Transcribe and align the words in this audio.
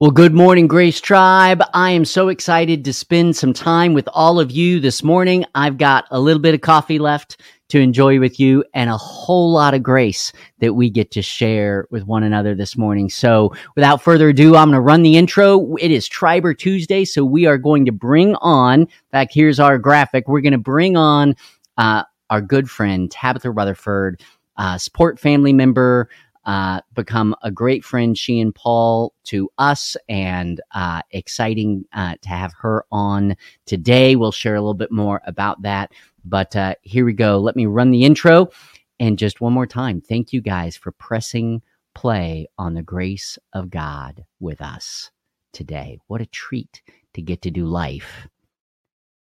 Well, 0.00 0.10
good 0.10 0.32
morning, 0.32 0.66
Grace 0.66 0.98
Tribe. 0.98 1.62
I 1.74 1.90
am 1.90 2.06
so 2.06 2.28
excited 2.28 2.86
to 2.86 2.92
spend 2.94 3.36
some 3.36 3.52
time 3.52 3.92
with 3.92 4.08
all 4.14 4.40
of 4.40 4.50
you 4.50 4.80
this 4.80 5.02
morning. 5.02 5.44
I've 5.54 5.76
got 5.76 6.06
a 6.10 6.18
little 6.18 6.40
bit 6.40 6.54
of 6.54 6.62
coffee 6.62 6.98
left 6.98 7.42
to 7.68 7.80
enjoy 7.80 8.18
with 8.18 8.40
you 8.40 8.64
and 8.72 8.88
a 8.88 8.96
whole 8.96 9.52
lot 9.52 9.74
of 9.74 9.82
grace 9.82 10.32
that 10.60 10.72
we 10.72 10.88
get 10.88 11.10
to 11.10 11.20
share 11.20 11.86
with 11.90 12.06
one 12.06 12.22
another 12.22 12.54
this 12.54 12.78
morning. 12.78 13.10
So 13.10 13.52
without 13.76 14.00
further 14.00 14.30
ado, 14.30 14.56
I'm 14.56 14.68
going 14.68 14.76
to 14.76 14.80
run 14.80 15.02
the 15.02 15.18
intro. 15.18 15.76
It 15.76 15.90
is 15.90 16.08
Triber 16.08 16.56
Tuesday. 16.56 17.04
So 17.04 17.22
we 17.22 17.44
are 17.44 17.58
going 17.58 17.84
to 17.84 17.92
bring 17.92 18.36
on, 18.36 18.80
in 18.80 18.88
fact, 19.12 19.34
here's 19.34 19.60
our 19.60 19.76
graphic. 19.76 20.28
We're 20.28 20.40
going 20.40 20.52
to 20.52 20.58
bring 20.58 20.96
on, 20.96 21.36
uh, 21.76 22.04
our 22.30 22.40
good 22.40 22.70
friend, 22.70 23.10
Tabatha 23.10 23.54
Rutherford, 23.54 24.22
uh, 24.56 24.78
support 24.78 25.20
family 25.20 25.52
member, 25.52 26.08
uh, 26.44 26.80
become 26.94 27.34
a 27.42 27.50
great 27.50 27.84
friend, 27.84 28.16
she 28.16 28.40
and 28.40 28.54
Paul, 28.54 29.14
to 29.24 29.50
us, 29.58 29.96
and 30.08 30.60
uh, 30.74 31.02
exciting 31.10 31.84
uh, 31.92 32.14
to 32.22 32.28
have 32.28 32.52
her 32.60 32.84
on 32.90 33.36
today. 33.66 34.16
We'll 34.16 34.32
share 34.32 34.54
a 34.54 34.60
little 34.60 34.74
bit 34.74 34.90
more 34.92 35.20
about 35.26 35.62
that. 35.62 35.92
But 36.24 36.56
uh, 36.56 36.74
here 36.82 37.04
we 37.04 37.12
go. 37.12 37.38
Let 37.38 37.56
me 37.56 37.66
run 37.66 37.90
the 37.90 38.04
intro. 38.04 38.50
And 38.98 39.18
just 39.18 39.40
one 39.40 39.52
more 39.52 39.66
time, 39.66 40.00
thank 40.00 40.32
you 40.32 40.40
guys 40.40 40.76
for 40.76 40.92
pressing 40.92 41.62
play 41.94 42.46
on 42.58 42.74
the 42.74 42.82
grace 42.82 43.38
of 43.52 43.70
God 43.70 44.24
with 44.38 44.60
us 44.60 45.10
today. 45.52 45.98
What 46.06 46.20
a 46.20 46.26
treat 46.26 46.82
to 47.14 47.22
get 47.22 47.42
to 47.42 47.50
do 47.50 47.66
life, 47.66 48.28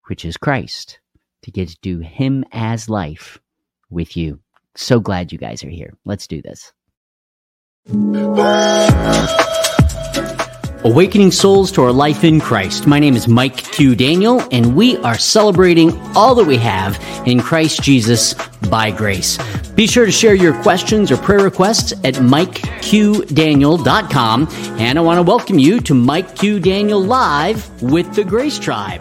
which 0.06 0.24
is 0.24 0.36
Christ, 0.36 1.00
to 1.42 1.50
get 1.50 1.68
to 1.68 1.76
do 1.80 2.00
Him 2.00 2.44
as 2.52 2.88
life 2.88 3.38
with 3.90 4.16
you. 4.16 4.40
So 4.76 5.00
glad 5.00 5.32
you 5.32 5.38
guys 5.38 5.64
are 5.64 5.70
here. 5.70 5.94
Let's 6.04 6.26
do 6.26 6.42
this. 6.42 6.72
Awakening 10.84 11.32
souls 11.32 11.72
to 11.72 11.82
our 11.82 11.92
life 11.92 12.22
in 12.22 12.38
Christ. 12.38 12.86
My 12.86 12.98
name 12.98 13.16
is 13.16 13.26
Mike 13.26 13.56
Q. 13.56 13.96
Daniel, 13.96 14.46
and 14.52 14.76
we 14.76 14.98
are 14.98 15.16
celebrating 15.16 15.98
all 16.14 16.34
that 16.34 16.46
we 16.46 16.58
have 16.58 17.02
in 17.26 17.40
Christ 17.40 17.82
Jesus 17.82 18.34
by 18.68 18.90
grace. 18.90 19.38
Be 19.74 19.86
sure 19.86 20.04
to 20.04 20.12
share 20.12 20.34
your 20.34 20.52
questions 20.62 21.10
or 21.10 21.16
prayer 21.16 21.42
requests 21.42 21.92
at 22.04 22.16
MikeQDaniel.com. 22.16 24.48
And 24.78 24.98
I 24.98 25.02
want 25.02 25.16
to 25.16 25.22
welcome 25.22 25.58
you 25.58 25.80
to 25.80 25.94
Mike 25.94 26.36
Q. 26.36 26.60
Daniel 26.60 27.02
Live 27.02 27.82
with 27.82 28.14
the 28.14 28.24
Grace 28.24 28.58
Tribe. 28.58 29.00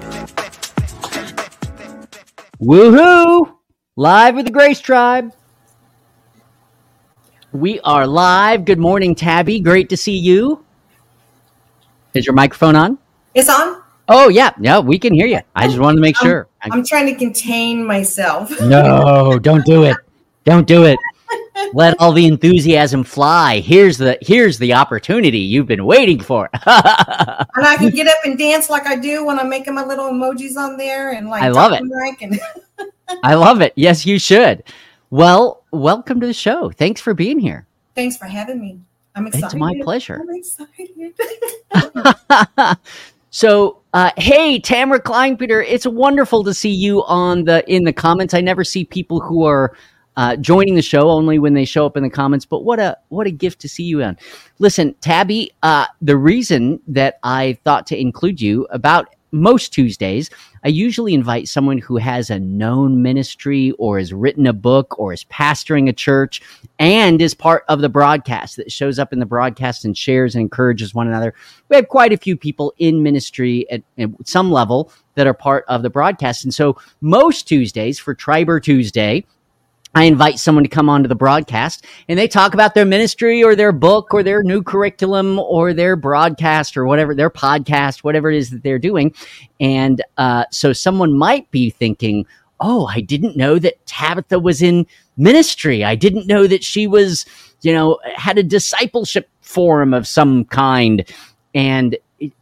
Woohoo! 2.62 3.54
Live 3.98 4.36
with 4.36 4.46
the 4.46 4.52
Grace 4.52 4.80
Tribe. 4.80 5.34
We 7.54 7.80
are 7.80 8.06
live. 8.06 8.66
Good 8.66 8.78
morning, 8.78 9.16
Tabby. 9.16 9.62
Great 9.62 9.88
to 9.90 9.98
see 9.98 10.18
you. 10.18 10.66
Is 12.14 12.26
your 12.26 12.36
microphone 12.36 12.76
on? 12.76 12.98
It's 13.34 13.48
on. 13.48 13.82
Oh 14.10 14.28
yeah, 14.28 14.52
yeah, 14.60 14.80
we 14.80 15.00
can 15.00 15.14
hear 15.14 15.28
you. 15.28 15.40
I 15.56 15.68
just 15.68 15.80
wanted 15.80 15.96
to 15.96 16.02
make 16.02 16.18
sure. 16.18 16.48
I'm, 16.62 16.74
I'm 16.74 16.86
trying 16.86 17.06
to 17.06 17.16
contain 17.16 17.86
myself. 17.86 18.52
no, 18.62 19.40
don't 19.40 19.66
do 19.66 19.86
it. 19.86 19.96
Don't 20.44 20.68
do 20.68 20.84
it. 20.84 21.00
Let 21.74 22.00
all 22.00 22.12
the 22.12 22.26
enthusiasm 22.26 23.06
fly. 23.06 23.60
Here's 23.62 23.98
the 23.98 24.18
here's 24.22 24.58
the 24.58 24.74
opportunity 24.74 25.40
you've 25.40 25.68
been 25.68 25.86
waiting 25.86 26.20
for. 26.20 26.50
and 26.66 26.66
I 26.66 27.76
can 27.78 27.92
get 27.92 28.08
up 28.08 28.18
and 28.26 28.38
dance 28.38 28.70
like 28.70 28.86
I 28.88 28.98
do 28.98 29.26
when 29.26 29.40
I'm 29.40 29.50
making 29.50 29.74
my 29.74 29.86
little 29.86 30.10
emojis 30.10 30.58
on 30.58 30.76
there 30.76 31.12
and 31.12 31.30
like 31.30 31.44
I 31.44 31.50
love 31.50 31.72
it. 31.74 32.42
I 33.24 33.36
love 33.36 33.62
it. 33.62 33.72
Yes, 33.76 34.06
you 34.06 34.20
should. 34.20 34.64
Well, 35.10 35.64
welcome 35.72 36.20
to 36.20 36.28
the 36.28 36.34
show. 36.34 36.70
Thanks 36.70 37.00
for 37.00 37.14
being 37.14 37.40
here. 37.40 37.66
Thanks 37.96 38.18
for 38.18 38.26
having 38.26 38.60
me. 38.60 38.82
I'm 39.16 39.26
excited. 39.28 39.46
It's 39.46 39.56
my 39.56 39.74
pleasure. 39.82 40.22
I'm 40.22 40.36
excited. 40.36 41.14
so, 43.30 43.82
uh, 43.94 44.12
hey, 44.18 44.60
Tamara 44.60 45.02
Kleinpeter, 45.02 45.64
it's 45.66 45.88
wonderful 45.88 46.44
to 46.44 46.54
see 46.54 46.74
you 46.74 47.06
on 47.06 47.46
the 47.46 47.64
in 47.74 47.86
the 47.86 47.94
comments. 47.94 48.34
I 48.34 48.42
never 48.42 48.66
see 48.66 48.84
people 48.84 49.22
who 49.22 49.46
are 49.46 49.78
uh, 50.18 50.36
joining 50.36 50.76
the 50.76 50.82
show 50.82 51.10
only 51.10 51.40
when 51.40 51.54
they 51.54 51.64
show 51.64 51.86
up 51.86 51.96
in 51.96 52.04
the 52.04 52.10
comments. 52.10 52.46
But 52.46 52.66
what 52.66 52.80
a 52.80 52.98
what 53.08 53.28
a 53.28 53.32
gift 53.32 53.62
to 53.62 53.70
see 53.70 53.84
you 53.84 54.04
on. 54.04 54.18
Listen, 54.60 54.94
Tabby, 54.96 55.52
uh, 55.64 55.86
the 56.02 56.18
reason 56.18 56.82
that 56.86 57.20
I 57.24 57.58
thought 57.64 57.88
to 57.88 57.98
include 57.98 58.42
you 58.42 58.68
about 58.72 59.16
most 59.32 59.74
Tuesdays, 59.74 60.30
I 60.64 60.70
usually 60.70 61.14
invite 61.14 61.48
someone 61.48 61.78
who 61.78 61.98
has 61.98 62.30
a 62.30 62.40
known 62.40 63.02
ministry 63.02 63.72
or 63.78 63.98
has 63.98 64.14
written 64.14 64.48
a 64.48 64.54
book 64.54 64.98
or 65.00 65.14
is 65.14 65.24
pastoring 65.26 65.90
a 65.90 65.94
church 65.94 66.42
and 66.80 67.22
is 67.22 67.34
part 67.34 67.64
of 67.68 67.82
the 67.82 67.90
broadcast 67.90 68.56
that 68.58 68.72
shows 68.72 69.00
up 69.00 69.14
in 69.14 69.20
the 69.20 69.26
broadcast 69.26 69.86
and 69.86 69.98
shares 69.98 70.36
and 70.36 70.42
encourages 70.42 70.94
one 70.94 71.08
another. 71.08 71.34
We 71.70 71.76
have 71.76 71.88
quite 71.88 72.14
a 72.14 72.18
few 72.18 72.38
people 72.38 72.74
in 72.78 73.04
ministry 73.04 73.70
at, 73.70 73.84
at 73.98 74.10
some 74.26 74.52
level 74.52 74.92
that 75.16 75.28
are 75.28 75.34
part 75.34 75.66
of 75.68 75.82
the 75.82 75.90
broadcast. 75.90 76.44
And 76.44 76.54
so 76.54 76.78
most 77.02 77.48
Tuesdays 77.48 78.00
for 78.00 78.16
Triber 78.16 78.62
Tuesday, 78.62 79.26
I 79.98 80.04
invite 80.04 80.38
someone 80.38 80.64
to 80.64 80.70
come 80.70 80.90
onto 80.90 81.10
the 81.10 81.16
broadcast 81.16 81.84
and 82.08 82.20
they 82.20 82.28
talk 82.28 82.54
about 82.54 82.76
their 82.76 82.86
ministry 82.86 83.44
or 83.44 83.56
their 83.56 83.72
book 83.72 84.14
or 84.14 84.22
their 84.22 84.44
new 84.44 84.62
curriculum 84.62 85.40
or 85.40 85.74
their 85.74 85.96
broadcast 85.96 86.78
or 86.78 86.86
whatever, 86.86 87.16
their 87.16 87.32
podcast, 87.32 88.04
whatever 88.04 88.30
it 88.30 88.38
is 88.38 88.52
that 88.52 88.62
they're 88.62 88.78
doing. 88.78 89.12
And 89.60 90.04
uh, 90.18 90.46
so 90.52 90.72
someone 90.72 91.18
might 91.18 91.50
be 91.50 91.72
thinking, 91.72 92.28
oh, 92.60 92.86
I 92.86 93.02
didn't 93.02 93.36
know 93.36 93.58
that 93.58 93.84
Tabatha 93.88 94.40
was 94.40 94.62
in 94.62 94.86
ministry. 95.18 95.84
I 95.84 95.96
didn't 95.96 96.28
know 96.28 96.46
that 96.46 96.64
she 96.64 96.86
was, 96.86 97.26
you 97.62 97.74
know, 97.74 97.98
had 98.16 98.38
a 98.38 98.44
discipleship 98.44 99.28
forum 99.42 99.96
of 99.96 100.06
some 100.06 100.46
kind. 100.46 101.12
And 101.56 101.98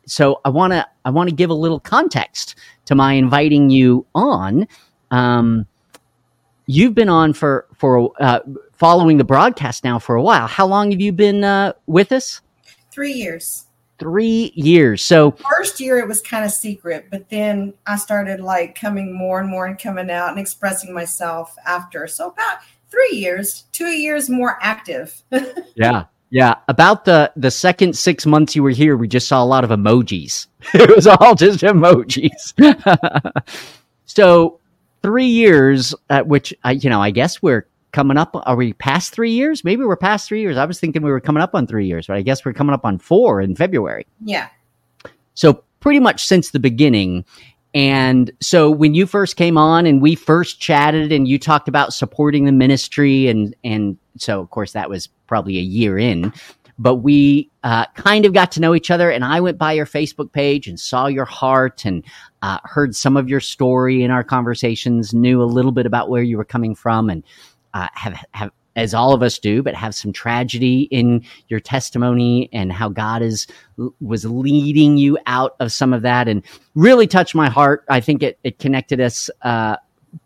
so 0.05 0.41
I 0.43 0.49
want 0.49 0.73
to, 0.73 0.85
I 1.05 1.09
want 1.09 1.29
to 1.29 1.35
give 1.35 1.51
a 1.51 1.53
little 1.53 1.79
context 1.79 2.55
to 2.83 2.95
my 2.95 3.13
inviting 3.13 3.69
you 3.69 4.05
on. 4.13 4.67
Um, 5.09 5.67
you've 6.65 6.95
been 6.95 7.09
on 7.09 7.33
for 7.33 7.67
for 7.75 8.11
uh, 8.19 8.39
following 8.73 9.17
the 9.17 9.23
broadcast 9.23 9.83
now 9.83 9.99
for 9.99 10.15
a 10.15 10.21
while. 10.21 10.47
How 10.47 10.65
long 10.65 10.91
have 10.91 11.01
you 11.01 11.11
been 11.11 11.43
uh, 11.43 11.73
with 11.87 12.11
us? 12.11 12.41
Three 12.91 13.13
years. 13.13 13.65
Three 13.97 14.51
years. 14.55 15.03
So 15.05 15.31
first 15.31 15.79
year 15.79 15.99
it 15.99 16.07
was 16.07 16.21
kind 16.21 16.43
of 16.43 16.51
secret, 16.51 17.07
but 17.09 17.29
then 17.29 17.73
I 17.87 17.95
started 17.95 18.41
like 18.41 18.79
coming 18.79 19.17
more 19.17 19.39
and 19.39 19.49
more 19.49 19.65
and 19.65 19.79
coming 19.79 20.11
out 20.11 20.29
and 20.29 20.39
expressing 20.39 20.93
myself 20.93 21.55
after. 21.65 22.05
So 22.07 22.29
about 22.29 22.59
three 22.89 23.17
years, 23.17 23.65
two 23.71 23.87
years 23.87 24.29
more 24.29 24.57
active. 24.61 25.21
yeah. 25.75 26.05
Yeah, 26.31 26.55
about 26.67 27.05
the 27.05 27.31
the 27.37 27.51
second 27.51 27.95
six 27.95 28.25
months 28.25 28.55
you 28.55 28.63
were 28.63 28.71
here, 28.71 28.97
we 28.97 29.07
just 29.07 29.27
saw 29.27 29.41
a 29.41 29.45
lot 29.45 29.63
of 29.63 29.69
emojis. 29.69 30.47
it 30.73 30.93
was 30.93 31.07
all 31.07 31.35
just 31.35 31.61
emojis. 31.61 32.51
so 34.05 34.59
three 35.05 35.27
years 35.27 35.93
at 36.09 36.25
which 36.25 36.51
I, 36.63 36.71
you 36.71 36.89
know, 36.89 36.99
I 36.99 37.11
guess 37.11 37.39
we're 37.39 37.67
coming 37.91 38.17
up. 38.17 38.31
Are 38.33 38.55
we 38.55 38.73
past 38.73 39.13
three 39.13 39.29
years? 39.29 39.63
Maybe 39.63 39.83
we're 39.83 39.95
past 39.95 40.27
three 40.27 40.41
years. 40.41 40.57
I 40.57 40.65
was 40.65 40.79
thinking 40.79 41.03
we 41.03 41.11
were 41.11 41.21
coming 41.21 41.43
up 41.43 41.53
on 41.53 41.67
three 41.67 41.85
years, 41.85 42.07
but 42.07 42.17
I 42.17 42.23
guess 42.23 42.43
we're 42.43 42.53
coming 42.53 42.73
up 42.73 42.83
on 42.83 42.97
four 42.97 43.39
in 43.39 43.55
February. 43.55 44.07
Yeah. 44.23 44.49
So 45.35 45.63
pretty 45.79 45.99
much 45.99 46.25
since 46.25 46.49
the 46.49 46.59
beginning. 46.59 47.23
And 47.75 48.31
so 48.41 48.71
when 48.71 48.95
you 48.95 49.05
first 49.05 49.35
came 49.35 49.59
on 49.59 49.85
and 49.85 50.01
we 50.01 50.15
first 50.15 50.59
chatted 50.59 51.11
and 51.11 51.27
you 51.27 51.37
talked 51.37 51.67
about 51.67 51.93
supporting 51.93 52.45
the 52.45 52.51
ministry 52.51 53.27
and, 53.27 53.55
and 53.63 53.95
so 54.17 54.41
of 54.41 54.49
course 54.49 54.71
that 54.71 54.89
was 54.89 55.07
probably 55.27 55.59
a 55.59 55.61
year 55.61 55.99
in, 55.99 56.33
but 56.77 56.95
we 56.95 57.49
uh, 57.63 57.85
kind 57.95 58.25
of 58.25 58.33
got 58.33 58.51
to 58.53 58.59
know 58.59 58.75
each 58.75 58.91
other. 58.91 59.09
And 59.09 59.23
I 59.23 59.39
went 59.39 59.57
by 59.57 59.73
your 59.73 59.85
Facebook 59.85 60.31
page 60.31 60.67
and 60.67 60.79
saw 60.79 61.07
your 61.07 61.25
heart 61.25 61.85
and 61.85 62.03
uh, 62.41 62.59
heard 62.63 62.95
some 62.95 63.17
of 63.17 63.29
your 63.29 63.39
story 63.39 64.03
in 64.03 64.11
our 64.11 64.23
conversations, 64.23 65.13
knew 65.13 65.41
a 65.41 65.45
little 65.45 65.71
bit 65.71 65.85
about 65.85 66.09
where 66.09 66.23
you 66.23 66.37
were 66.37 66.45
coming 66.45 66.75
from, 66.75 67.09
and 67.09 67.23
uh, 67.73 67.87
have 67.93 68.23
have 68.31 68.51
as 68.75 68.93
all 68.93 69.13
of 69.13 69.23
us 69.23 69.39
do, 69.39 69.63
but 69.63 69.73
have 69.73 69.95
some 69.95 70.11
tragedy 70.11 70.81
in 70.91 71.23
your 71.47 71.61
testimony 71.61 72.49
and 72.51 72.73
how 72.73 72.89
God 72.89 73.21
is 73.21 73.47
was 74.01 74.25
leading 74.25 74.97
you 74.97 75.17
out 75.27 75.55
of 75.59 75.71
some 75.71 75.93
of 75.93 76.01
that, 76.01 76.27
and 76.27 76.43
really 76.75 77.07
touched 77.07 77.35
my 77.35 77.49
heart. 77.49 77.85
I 77.89 78.01
think 78.01 78.21
it 78.21 78.37
it 78.43 78.59
connected 78.59 78.99
us 78.99 79.29
uh, 79.43 79.77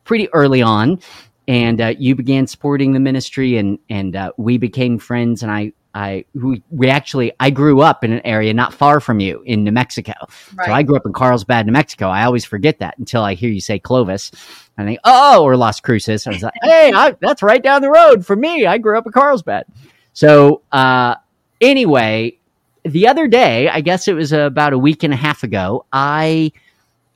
pretty 0.03 0.29
early 0.33 0.61
on, 0.61 0.99
and 1.47 1.79
uh, 1.79 1.93
you 1.97 2.15
began 2.15 2.47
supporting 2.47 2.93
the 2.93 2.99
ministry, 2.99 3.57
and 3.57 3.77
and 3.89 4.15
uh, 4.15 4.31
we 4.37 4.57
became 4.57 4.97
friends, 4.97 5.43
and 5.43 5.51
I 5.51 5.73
I 5.93 6.25
we, 6.33 6.61
we 6.69 6.87
actually 6.87 7.31
I 7.39 7.49
grew 7.49 7.81
up 7.81 8.03
in 8.03 8.11
an 8.11 8.21
area 8.25 8.53
not 8.53 8.73
far 8.73 8.99
from 8.99 9.19
you 9.19 9.41
in 9.45 9.63
New 9.63 9.71
Mexico. 9.71 10.13
Right. 10.53 10.67
So 10.67 10.73
I 10.73 10.83
grew 10.83 10.95
up 10.95 11.05
in 11.05 11.13
Carlsbad, 11.13 11.65
New 11.65 11.71
Mexico. 11.71 12.07
I 12.07 12.25
always 12.25 12.45
forget 12.45 12.79
that 12.79 12.97
until 12.97 13.23
I 13.23 13.33
hear 13.33 13.49
you 13.49 13.61
say 13.61 13.79
Clovis. 13.79 14.31
I 14.77 14.85
think, 14.85 14.99
oh, 15.03 15.43
or 15.43 15.57
Las 15.57 15.79
Cruces. 15.79 16.25
I 16.25 16.29
was 16.29 16.41
like, 16.41 16.53
hey, 16.63 16.93
I, 16.93 17.15
that's 17.19 17.43
right 17.43 17.61
down 17.61 17.81
the 17.81 17.89
road 17.89 18.25
for 18.25 18.35
me. 18.35 18.65
I 18.65 18.77
grew 18.77 18.97
up 18.97 19.05
in 19.05 19.11
Carlsbad. 19.11 19.65
So 20.13 20.61
uh, 20.71 21.15
anyway, 21.59 22.37
the 22.83 23.07
other 23.07 23.27
day, 23.27 23.67
I 23.67 23.81
guess 23.81 24.07
it 24.07 24.13
was 24.13 24.31
about 24.31 24.73
a 24.73 24.77
week 24.77 25.03
and 25.03 25.13
a 25.13 25.17
half 25.17 25.43
ago, 25.43 25.85
I 25.91 26.53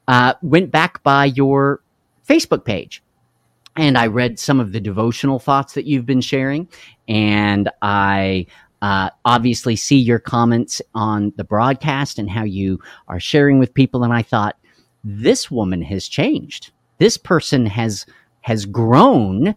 uh, 0.08 0.34
went 0.42 0.72
back 0.72 1.02
by 1.04 1.26
your 1.26 1.82
Facebook 2.28 2.66
page 2.66 3.02
and 3.76 3.98
I 3.98 4.08
read 4.08 4.40
some 4.40 4.60
of 4.60 4.72
the 4.72 4.80
devotional 4.80 5.40
thoughts 5.40 5.74
that 5.74 5.86
you've 5.86 6.06
been 6.06 6.22
sharing, 6.22 6.68
and 7.08 7.70
I 7.82 8.46
uh, 8.84 9.10
obviously 9.24 9.76
see 9.76 9.98
your 9.98 10.20
comments 10.20 10.82
on 10.94 11.32
the 11.38 11.44
broadcast 11.44 12.20
and 12.20 12.30
how 12.30 12.44
you 12.44 12.80
are 13.08 13.20
sharing 13.20 13.58
with 13.58 13.74
people. 13.74 14.04
And 14.04 14.14
I 14.14 14.22
thought, 14.22 14.58
this 15.06 15.50
woman 15.50 15.82
has 15.82 16.08
changed. 16.08 16.72
This 16.98 17.18
person 17.18 17.66
has 17.66 18.06
has 18.42 18.66
grown 18.66 19.56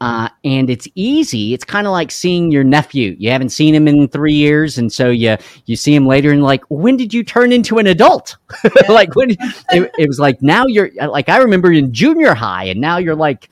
uh, 0.00 0.28
and 0.44 0.68
it's 0.68 0.86
easy. 0.94 1.54
It's 1.54 1.64
kind 1.64 1.86
of 1.86 1.92
like 1.92 2.10
seeing 2.10 2.50
your 2.50 2.64
nephew. 2.64 3.16
You 3.18 3.30
haven't 3.30 3.48
seen 3.48 3.74
him 3.74 3.88
in 3.88 4.08
three 4.08 4.34
years, 4.34 4.76
and 4.76 4.92
so 4.92 5.08
you 5.08 5.36
you 5.64 5.74
see 5.74 5.94
him 5.94 6.06
later, 6.06 6.30
and 6.30 6.42
like, 6.42 6.62
when 6.68 6.96
did 6.96 7.14
you 7.14 7.24
turn 7.24 7.50
into 7.50 7.78
an 7.78 7.86
adult? 7.86 8.36
like 8.88 9.14
when 9.16 9.30
it, 9.30 9.90
it, 9.98 10.06
was 10.06 10.20
like 10.20 10.42
now 10.42 10.66
you're 10.66 10.90
like 11.08 11.28
I 11.28 11.38
remember 11.38 11.72
in 11.72 11.94
junior 11.94 12.34
high, 12.34 12.64
and 12.64 12.80
now 12.80 12.98
you're 12.98 13.16
like 13.16 13.48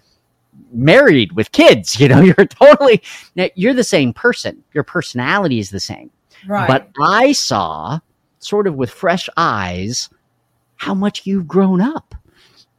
married 0.75 1.33
with 1.33 1.53
kids. 1.53 1.99
You 2.05 2.09
know, 2.09 2.21
you're 2.21 2.35
totally 2.35 3.03
you're 3.55 3.73
the 3.73 3.85
same 3.85 4.13
person. 4.13 4.63
Your 4.75 4.85
personality 4.85 5.59
is 5.59 5.71
the 5.71 5.81
same. 5.81 6.11
Right. 6.47 6.69
But 6.69 6.91
I 7.01 7.33
saw 7.33 8.01
sort 8.41 8.67
of 8.67 8.75
with 8.75 8.91
fresh 8.91 9.29
eyes 9.37 10.11
how 10.77 10.93
much 10.93 11.27
you've 11.27 11.49
grown 11.49 11.81
up 11.81 12.15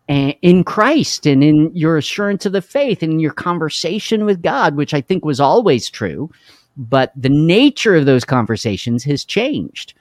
in 0.08 0.64
Christ 0.64 1.26
and 1.26 1.44
in 1.44 1.72
your 1.76 1.98
assurance 1.98 2.46
of 2.46 2.52
the 2.52 2.62
faith 2.62 3.02
and 3.02 3.14
in 3.14 3.20
your 3.20 3.34
conversation 3.34 4.26
with 4.26 4.44
God, 4.44 4.76
which 4.76 4.94
I 4.94 5.02
think 5.02 5.26
was 5.26 5.40
always 5.40 5.90
true. 5.90 6.30
But 6.78 7.12
the 7.16 7.30
nature 7.30 7.96
of 7.96 8.06
those 8.06 8.26
conversations 8.26 9.04
has 9.06 9.26
changed. 9.26 9.94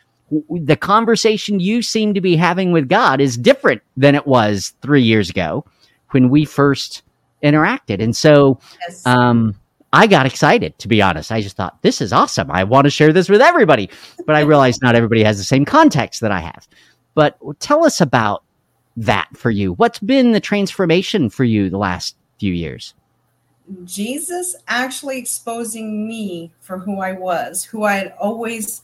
The 0.50 0.76
conversation 0.76 1.60
you 1.60 1.80
seem 1.82 2.12
to 2.14 2.20
be 2.20 2.36
having 2.36 2.72
with 2.72 2.88
God 2.88 3.20
is 3.20 3.38
different 3.38 3.82
than 3.96 4.14
it 4.14 4.26
was 4.26 4.74
three 4.82 5.02
years 5.02 5.30
ago 5.30 5.64
when 6.10 6.28
we 6.28 6.44
first 6.44 7.02
interacted. 7.44 8.02
And 8.02 8.16
so, 8.16 8.58
yes. 8.88 9.06
um, 9.06 9.54
I 9.92 10.08
got 10.08 10.26
excited, 10.26 10.76
to 10.80 10.88
be 10.88 11.00
honest. 11.00 11.30
I 11.30 11.40
just 11.40 11.56
thought, 11.56 11.80
this 11.82 12.00
is 12.00 12.12
awesome. 12.12 12.50
I 12.50 12.64
want 12.64 12.86
to 12.86 12.90
share 12.90 13.12
this 13.12 13.28
with 13.28 13.40
everybody. 13.40 13.88
But 14.26 14.34
I 14.34 14.40
realized 14.52 14.82
not 14.82 14.96
everybody 14.96 15.22
has 15.22 15.38
the 15.38 15.44
same 15.44 15.64
context 15.64 16.20
that 16.20 16.32
I 16.32 16.40
have. 16.40 16.66
But 17.14 17.38
tell 17.60 17.86
us 17.86 18.00
about 18.00 18.42
that 18.96 19.28
for 19.36 19.50
you? 19.50 19.72
What's 19.74 19.98
been 19.98 20.32
the 20.32 20.40
transformation 20.40 21.30
for 21.30 21.44
you 21.44 21.70
the 21.70 21.78
last 21.78 22.16
few 22.38 22.52
years? 22.52 22.94
Jesus 23.84 24.54
actually 24.68 25.18
exposing 25.18 26.06
me 26.06 26.52
for 26.60 26.78
who 26.78 27.00
I 27.00 27.12
was, 27.12 27.64
who 27.64 27.84
I 27.84 27.94
had 27.94 28.14
always 28.18 28.82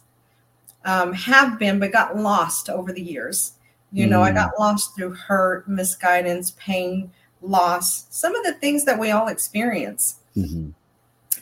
um, 0.85 1.13
have 1.13 1.59
been, 1.59 1.79
but 1.79 1.93
got 1.93 2.17
lost 2.17 2.71
over 2.71 2.93
the 2.93 3.03
years. 3.03 3.53
You 3.93 4.07
know, 4.07 4.23
I 4.23 4.31
mm. 4.31 4.37
got 4.37 4.59
lost 4.59 4.95
through 4.95 5.15
hurt, 5.15 5.69
misguidance, 5.69 6.53
pain, 6.53 7.11
loss, 7.43 8.07
some 8.11 8.35
of 8.35 8.45
the 8.45 8.55
things 8.55 8.85
that 8.85 8.99
we 8.99 9.11
all 9.11 9.29
experience. 9.29 10.21
Mm-hmm. 10.37 10.71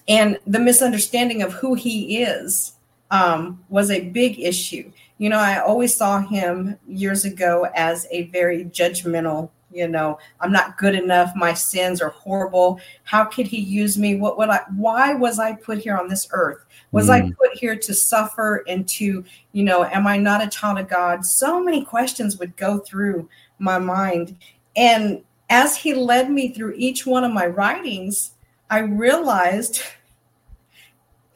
And 0.08 0.38
the 0.46 0.58
misunderstanding 0.58 1.42
of 1.42 1.52
who 1.52 1.74
he 1.74 2.22
is 2.22 2.74
um, 3.10 3.62
was 3.68 3.90
a 3.90 4.08
big 4.08 4.40
issue. 4.40 4.90
You 5.18 5.28
know, 5.30 5.38
I 5.38 5.58
always 5.58 5.94
saw 5.94 6.20
him 6.20 6.78
years 6.86 7.24
ago 7.24 7.68
as 7.74 8.06
a 8.10 8.24
very 8.24 8.64
judgmental, 8.66 9.50
you 9.70 9.88
know, 9.88 10.18
I'm 10.40 10.52
not 10.52 10.78
good 10.78 10.94
enough. 10.94 11.32
My 11.36 11.52
sins 11.52 12.00
are 12.00 12.10
horrible. 12.10 12.80
How 13.02 13.24
could 13.24 13.46
he 13.46 13.60
use 13.60 13.98
me? 13.98 14.16
What 14.16 14.38
would 14.38 14.48
I, 14.48 14.60
why 14.76 15.14
was 15.14 15.38
I 15.38 15.52
put 15.52 15.78
here 15.78 15.96
on 15.96 16.08
this 16.08 16.28
earth? 16.32 16.64
Was 16.92 17.08
mm. 17.08 17.14
I 17.14 17.20
put 17.32 17.58
here 17.58 17.76
to 17.76 17.92
suffer 17.92 18.64
and 18.66 18.88
to, 18.90 19.24
you 19.52 19.64
know, 19.64 19.84
am 19.84 20.06
I 20.06 20.16
not 20.16 20.42
a 20.42 20.48
child 20.48 20.78
of 20.78 20.88
God? 20.88 21.24
So 21.26 21.62
many 21.62 21.84
questions 21.84 22.38
would 22.38 22.56
go 22.56 22.78
through 22.78 23.28
my 23.58 23.78
mind. 23.78 24.36
And 24.74 25.22
as 25.50 25.76
he 25.76 25.94
led 25.94 26.30
me 26.30 26.52
through 26.52 26.74
each 26.76 27.06
one 27.06 27.24
of 27.24 27.32
my 27.32 27.46
writings, 27.46 28.32
I 28.70 28.80
realized, 28.80 29.82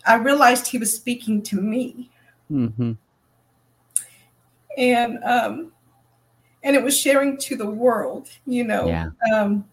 I 0.06 0.16
realized 0.16 0.66
he 0.66 0.78
was 0.78 0.94
speaking 0.94 1.42
to 1.42 1.60
me. 1.60 2.10
Mm-hmm 2.50 2.92
and 4.76 5.22
um, 5.24 5.72
and 6.62 6.76
it 6.76 6.82
was 6.82 6.98
sharing 6.98 7.36
to 7.38 7.56
the 7.56 7.68
world, 7.68 8.28
you 8.46 8.64
know, 8.64 8.86
yeah. 8.86 9.08
um, 9.34 9.64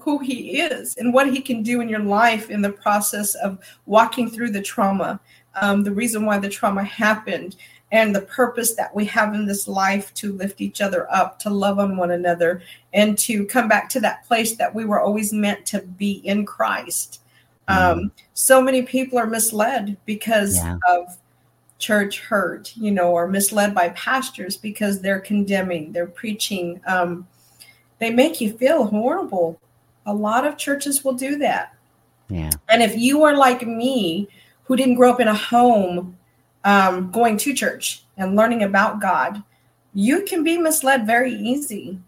who 0.00 0.18
he 0.18 0.60
is 0.60 0.96
and 0.96 1.12
what 1.12 1.32
he 1.32 1.40
can 1.40 1.62
do 1.62 1.80
in 1.80 1.88
your 1.88 2.00
life 2.00 2.50
in 2.50 2.62
the 2.62 2.70
process 2.70 3.34
of 3.36 3.58
walking 3.86 4.30
through 4.30 4.50
the 4.50 4.62
trauma, 4.62 5.20
um, 5.60 5.82
the 5.82 5.92
reason 5.92 6.24
why 6.24 6.38
the 6.38 6.48
trauma 6.48 6.82
happened, 6.84 7.56
and 7.92 8.14
the 8.14 8.20
purpose 8.22 8.74
that 8.74 8.94
we 8.94 9.04
have 9.06 9.34
in 9.34 9.46
this 9.46 9.66
life 9.66 10.14
to 10.14 10.32
lift 10.34 10.60
each 10.60 10.80
other 10.80 11.12
up, 11.12 11.38
to 11.40 11.50
love 11.50 11.78
on 11.78 11.96
one 11.96 12.12
another, 12.12 12.62
and 12.92 13.18
to 13.18 13.44
come 13.46 13.68
back 13.68 13.88
to 13.90 14.00
that 14.00 14.24
place 14.26 14.56
that 14.56 14.74
we 14.74 14.84
were 14.84 15.00
always 15.00 15.32
meant 15.32 15.66
to 15.66 15.82
be 15.82 16.12
in 16.24 16.46
Christ. 16.46 17.20
Mm-hmm. 17.68 18.00
Um, 18.00 18.12
so 18.34 18.62
many 18.62 18.82
people 18.82 19.18
are 19.18 19.26
misled 19.26 19.96
because 20.06 20.56
yeah. 20.56 20.78
of 20.88 21.18
church 21.78 22.20
hurt, 22.20 22.72
you 22.76 22.92
know, 22.92 23.10
or 23.12 23.26
misled 23.26 23.74
by 23.74 23.88
pastors 23.90 24.56
because 24.56 25.00
they're 25.00 25.20
condemning, 25.20 25.92
they're 25.92 26.06
preaching. 26.06 26.80
Um, 26.86 27.26
they 27.98 28.10
make 28.10 28.40
you 28.40 28.52
feel 28.52 28.84
horrible. 28.84 29.60
A 30.06 30.14
lot 30.14 30.46
of 30.46 30.56
churches 30.56 31.04
will 31.04 31.14
do 31.14 31.38
that. 31.38 31.74
Yeah. 32.28 32.50
And 32.68 32.82
if 32.82 32.96
you 32.96 33.22
are 33.24 33.36
like 33.36 33.66
me, 33.66 34.28
who 34.64 34.76
didn't 34.76 34.94
grow 34.94 35.10
up 35.10 35.20
in 35.20 35.26
a 35.26 35.34
home 35.34 36.16
um, 36.64 37.10
going 37.10 37.36
to 37.38 37.54
church 37.54 38.04
and 38.16 38.36
learning 38.36 38.62
about 38.62 39.00
God, 39.00 39.42
you 39.94 40.22
can 40.22 40.44
be 40.44 40.58
misled 40.58 41.06
very 41.06 41.34
easy. 41.34 41.98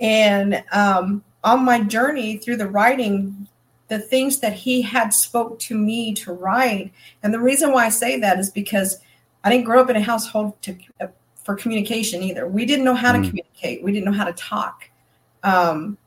And 0.00 0.62
um, 0.72 1.22
on 1.42 1.64
my 1.64 1.82
journey 1.82 2.38
through 2.38 2.56
the 2.56 2.68
writing, 2.68 3.48
the 3.88 3.98
things 3.98 4.40
that 4.40 4.52
he 4.52 4.82
had 4.82 5.12
spoke 5.12 5.58
to 5.58 5.76
me 5.76 6.14
to 6.14 6.32
write 6.32 6.92
and 7.22 7.32
the 7.32 7.40
reason 7.40 7.72
why 7.72 7.84
i 7.84 7.88
say 7.88 8.18
that 8.18 8.38
is 8.38 8.50
because 8.50 8.98
i 9.44 9.50
didn't 9.50 9.64
grow 9.64 9.80
up 9.80 9.90
in 9.90 9.96
a 9.96 10.00
household 10.00 10.60
to, 10.62 10.76
uh, 11.00 11.06
for 11.42 11.54
communication 11.54 12.22
either 12.22 12.48
we 12.48 12.64
didn't 12.64 12.84
know 12.84 12.94
how 12.94 13.12
mm. 13.12 13.22
to 13.22 13.28
communicate 13.28 13.82
we 13.82 13.92
didn't 13.92 14.06
know 14.06 14.12
how 14.12 14.24
to 14.24 14.32
talk 14.32 14.88
um, 15.42 15.98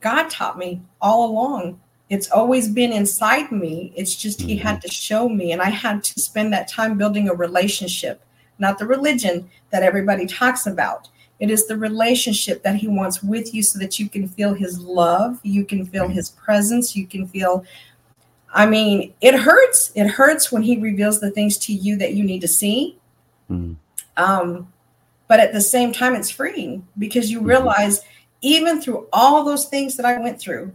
god 0.00 0.28
taught 0.28 0.58
me 0.58 0.82
all 1.00 1.30
along 1.30 1.80
it's 2.08 2.30
always 2.30 2.68
been 2.68 2.92
inside 2.92 3.50
me 3.50 3.92
it's 3.96 4.14
just 4.14 4.40
he 4.40 4.56
had 4.56 4.76
mm-hmm. 4.76 4.80
to 4.80 4.88
show 4.88 5.28
me 5.28 5.52
and 5.52 5.60
i 5.60 5.68
had 5.70 6.02
to 6.04 6.20
spend 6.20 6.52
that 6.52 6.68
time 6.68 6.96
building 6.96 7.28
a 7.28 7.34
relationship 7.34 8.22
not 8.58 8.78
the 8.78 8.86
religion 8.86 9.48
that 9.70 9.82
everybody 9.82 10.26
talks 10.26 10.66
about 10.66 11.08
it 11.38 11.50
is 11.50 11.66
the 11.66 11.76
relationship 11.76 12.62
that 12.62 12.76
he 12.76 12.88
wants 12.88 13.22
with 13.22 13.52
you 13.52 13.62
so 13.62 13.78
that 13.78 13.98
you 13.98 14.08
can 14.08 14.26
feel 14.26 14.54
his 14.54 14.80
love, 14.80 15.38
you 15.42 15.64
can 15.64 15.84
feel 15.84 16.08
his 16.08 16.30
presence, 16.30 16.96
you 16.96 17.06
can 17.06 17.26
feel 17.26 17.64
I 18.54 18.64
mean, 18.64 19.12
it 19.20 19.34
hurts. 19.34 19.92
It 19.94 20.06
hurts 20.06 20.50
when 20.50 20.62
he 20.62 20.78
reveals 20.78 21.20
the 21.20 21.30
things 21.30 21.58
to 21.58 21.74
you 21.74 21.96
that 21.96 22.14
you 22.14 22.24
need 22.24 22.40
to 22.40 22.48
see. 22.48 22.96
Mm-hmm. 23.50 23.74
Um, 24.16 24.72
but 25.28 25.40
at 25.40 25.52
the 25.52 25.60
same 25.60 25.92
time, 25.92 26.14
it's 26.14 26.30
freeing 26.30 26.86
because 26.96 27.30
you 27.30 27.38
mm-hmm. 27.38 27.48
realize 27.48 28.00
even 28.40 28.80
through 28.80 29.08
all 29.12 29.44
those 29.44 29.66
things 29.66 29.94
that 29.96 30.06
I 30.06 30.18
went 30.18 30.40
through, 30.40 30.72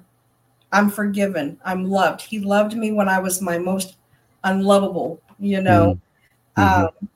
I'm 0.71 0.89
forgiven. 0.89 1.59
I'm 1.65 1.89
loved. 1.89 2.21
He 2.21 2.39
loved 2.39 2.75
me 2.75 2.91
when 2.91 3.09
I 3.09 3.19
was 3.19 3.41
my 3.41 3.57
most 3.57 3.97
unlovable, 4.43 5.21
you 5.39 5.61
know. 5.61 5.99
Mm-hmm. 6.57 6.85
Um, 6.85 7.09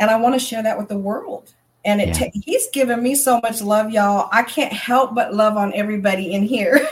and 0.00 0.10
I 0.10 0.16
want 0.16 0.34
to 0.34 0.38
share 0.38 0.62
that 0.62 0.78
with 0.78 0.88
the 0.88 0.98
world 0.98 1.54
and 1.84 2.00
it 2.00 2.20
yeah. 2.20 2.28
he's 2.44 2.68
given 2.70 3.02
me 3.02 3.14
so 3.14 3.40
much 3.40 3.60
love 3.60 3.90
y'all 3.90 4.28
i 4.32 4.42
can't 4.42 4.72
help 4.72 5.14
but 5.14 5.34
love 5.34 5.56
on 5.56 5.72
everybody 5.74 6.32
in 6.32 6.42
here 6.42 6.86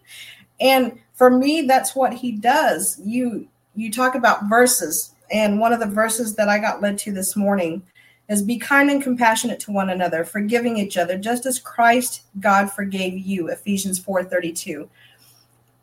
and 0.60 0.98
for 1.12 1.30
me 1.30 1.62
that's 1.62 1.94
what 1.94 2.12
he 2.12 2.32
does 2.32 3.00
you 3.04 3.46
you 3.74 3.90
talk 3.90 4.14
about 4.14 4.48
verses 4.48 5.12
and 5.30 5.58
one 5.58 5.72
of 5.72 5.80
the 5.80 5.86
verses 5.86 6.34
that 6.34 6.48
i 6.48 6.58
got 6.58 6.82
led 6.82 6.98
to 6.98 7.12
this 7.12 7.36
morning 7.36 7.82
is 8.28 8.42
be 8.42 8.56
kind 8.56 8.90
and 8.90 9.02
compassionate 9.02 9.60
to 9.60 9.70
one 9.70 9.90
another 9.90 10.24
forgiving 10.24 10.76
each 10.78 10.96
other 10.96 11.16
just 11.16 11.46
as 11.46 11.58
christ 11.58 12.22
god 12.40 12.70
forgave 12.70 13.18
you 13.18 13.48
ephesians 13.48 14.00
4.32 14.00 14.88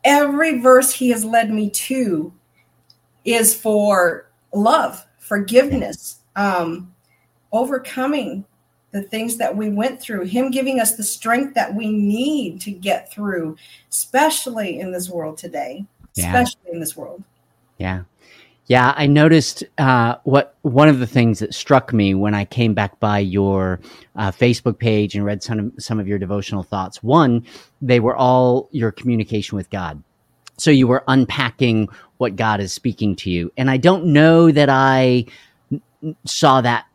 every 0.04 0.58
verse 0.58 0.92
he 0.92 1.10
has 1.10 1.24
led 1.24 1.50
me 1.50 1.70
to 1.70 2.32
is 3.24 3.54
for 3.54 4.28
love 4.52 5.06
forgiveness 5.18 6.18
um, 6.36 6.92
overcoming 7.52 8.44
the 8.92 9.02
things 9.02 9.38
that 9.38 9.56
we 9.56 9.70
went 9.70 10.00
through, 10.00 10.26
Him 10.26 10.50
giving 10.50 10.78
us 10.78 10.96
the 10.96 11.02
strength 11.02 11.54
that 11.54 11.74
we 11.74 11.90
need 11.90 12.60
to 12.60 12.70
get 12.70 13.10
through, 13.10 13.56
especially 13.90 14.78
in 14.78 14.92
this 14.92 15.08
world 15.08 15.38
today, 15.38 15.84
yeah. 16.14 16.26
especially 16.26 16.72
in 16.72 16.80
this 16.80 16.96
world. 16.96 17.22
Yeah. 17.78 18.02
Yeah, 18.72 18.94
I 18.96 19.06
noticed 19.06 19.64
uh, 19.76 20.14
what 20.24 20.56
one 20.62 20.88
of 20.88 20.98
the 20.98 21.06
things 21.06 21.40
that 21.40 21.52
struck 21.52 21.92
me 21.92 22.14
when 22.14 22.32
I 22.32 22.46
came 22.46 22.72
back 22.72 22.98
by 23.00 23.18
your 23.18 23.80
uh, 24.16 24.30
Facebook 24.30 24.78
page 24.78 25.14
and 25.14 25.26
read 25.26 25.42
some 25.42 25.58
of, 25.58 25.72
some 25.76 26.00
of 26.00 26.08
your 26.08 26.18
devotional 26.18 26.62
thoughts. 26.62 27.02
One, 27.02 27.44
they 27.82 28.00
were 28.00 28.16
all 28.16 28.70
your 28.72 28.90
communication 28.90 29.56
with 29.56 29.68
God. 29.68 30.02
So 30.56 30.70
you 30.70 30.88
were 30.88 31.04
unpacking 31.06 31.90
what 32.16 32.34
God 32.34 32.60
is 32.60 32.72
speaking 32.72 33.14
to 33.16 33.30
you, 33.30 33.52
and 33.58 33.70
I 33.70 33.76
don't 33.76 34.06
know 34.06 34.50
that 34.50 34.70
I 34.70 35.26
saw 36.24 36.62
that 36.62 36.86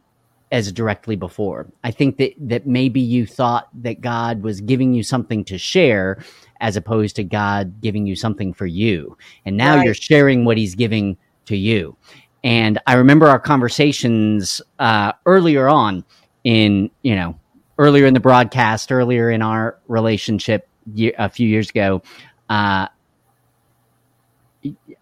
as 0.52 0.72
directly 0.72 1.16
before. 1.16 1.68
I 1.84 1.92
think 1.92 2.18
that 2.18 2.34
that 2.40 2.66
maybe 2.66 3.02
you 3.02 3.28
thought 3.28 3.68
that 3.84 4.02
God 4.02 4.42
was 4.42 4.62
giving 4.62 4.96
you 4.96 5.04
something 5.04 5.46
to 5.46 5.60
share 5.60 6.24
as 6.60 6.76
opposed 6.76 7.18
to 7.18 7.24
God 7.24 7.82
giving 7.82 8.08
you 8.08 8.16
something 8.16 8.52
for 8.52 8.66
you. 8.66 9.16
And 9.46 9.58
now 9.58 9.76
Right. 9.76 9.86
you're 9.86 9.94
sharing 9.94 10.44
what 10.44 10.58
He's 10.58 10.74
giving 10.74 11.18
to 11.48 11.58
you. 11.58 11.98
And 12.44 12.80
I 12.88 12.96
remember 12.96 13.28
our 13.28 13.40
conversations 13.40 14.62
uh, 14.80 15.14
earlier 15.26 15.68
on 15.68 16.06
in, 16.44 16.92
you 17.02 17.16
know, 17.16 17.40
earlier 17.78 18.06
in 18.06 18.14
the 18.14 18.20
broadcast, 18.20 18.92
earlier 18.92 19.30
in 19.30 19.42
our 19.42 19.80
relationship 19.88 20.68
a 21.18 21.30
few 21.30 21.48
years 21.48 21.70
ago. 21.70 22.02
Uh, 22.50 22.88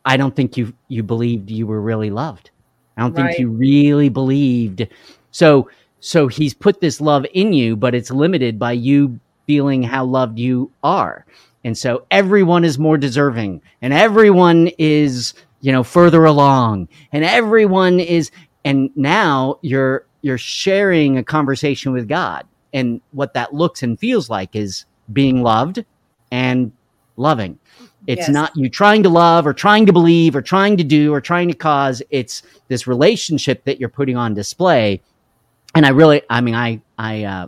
I 0.03 0.17
don't 0.17 0.35
think 0.35 0.57
you 0.57 0.73
you 0.87 1.03
believed 1.03 1.49
you 1.49 1.67
were 1.67 1.81
really 1.81 2.09
loved. 2.09 2.51
I 2.97 3.01
don't 3.01 3.15
Right. 3.15 3.27
think 3.27 3.39
you 3.39 3.49
really 3.49 4.09
believed. 4.09 4.87
So 5.31 5.69
so 5.99 6.27
he's 6.27 6.53
put 6.53 6.81
this 6.81 7.01
love 7.01 7.25
in 7.33 7.53
you, 7.53 7.75
but 7.75 7.95
it's 7.95 8.11
limited 8.11 8.59
by 8.59 8.73
you 8.73 9.19
feeling 9.47 9.83
how 9.83 10.05
loved 10.05 10.39
you 10.39 10.71
are. 10.83 11.25
And 11.63 11.77
so 11.77 12.05
everyone 12.11 12.63
is 12.63 12.77
more 12.77 12.97
deserving 12.97 13.61
and 13.81 13.91
everyone 13.93 14.69
is, 14.77 15.33
you 15.65 15.71
know, 15.71 15.83
further 15.83 16.25
along 16.25 16.87
and 17.11 17.23
everyone 17.23 17.99
is 17.99 18.29
and 18.65 18.91
now 18.95 19.57
you're 19.63 20.05
you're 20.21 20.37
sharing 20.37 21.17
a 21.17 21.23
conversation 21.23 21.91
with 21.91 22.07
God. 22.07 22.45
And 22.71 23.01
what 23.13 23.33
that 23.33 23.51
looks 23.51 23.81
and 23.81 23.97
feels 23.97 24.29
like 24.29 24.55
is 24.55 24.85
being 25.11 25.41
loved 25.41 25.83
and 26.29 26.71
loving. 27.17 27.57
It's 28.05 28.27
Yes. 28.27 28.29
not 28.29 28.51
you 28.55 28.69
trying 28.69 29.01
to 29.03 29.09
love 29.09 29.47
or 29.47 29.53
trying 29.53 29.87
to 29.87 29.93
believe 29.93 30.35
or 30.35 30.43
trying 30.43 30.77
to 30.77 30.83
do 30.83 31.11
or 31.11 31.19
trying 31.19 31.47
to 31.47 31.55
cause. 31.55 32.03
It's 32.11 32.43
this 32.67 32.85
relationship 32.85 33.63
that 33.65 33.79
you're 33.79 33.89
putting 33.89 34.17
on 34.17 34.35
display. 34.35 35.01
And 35.73 35.83
I 35.83 35.89
really, 35.89 36.21
I 36.29 36.41
mean, 36.41 36.53
I, 36.53 36.79
I, 36.99 37.23
uh, 37.23 37.47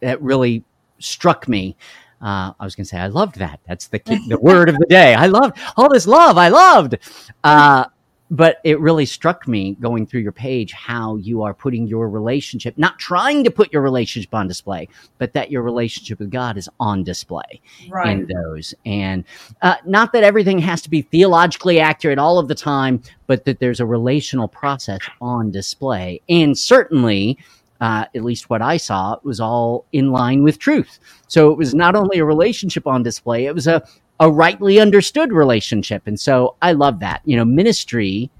that 0.00 0.22
really 0.22 0.64
struck 1.00 1.48
me. 1.48 1.76
Uh, 2.20 2.52
I 2.58 2.64
was 2.64 2.74
going 2.74 2.84
to 2.84 2.88
say, 2.88 2.98
I 2.98 3.06
loved 3.06 3.36
that. 3.38 3.60
That's 3.66 3.88
the 3.88 3.98
key, 3.98 4.20
the 4.28 4.38
word 4.40 4.68
of 4.68 4.76
the 4.78 4.86
day. 4.86 5.14
I 5.14 5.26
loved 5.26 5.56
all 5.76 5.88
this 5.88 6.06
love. 6.06 6.36
I 6.36 6.48
loved. 6.48 6.96
Uh, 7.44 7.84
but 8.30 8.58
it 8.62 8.78
really 8.80 9.06
struck 9.06 9.48
me 9.48 9.74
going 9.80 10.06
through 10.06 10.20
your 10.20 10.32
page 10.32 10.72
how 10.72 11.16
you 11.16 11.42
are 11.42 11.54
putting 11.54 11.86
your 11.86 12.10
relationship, 12.10 12.76
not 12.76 12.98
trying 12.98 13.42
to 13.44 13.50
put 13.50 13.72
your 13.72 13.80
relationship 13.80 14.34
on 14.34 14.46
display, 14.46 14.86
but 15.16 15.32
that 15.32 15.50
your 15.50 15.62
relationship 15.62 16.18
with 16.18 16.30
God 16.30 16.58
is 16.58 16.68
on 16.78 17.04
display 17.04 17.60
Right. 17.88 18.18
in 18.18 18.26
those. 18.26 18.74
And 18.84 19.24
uh, 19.62 19.76
not 19.86 20.12
that 20.12 20.24
everything 20.24 20.58
has 20.58 20.82
to 20.82 20.90
be 20.90 21.02
theologically 21.02 21.80
accurate 21.80 22.18
all 22.18 22.38
of 22.38 22.48
the 22.48 22.54
time, 22.54 23.02
but 23.26 23.46
that 23.46 23.60
there's 23.60 23.80
a 23.80 23.86
relational 23.86 24.48
process 24.48 25.00
on 25.22 25.50
display. 25.50 26.20
And 26.28 26.58
certainly, 26.58 27.38
uh, 27.80 28.06
at 28.14 28.24
least 28.24 28.50
what 28.50 28.62
I 28.62 28.76
saw, 28.76 29.16
was 29.22 29.40
all 29.40 29.86
in 29.92 30.10
line 30.10 30.42
with 30.42 30.58
truth. 30.58 30.98
So 31.28 31.50
it 31.50 31.58
was 31.58 31.74
not 31.74 31.94
only 31.94 32.18
a 32.18 32.24
relationship 32.24 32.86
on 32.86 33.02
display, 33.02 33.46
it 33.46 33.54
was 33.54 33.66
a, 33.66 33.82
a 34.20 34.30
rightly 34.30 34.80
understood 34.80 35.32
relationship. 35.32 36.06
And 36.06 36.18
so 36.18 36.56
I 36.60 36.72
love 36.72 37.00
that. 37.00 37.22
You 37.24 37.36
know, 37.36 37.44
ministry 37.44 38.30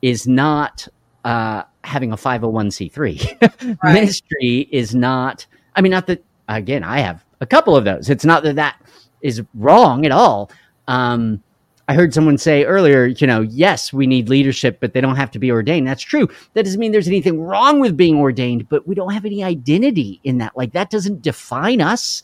is 0.00 0.26
not 0.26 0.86
uh, 1.24 1.62
having 1.84 2.12
a 2.12 2.16
501c3. 2.16 3.76
Right. 3.82 3.94
Ministry 3.94 4.68
is 4.70 4.94
not, 4.94 5.46
I 5.76 5.80
mean, 5.80 5.90
not 5.90 6.06
that, 6.08 6.22
again, 6.48 6.82
I 6.84 6.98
have 6.98 7.24
a 7.40 7.46
couple 7.46 7.76
of 7.76 7.84
those. 7.84 8.10
It's 8.10 8.24
not 8.24 8.42
that 8.42 8.56
that 8.56 8.80
is 9.20 9.42
wrong 9.54 10.04
at 10.04 10.12
all. 10.12 10.50
Um, 10.88 11.42
I 11.88 11.94
heard 11.94 12.14
someone 12.14 12.38
say 12.38 12.64
earlier, 12.64 13.06
you 13.06 13.26
know, 13.26 13.40
yes, 13.40 13.92
we 13.92 14.06
need 14.06 14.28
leadership, 14.28 14.78
but 14.80 14.92
they 14.92 15.00
don't 15.00 15.16
have 15.16 15.32
to 15.32 15.38
be 15.38 15.50
ordained. 15.50 15.86
That's 15.86 16.02
true. 16.02 16.28
That 16.54 16.64
doesn't 16.64 16.78
mean 16.78 16.92
there's 16.92 17.08
anything 17.08 17.40
wrong 17.40 17.80
with 17.80 17.96
being 17.96 18.18
ordained, 18.18 18.68
but 18.68 18.86
we 18.86 18.94
don't 18.94 19.12
have 19.12 19.24
any 19.24 19.42
identity 19.42 20.20
in 20.22 20.38
that. 20.38 20.56
Like 20.56 20.72
that 20.72 20.90
doesn't 20.90 21.22
define 21.22 21.80
us. 21.80 22.22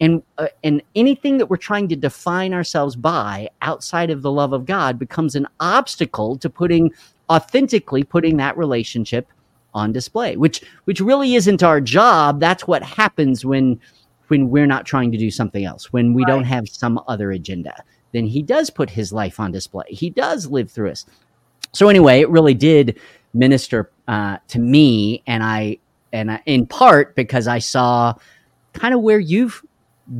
And 0.00 0.22
uh, 0.38 0.48
and 0.64 0.82
anything 0.96 1.38
that 1.38 1.46
we're 1.46 1.56
trying 1.56 1.88
to 1.88 1.96
define 1.96 2.54
ourselves 2.54 2.96
by 2.96 3.48
outside 3.60 4.10
of 4.10 4.22
the 4.22 4.32
love 4.32 4.52
of 4.52 4.66
God 4.66 4.98
becomes 4.98 5.36
an 5.36 5.46
obstacle 5.60 6.36
to 6.38 6.50
putting 6.50 6.92
authentically 7.30 8.02
putting 8.02 8.36
that 8.38 8.56
relationship 8.56 9.28
on 9.74 9.92
display, 9.92 10.36
which 10.36 10.62
which 10.84 11.00
really 11.00 11.34
isn't 11.34 11.62
our 11.62 11.80
job. 11.80 12.40
That's 12.40 12.66
what 12.66 12.82
happens 12.82 13.44
when 13.44 13.80
when 14.28 14.50
we're 14.50 14.66
not 14.66 14.86
trying 14.86 15.12
to 15.12 15.18
do 15.18 15.30
something 15.30 15.64
else, 15.64 15.92
when 15.92 16.14
we 16.14 16.24
don't 16.24 16.44
have 16.44 16.68
some 16.68 17.00
other 17.06 17.30
agenda. 17.30 17.74
Then 18.12 18.26
he 18.26 18.42
does 18.42 18.70
put 18.70 18.90
his 18.90 19.12
life 19.12 19.40
on 19.40 19.52
display. 19.52 19.86
He 19.88 20.10
does 20.10 20.46
live 20.46 20.70
through 20.70 20.90
us. 20.90 21.06
So 21.72 21.88
anyway, 21.88 22.20
it 22.20 22.28
really 22.28 22.54
did 22.54 23.00
minister 23.34 23.90
uh, 24.06 24.38
to 24.48 24.58
me, 24.58 25.22
and 25.26 25.42
I 25.42 25.78
and 26.12 26.30
I, 26.30 26.42
in 26.44 26.66
part 26.66 27.16
because 27.16 27.48
I 27.48 27.58
saw 27.58 28.14
kind 28.74 28.94
of 28.94 29.00
where 29.00 29.18
you've 29.18 29.62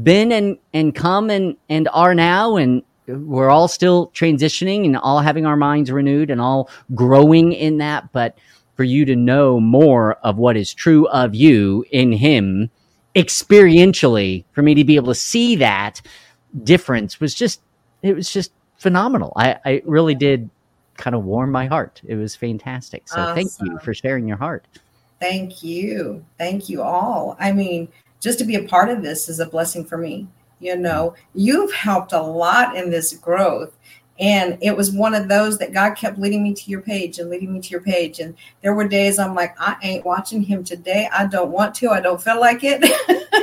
been 0.02 0.32
and 0.32 0.58
and 0.72 0.94
come 0.94 1.30
and 1.30 1.56
and 1.68 1.88
are 1.92 2.14
now, 2.14 2.56
and 2.56 2.82
we're 3.06 3.50
all 3.50 3.68
still 3.68 4.08
transitioning 4.14 4.86
and 4.86 4.96
all 4.96 5.20
having 5.20 5.44
our 5.44 5.56
minds 5.56 5.90
renewed 5.90 6.30
and 6.30 6.40
all 6.40 6.70
growing 6.94 7.52
in 7.52 7.78
that. 7.78 8.12
But 8.12 8.38
for 8.76 8.84
you 8.84 9.04
to 9.04 9.16
know 9.16 9.60
more 9.60 10.14
of 10.22 10.38
what 10.38 10.56
is 10.56 10.72
true 10.72 11.06
of 11.08 11.34
you 11.34 11.84
in 11.90 12.12
Him 12.12 12.70
experientially, 13.14 14.44
for 14.52 14.62
me 14.62 14.74
to 14.74 14.84
be 14.84 14.96
able 14.96 15.08
to 15.08 15.14
see 15.14 15.56
that 15.56 16.00
difference 16.64 17.20
was 17.20 17.34
just 17.34 17.60
it 18.02 18.14
was 18.14 18.30
just 18.30 18.52
phenomenal. 18.76 19.32
I, 19.36 19.58
I 19.64 19.82
really 19.84 20.14
did 20.14 20.50
kind 20.96 21.14
of 21.16 21.24
warm 21.24 21.50
my 21.50 21.66
heart. 21.66 22.00
It 22.04 22.16
was 22.16 22.36
fantastic. 22.36 23.08
So 23.08 23.34
thank 23.34 23.50
you 23.60 23.78
for 23.78 23.94
sharing 23.94 24.28
your 24.28 24.36
heart. 24.36 24.66
Thank 25.20 25.62
you. 25.62 26.24
Thank 26.38 26.68
you 26.68 26.82
all. 26.82 27.36
I 27.38 27.52
mean, 27.52 27.88
just 28.20 28.38
to 28.40 28.44
be 28.44 28.56
a 28.56 28.64
part 28.64 28.88
of 28.88 29.02
this 29.02 29.28
is 29.28 29.40
a 29.40 29.46
blessing 29.46 29.84
for 29.84 29.96
me. 29.96 30.26
You 30.60 30.76
know, 30.76 31.14
you've 31.34 31.72
helped 31.72 32.12
a 32.12 32.20
lot 32.20 32.76
in 32.76 32.90
this 32.90 33.14
growth. 33.14 33.76
And 34.18 34.58
it 34.60 34.76
was 34.76 34.92
one 34.92 35.14
of 35.14 35.28
those 35.28 35.58
that 35.58 35.72
God 35.72 35.94
kept 35.94 36.18
leading 36.18 36.42
me 36.44 36.54
to 36.54 36.70
your 36.70 36.82
page 36.82 37.18
and 37.18 37.30
leading 37.30 37.52
me 37.52 37.60
to 37.60 37.68
your 37.70 37.80
page. 37.80 38.20
And 38.20 38.36
there 38.60 38.74
were 38.74 38.86
days 38.86 39.18
I'm 39.18 39.34
like, 39.34 39.54
I 39.58 39.76
ain't 39.82 40.04
watching 40.04 40.42
him 40.42 40.62
today. 40.62 41.08
I 41.12 41.26
don't 41.26 41.50
want 41.50 41.74
to. 41.76 41.90
I 41.90 42.00
don't 42.00 42.22
feel 42.22 42.38
like 42.38 42.60
it. 42.62 42.82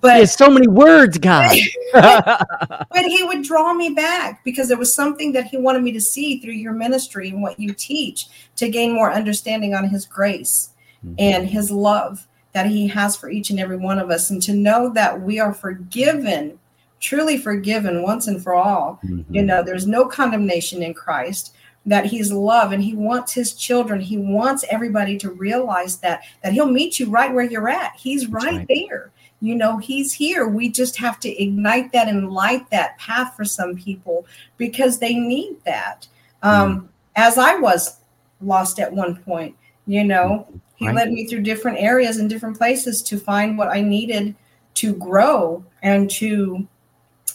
but 0.00 0.14
There's 0.16 0.34
so 0.34 0.50
many 0.50 0.66
words, 0.66 1.18
God. 1.18 1.56
but 1.92 3.04
he 3.06 3.22
would 3.22 3.42
draw 3.42 3.72
me 3.72 3.90
back 3.90 4.42
because 4.44 4.68
there 4.68 4.76
was 4.76 4.92
something 4.92 5.32
that 5.32 5.46
he 5.46 5.56
wanted 5.56 5.82
me 5.82 5.92
to 5.92 6.00
see 6.00 6.40
through 6.40 6.54
your 6.54 6.72
ministry 6.72 7.28
and 7.28 7.40
what 7.40 7.58
you 7.60 7.72
teach 7.72 8.26
to 8.56 8.68
gain 8.68 8.92
more 8.92 9.12
understanding 9.12 9.74
on 9.74 9.88
his 9.88 10.04
grace 10.04 10.70
and 11.18 11.46
his 11.46 11.70
love 11.70 12.26
that 12.52 12.66
he 12.66 12.88
has 12.88 13.14
for 13.14 13.28
each 13.28 13.50
and 13.50 13.60
every 13.60 13.76
one 13.76 13.98
of 13.98 14.10
us 14.10 14.30
and 14.30 14.40
to 14.42 14.54
know 14.54 14.88
that 14.94 15.20
we 15.20 15.38
are 15.38 15.52
forgiven 15.52 16.58
truly 16.98 17.36
forgiven 17.36 18.02
once 18.02 18.26
and 18.26 18.42
for 18.42 18.54
all 18.54 18.98
Mhm. 19.04 19.24
you 19.28 19.42
know 19.42 19.62
there's 19.62 19.86
no 19.86 20.06
condemnation 20.06 20.82
in 20.82 20.94
christ 20.94 21.52
that 21.84 22.06
he's 22.06 22.32
love 22.32 22.72
and 22.72 22.82
he 22.82 22.94
wants 22.94 23.34
his 23.34 23.52
children 23.52 24.00
he 24.00 24.16
wants 24.16 24.64
everybody 24.70 25.18
to 25.18 25.30
realize 25.30 25.98
that 25.98 26.22
that 26.42 26.54
he'll 26.54 26.70
meet 26.70 26.98
you 26.98 27.10
right 27.10 27.34
where 27.34 27.44
you're 27.44 27.68
at 27.68 27.92
he's 27.96 28.28
right, 28.28 28.54
right. 28.54 28.68
there 28.68 29.10
you 29.40 29.54
know 29.54 29.78
he's 29.78 30.12
here. 30.12 30.48
We 30.48 30.70
just 30.70 30.96
have 30.96 31.20
to 31.20 31.42
ignite 31.42 31.92
that 31.92 32.08
and 32.08 32.32
light 32.32 32.70
that 32.70 32.98
path 32.98 33.34
for 33.36 33.44
some 33.44 33.76
people 33.76 34.26
because 34.56 34.98
they 34.98 35.14
need 35.14 35.56
that. 35.64 36.06
Mm-hmm. 36.42 36.60
Um 36.60 36.88
as 37.16 37.38
i 37.38 37.54
was 37.56 37.98
lost 38.40 38.78
at 38.78 38.92
one 38.92 39.16
point 39.16 39.54
you 39.86 40.04
know 40.04 40.46
mm-hmm. 40.48 40.58
he 40.76 40.86
Right. 40.86 40.96
led 40.96 41.12
me 41.12 41.26
through 41.26 41.42
different 41.42 41.78
areas 41.78 42.18
and 42.18 42.28
different 42.28 42.58
places 42.58 43.02
to 43.04 43.18
find 43.18 43.56
what 43.56 43.68
i 43.68 43.80
needed 43.80 44.34
to 44.74 44.94
grow 44.94 45.64
and 45.82 46.10
to 46.12 46.66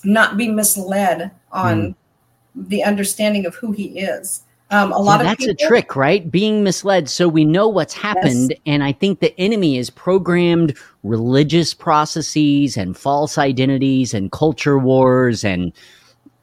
not 0.04 0.38
be 0.38 0.50
misled 0.50 1.32
on 1.52 1.82
mm-hmm. 1.82 2.68
the 2.68 2.84
understanding 2.84 3.46
of 3.46 3.56
who 3.56 3.72
he 3.72 4.00
is 4.00 4.44
um, 4.72 4.92
a 4.92 5.00
lot 5.00 5.20
of 5.20 5.28
that's 5.28 5.46
people, 5.46 5.66
a 5.66 5.68
trick, 5.68 5.96
right? 5.96 6.30
Being 6.30 6.64
misled 6.64 7.10
so 7.10 7.28
we 7.28 7.44
know 7.44 7.68
what's 7.68 7.94
happened. 7.94 8.54
And 8.66 8.84
I 8.84 8.92
think 8.92 9.20
the 9.20 9.38
enemy 9.40 9.78
is 9.78 9.90
programmed 9.90 10.78
religious 11.04 11.74
processes 11.74 12.78
and 12.78 12.96
false 12.96 13.38
identities 13.38 14.14
and 14.14 14.32
culture 14.32 14.78
wars 14.78 15.44
and 15.44 15.74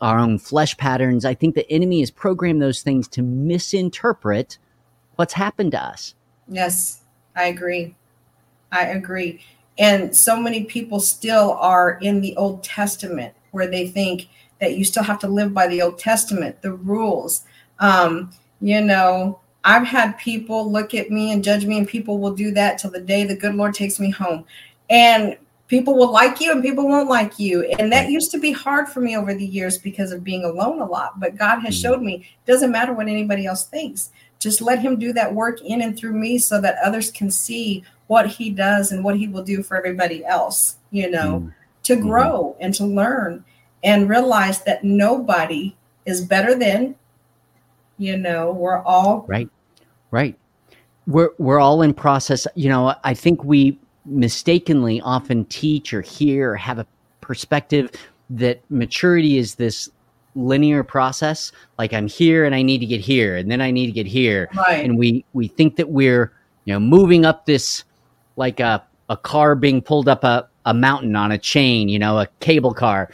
our 0.01 0.19
own 0.19 0.39
flesh 0.39 0.77
patterns. 0.77 1.25
I 1.25 1.35
think 1.35 1.55
the 1.55 1.71
enemy 1.71 2.01
has 2.01 2.11
programmed 2.11 2.61
those 2.61 2.83
things 2.83 3.07
to 3.09 3.23
misinterpret 3.23 4.59
what's 5.15 5.35
happened 5.35 5.73
to 5.73 5.83
us. 5.83 6.15
Yes, 6.49 7.03
I 7.35 7.45
agree. 7.45 7.95
I 8.73 8.87
agree. 8.87 9.41
And 9.79 10.17
so 10.17 10.41
many 10.41 10.65
people 10.65 11.01
still 11.01 11.53
are 11.53 11.99
in 12.01 12.21
the 12.21 12.37
Old 12.37 12.65
Testament 12.65 13.35
where 13.53 13.67
they 13.67 13.87
think 13.87 14.29
that 14.61 14.77
you 14.77 14.85
still 14.85 15.03
have 15.05 15.19
to 15.21 15.29
live 15.29 15.55
by 15.55 15.67
the 15.67 15.83
Old 15.83 15.99
Testament, 15.99 16.63
the 16.63 16.73
rules. 16.73 17.45
Um, 17.79 18.33
you 18.61 18.81
know, 18.81 19.41
I've 19.65 19.87
had 19.87 20.19
people 20.19 20.71
look 20.71 20.95
at 20.95 21.11
me 21.11 21.33
and 21.33 21.43
judge 21.43 21.67
me, 21.67 21.79
and 21.79 21.89
people 21.89 22.19
will 22.19 22.35
do 22.35 22.51
that 22.53 22.79
till 22.79 22.91
the 22.91 23.01
day 23.01 23.25
the 23.25 23.37
good 23.37 23.55
Lord 23.55 23.75
takes 23.75 23.99
me 23.99 24.11
home. 24.11 24.45
And 24.89 25.37
people 25.69 25.97
will 25.97 26.13
like 26.13 26.41
you 26.41 26.53
and 26.53 26.63
people 26.63 26.87
won't 26.87 27.09
like 27.09 27.41
you. 27.41 27.65
And 27.81 27.91
that 27.91 28.09
used 28.09 28.31
to 28.31 28.39
be 28.39 28.53
hard 28.53 28.89
for 28.89 29.01
me 29.01 29.17
over 29.17 29.35
the 29.35 29.45
years 29.45 29.79
because 29.79 30.13
of 30.13 30.23
being 30.23 30.45
alone 30.45 30.81
a 30.81 30.87
lot. 30.87 31.19
But 31.19 31.37
God 31.37 31.59
has 31.59 31.75
Mhm. 31.75 31.83
showed 31.83 32.03
me 32.03 32.15
it 32.15 32.51
doesn't 32.51 32.71
matter 32.71 32.93
what 32.93 33.09
anybody 33.09 33.47
else 33.47 33.65
thinks 33.65 34.13
just 34.39 34.61
let 34.61 34.79
him 34.79 34.99
do 34.99 35.13
that 35.13 35.35
work 35.35 35.61
in 35.63 35.83
and 35.83 35.97
through 35.97 36.13
me 36.13 36.39
so 36.39 36.61
that 36.61 36.77
others 36.85 37.11
can 37.11 37.31
see 37.31 37.83
what 38.07 38.27
he 38.27 38.51
does 38.51 38.93
and 38.93 39.03
what 39.03 39.17
he 39.17 39.29
will 39.29 39.43
do 39.43 39.63
for 39.63 39.77
everybody 39.77 40.25
else 40.25 40.77
you 40.91 41.11
know 41.11 41.51
to 41.83 41.95
mm-hmm. 41.95 42.09
grow 42.09 42.57
and 42.61 42.75
to 42.75 42.85
learn 42.85 43.45
and 43.83 44.09
realize 44.09 44.63
that 44.65 44.85
nobody 44.85 45.75
is 46.05 46.25
better 46.25 46.55
than 46.55 46.95
you 47.99 48.17
know 48.17 48.53
we're 48.53 48.83
all 48.83 49.25
right. 49.29 49.49
Right. 50.11 50.37
We're 51.07 51.31
we're 51.39 51.61
all 51.61 51.83
in 51.83 51.95
process. 51.95 52.47
You 52.55 52.69
know 52.69 52.95
i 53.05 53.15
think 53.15 53.45
we 53.45 53.79
mistakenly 54.05 55.01
often 55.01 55.45
teach 55.47 55.93
or 55.93 56.01
hear 56.01 56.53
or 56.53 56.57
have 56.57 56.79
a 56.79 56.87
perspective 57.21 57.91
that 58.31 58.63
maturity 58.71 59.37
is 59.37 59.57
this 59.57 59.89
linear 60.35 60.85
process. 60.85 61.53
Like 61.79 61.93
i'm 61.93 62.07
here 62.09 62.45
and 62.45 62.55
i 62.55 62.63
need 62.63 62.79
to 62.79 62.87
get 62.87 63.01
here 63.01 63.37
and 63.37 63.51
then 63.51 63.61
i 63.61 63.71
need 63.71 63.87
to 63.87 63.93
get 63.93 64.07
here. 64.07 64.49
Right. 64.55 64.85
and 64.85 64.99
we 64.99 65.25
we 65.33 65.49
think 65.49 65.77
that 65.77 65.91
we're 65.91 66.33
you 66.65 66.73
know 66.73 66.81
moving 66.81 67.25
up 67.25 67.47
this 67.47 67.85
like 68.37 68.61
a 68.61 68.85
a 69.09 69.17
car 69.17 69.55
being 69.55 69.81
pulled 69.81 70.09
up 70.09 70.25
a, 70.25 70.49
a 70.65 70.75
mountain 70.75 71.15
on 71.17 71.33
a 71.33 71.39
chain 71.39 71.89
you 71.89 71.99
know 71.99 72.19
a 72.19 72.27
cable 72.41 72.75
car 72.75 73.11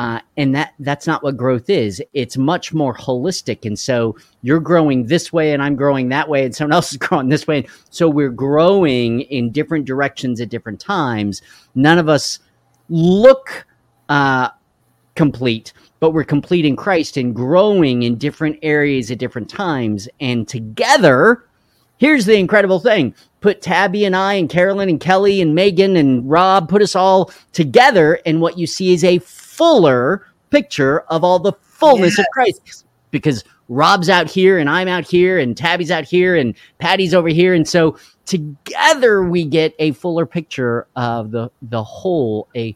uh, 0.00 0.18
and 0.38 0.54
that 0.54 0.72
that's 0.78 1.06
not 1.06 1.22
what 1.22 1.36
growth 1.36 1.68
is. 1.68 2.02
It's 2.14 2.38
much 2.38 2.72
more 2.72 2.94
holistic. 2.94 3.66
And 3.66 3.78
so 3.78 4.16
you're 4.40 4.58
growing 4.58 5.04
this 5.04 5.30
way, 5.30 5.52
and 5.52 5.62
I'm 5.62 5.76
growing 5.76 6.08
that 6.08 6.26
way, 6.26 6.46
and 6.46 6.56
someone 6.56 6.72
else 6.76 6.92
is 6.92 6.96
growing 6.96 7.28
this 7.28 7.46
way. 7.46 7.68
So 7.90 8.08
we're 8.08 8.30
growing 8.30 9.20
in 9.20 9.52
different 9.52 9.84
directions 9.84 10.40
at 10.40 10.48
different 10.48 10.80
times. 10.80 11.42
None 11.74 11.98
of 11.98 12.08
us 12.08 12.38
look 12.88 13.66
uh, 14.08 14.48
complete, 15.16 15.74
but 16.00 16.12
we're 16.12 16.24
complete 16.24 16.64
in 16.64 16.76
Christ 16.76 17.18
and 17.18 17.36
growing 17.36 18.02
in 18.04 18.16
different 18.16 18.58
areas 18.62 19.10
at 19.10 19.18
different 19.18 19.50
times. 19.50 20.08
And 20.18 20.48
together, 20.48 21.44
here's 21.98 22.24
the 22.24 22.38
incredible 22.38 22.80
thing 22.80 23.14
put 23.42 23.60
Tabby 23.60 24.06
and 24.06 24.16
I 24.16 24.34
and 24.34 24.48
Carolyn 24.48 24.88
and 24.88 25.00
Kelly 25.00 25.42
and 25.42 25.54
Megan 25.54 25.96
and 25.96 26.28
Rob, 26.30 26.70
put 26.70 26.80
us 26.80 26.96
all 26.96 27.30
together, 27.52 28.18
and 28.24 28.40
what 28.40 28.56
you 28.56 28.66
see 28.66 28.94
is 28.94 29.04
a 29.04 29.18
fuller 29.60 30.26
picture 30.48 31.00
of 31.00 31.22
all 31.22 31.38
the 31.38 31.52
fullness 31.52 32.18
of 32.18 32.24
Christ 32.32 32.86
because 33.10 33.44
Rob's 33.68 34.08
out 34.08 34.30
here 34.30 34.58
and 34.58 34.70
I'm 34.70 34.88
out 34.88 35.06
here 35.06 35.38
and 35.38 35.54
Tabby's 35.54 35.90
out 35.90 36.04
here 36.04 36.34
and 36.34 36.54
Patty's 36.78 37.12
over 37.12 37.28
here. 37.28 37.52
And 37.52 37.68
so 37.68 37.98
together 38.24 39.22
we 39.22 39.44
get 39.44 39.74
a 39.78 39.92
fuller 39.92 40.24
picture 40.24 40.86
of 40.96 41.30
the, 41.30 41.50
the 41.60 41.84
whole, 41.84 42.48
a, 42.56 42.74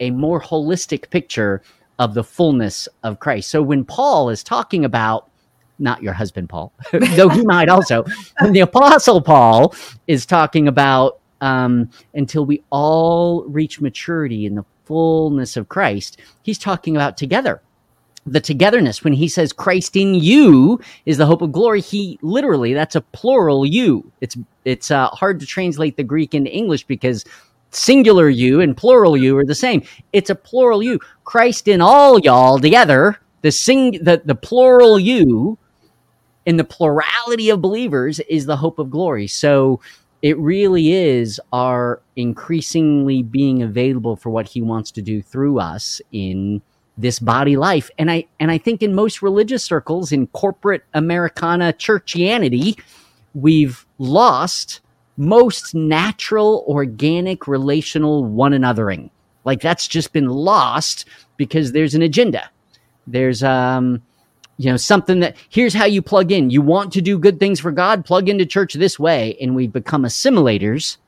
a 0.00 0.10
more 0.10 0.40
holistic 0.40 1.10
picture 1.10 1.60
of 1.98 2.14
the 2.14 2.24
fullness 2.24 2.88
of 3.02 3.20
Christ. 3.20 3.50
So 3.50 3.60
when 3.60 3.84
Paul 3.84 4.30
is 4.30 4.42
talking 4.42 4.86
about 4.86 5.28
not 5.78 6.02
your 6.02 6.14
husband 6.14 6.48
Paul, 6.48 6.72
though 6.92 7.28
he 7.28 7.42
might 7.44 7.68
also, 7.68 8.06
when 8.40 8.54
the 8.54 8.60
apostle 8.60 9.20
Paul 9.20 9.74
is 10.06 10.24
talking 10.24 10.66
about 10.66 11.18
um, 11.42 11.90
until 12.14 12.46
we 12.46 12.62
all 12.70 13.44
reach 13.44 13.82
maturity 13.82 14.46
in 14.46 14.54
the 14.54 14.64
fullness 14.92 15.56
of 15.56 15.70
Christ, 15.70 16.20
he's 16.42 16.58
talking 16.58 16.96
about 16.96 17.16
together. 17.16 17.62
The 18.26 18.40
togetherness, 18.40 19.02
when 19.02 19.14
he 19.14 19.26
says 19.26 19.50
Christ 19.52 19.96
in 19.96 20.14
you 20.14 20.80
is 21.06 21.16
the 21.16 21.24
hope 21.24 21.40
of 21.40 21.50
glory, 21.50 21.80
he 21.80 22.18
literally, 22.20 22.74
that's 22.74 22.94
a 22.94 23.00
plural 23.00 23.64
you. 23.64 24.12
It's, 24.20 24.36
it's 24.66 24.90
uh, 24.90 25.08
hard 25.08 25.40
to 25.40 25.46
translate 25.46 25.96
the 25.96 26.04
Greek 26.04 26.34
into 26.34 26.52
English 26.52 26.84
because 26.84 27.24
singular 27.70 28.28
you 28.28 28.60
and 28.60 28.76
plural 28.76 29.16
you 29.16 29.36
are 29.38 29.46
the 29.46 29.54
same. 29.54 29.82
It's 30.12 30.28
a 30.28 30.34
plural 30.34 30.82
you. 30.82 31.00
Christ 31.24 31.68
in 31.68 31.80
all 31.80 32.20
y'all 32.20 32.58
together, 32.58 33.18
the 33.40 33.50
sing, 33.50 33.92
the, 33.92 34.20
the 34.22 34.34
plural 34.34 35.00
you 35.00 35.56
in 36.44 36.58
the 36.58 36.64
plurality 36.64 37.48
of 37.48 37.62
believers 37.62 38.20
is 38.20 38.44
the 38.44 38.58
hope 38.58 38.78
of 38.78 38.90
glory. 38.90 39.26
So 39.26 39.80
it 40.22 40.38
really 40.38 40.92
is 40.92 41.40
our 41.52 42.00
increasingly 42.16 43.22
being 43.22 43.62
available 43.62 44.16
for 44.16 44.30
what 44.30 44.48
he 44.48 44.62
wants 44.62 44.90
to 44.92 45.02
do 45.02 45.20
through 45.20 45.58
us 45.58 46.00
in 46.12 46.62
this 46.96 47.18
body 47.18 47.56
life. 47.56 47.90
And 47.98 48.10
i 48.10 48.26
and 48.38 48.50
i 48.50 48.58
think 48.58 48.82
in 48.82 48.94
most 48.94 49.22
religious 49.22 49.64
circles 49.64 50.12
in 50.12 50.26
corporate 50.28 50.84
americana 50.94 51.72
churchianity 51.72 52.78
we've 53.34 53.86
lost 53.98 54.80
most 55.16 55.74
natural 55.74 56.64
organic 56.68 57.48
relational 57.48 58.24
one 58.24 58.52
anothering 58.52 59.10
like 59.44 59.60
that's 59.60 59.88
just 59.88 60.12
been 60.12 60.28
lost 60.28 61.06
because 61.36 61.72
there's 61.72 61.94
an 61.94 62.02
agenda. 62.02 62.50
There's 63.06 63.42
um 63.42 64.02
you 64.56 64.70
know 64.70 64.76
something 64.76 65.20
that 65.20 65.36
here's 65.48 65.74
how 65.74 65.84
you 65.84 66.02
plug 66.02 66.30
in. 66.30 66.50
You 66.50 66.62
want 66.62 66.92
to 66.92 67.02
do 67.02 67.18
good 67.18 67.38
things 67.38 67.60
for 67.60 67.72
god 67.72 68.04
plug 68.04 68.28
into 68.28 68.46
church 68.46 68.74
this 68.74 68.98
way. 68.98 69.36
And 69.40 69.54
we 69.54 69.66
become 69.66 70.04
assimilators 70.04 70.98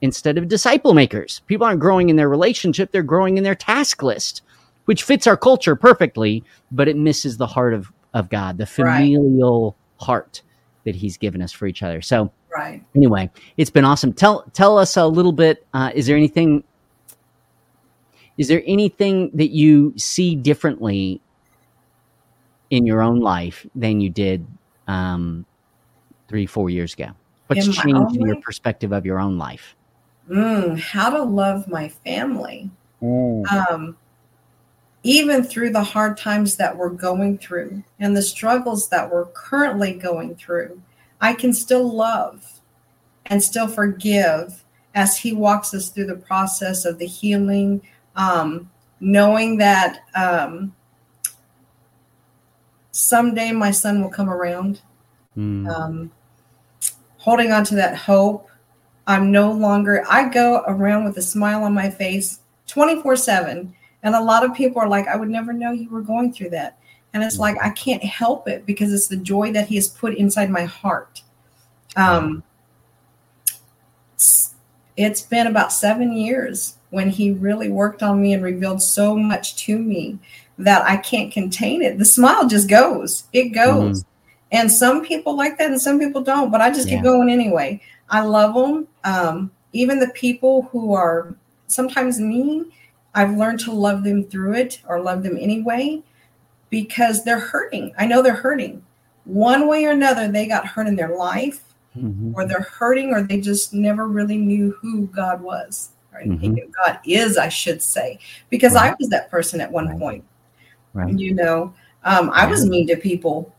instead 0.00 0.38
of 0.38 0.48
disciple 0.48 0.94
makers. 0.94 1.40
People 1.46 1.66
aren't 1.66 1.80
growing 1.80 2.08
in 2.08 2.16
their 2.16 2.28
relationship. 2.28 2.92
They're 2.92 3.02
growing 3.02 3.38
in 3.38 3.44
their 3.44 3.54
task 3.54 4.02
list 4.02 4.42
which 4.88 5.02
fits 5.02 5.26
our 5.26 5.36
culture 5.36 5.76
perfectly 5.76 6.42
but 6.72 6.88
it 6.88 6.96
misses 6.96 7.36
the 7.36 7.46
heart 7.46 7.74
of 7.74 7.92
of 8.14 8.30
god 8.30 8.56
the 8.56 8.64
familial 8.64 9.76
right. 10.00 10.06
heart 10.06 10.40
that 10.84 10.96
he's 10.96 11.18
given 11.18 11.42
us 11.42 11.52
for 11.52 11.66
each 11.66 11.82
other. 11.82 12.00
So 12.00 12.32
right. 12.56 12.82
anyway 12.96 13.30
it's 13.58 13.68
been 13.68 13.84
awesome. 13.84 14.14
Tell 14.14 14.44
tell 14.54 14.78
us 14.78 14.96
a 14.96 15.06
little 15.06 15.32
bit 15.32 15.66
uh, 15.74 15.90
is 15.94 16.06
there 16.06 16.16
anything 16.16 16.64
is 18.38 18.48
there 18.48 18.62
anything 18.66 19.30
that 19.34 19.50
you 19.50 19.92
see 19.98 20.34
differently 20.34 21.20
in 22.70 22.86
your 22.86 23.00
own 23.00 23.20
life 23.20 23.66
than 23.74 24.00
you 24.00 24.10
did 24.10 24.46
um, 24.86 25.44
three, 26.28 26.46
four 26.46 26.70
years 26.70 26.94
ago? 26.94 27.10
What's 27.46 27.66
in 27.66 27.72
changed 27.72 28.16
in 28.16 28.26
your 28.26 28.40
perspective 28.40 28.92
of 28.92 29.06
your 29.06 29.18
own 29.18 29.38
life? 29.38 29.74
Mm, 30.28 30.78
how 30.78 31.10
to 31.10 31.22
love 31.22 31.66
my 31.68 31.88
family. 31.88 32.70
Mm. 33.02 33.50
Um, 33.50 33.96
even 35.02 35.42
through 35.42 35.70
the 35.70 35.82
hard 35.82 36.18
times 36.18 36.56
that 36.56 36.76
we're 36.76 36.90
going 36.90 37.38
through 37.38 37.82
and 37.98 38.16
the 38.16 38.22
struggles 38.22 38.88
that 38.90 39.10
we're 39.10 39.26
currently 39.26 39.94
going 39.94 40.34
through, 40.36 40.82
I 41.20 41.32
can 41.32 41.54
still 41.54 41.90
love 41.90 42.60
and 43.26 43.42
still 43.42 43.68
forgive 43.68 44.64
as 44.94 45.16
He 45.16 45.32
walks 45.32 45.72
us 45.72 45.88
through 45.88 46.06
the 46.06 46.16
process 46.16 46.84
of 46.84 46.98
the 46.98 47.06
healing, 47.06 47.80
um, 48.16 48.70
knowing 49.00 49.58
that 49.58 50.00
um, 50.14 50.74
someday 52.98 53.52
my 53.52 53.70
son 53.70 54.02
will 54.02 54.10
come 54.10 54.28
around. 54.28 54.80
Mm. 55.36 55.68
Um, 55.68 56.10
holding 57.16 57.52
on 57.52 57.64
to 57.64 57.76
that 57.76 57.96
hope. 57.96 58.48
I'm 59.06 59.30
no 59.30 59.52
longer, 59.52 60.04
I 60.08 60.28
go 60.28 60.64
around 60.66 61.04
with 61.04 61.16
a 61.16 61.22
smile 61.22 61.62
on 61.62 61.72
my 61.72 61.88
face 61.88 62.40
24 62.66 63.16
7. 63.16 63.74
And 64.02 64.14
a 64.14 64.20
lot 64.20 64.44
of 64.44 64.54
people 64.54 64.80
are 64.82 64.88
like, 64.88 65.06
I 65.08 65.16
would 65.16 65.30
never 65.30 65.52
know 65.52 65.72
you 65.72 65.88
were 65.88 66.02
going 66.02 66.32
through 66.32 66.50
that. 66.50 66.78
And 67.14 67.22
it's 67.22 67.38
like, 67.38 67.56
I 67.62 67.70
can't 67.70 68.04
help 68.04 68.48
it 68.48 68.66
because 68.66 68.92
it's 68.92 69.08
the 69.08 69.16
joy 69.16 69.52
that 69.52 69.68
he 69.68 69.76
has 69.76 69.88
put 69.88 70.14
inside 70.14 70.50
my 70.50 70.64
heart. 70.64 71.22
Um, 71.96 72.42
it's 74.96 75.22
been 75.22 75.46
about 75.46 75.72
seven 75.72 76.12
years 76.12 76.76
when 76.90 77.08
he 77.08 77.30
really 77.30 77.70
worked 77.70 78.02
on 78.02 78.20
me 78.20 78.34
and 78.34 78.42
revealed 78.42 78.82
so 78.82 79.16
much 79.16 79.56
to 79.64 79.78
me 79.78 80.18
that 80.58 80.82
I 80.84 80.96
can't 80.96 81.32
contain 81.32 81.82
it. 81.82 81.98
The 81.98 82.04
smile 82.04 82.48
just 82.48 82.68
goes, 82.68 83.24
it 83.32 83.50
goes. 83.50 84.02
Mm-hmm. 84.02 84.08
And 84.50 84.72
some 84.72 85.04
people 85.04 85.36
like 85.36 85.58
that 85.58 85.70
and 85.70 85.80
some 85.80 85.98
people 85.98 86.22
don't, 86.22 86.50
but 86.50 86.60
I 86.60 86.70
just 86.70 86.88
yeah. 86.88 86.96
keep 86.96 87.04
going 87.04 87.28
anyway. 87.28 87.80
I 88.08 88.22
love 88.22 88.54
them. 88.54 88.88
Um, 89.04 89.50
even 89.72 90.00
the 90.00 90.08
people 90.08 90.62
who 90.72 90.94
are 90.94 91.36
sometimes 91.66 92.18
mean, 92.18 92.72
I've 93.14 93.36
learned 93.36 93.60
to 93.60 93.72
love 93.72 94.04
them 94.04 94.24
through 94.24 94.54
it 94.54 94.80
or 94.88 95.00
love 95.00 95.22
them 95.22 95.36
anyway 95.38 96.02
because 96.70 97.24
they're 97.24 97.38
hurting. 97.38 97.92
I 97.98 98.06
know 98.06 98.22
they're 98.22 98.34
hurting. 98.34 98.82
One 99.24 99.68
way 99.68 99.84
or 99.84 99.90
another, 99.90 100.28
they 100.28 100.46
got 100.46 100.66
hurt 100.66 100.86
in 100.86 100.96
their 100.96 101.14
life, 101.16 101.62
mm-hmm. 101.96 102.32
or 102.34 102.46
they're 102.46 102.60
hurting, 102.60 103.12
or 103.12 103.22
they 103.22 103.40
just 103.40 103.74
never 103.74 104.06
really 104.08 104.38
knew 104.38 104.72
who 104.80 105.06
God 105.08 105.42
was, 105.42 105.90
or 106.14 106.20
mm-hmm. 106.20 106.54
God 106.84 106.98
is, 107.04 107.36
I 107.36 107.50
should 107.50 107.82
say, 107.82 108.18
because 108.48 108.74
right. 108.74 108.92
I 108.92 108.96
was 108.98 109.10
that 109.10 109.30
person 109.30 109.60
at 109.60 109.70
one 109.70 109.88
right. 109.88 109.98
point. 109.98 110.24
Right. 110.94 111.18
You 111.18 111.34
know, 111.34 111.74
um, 112.04 112.30
I 112.32 112.46
was 112.46 112.66
mean 112.66 112.86
to 112.88 112.96
people. 112.96 113.54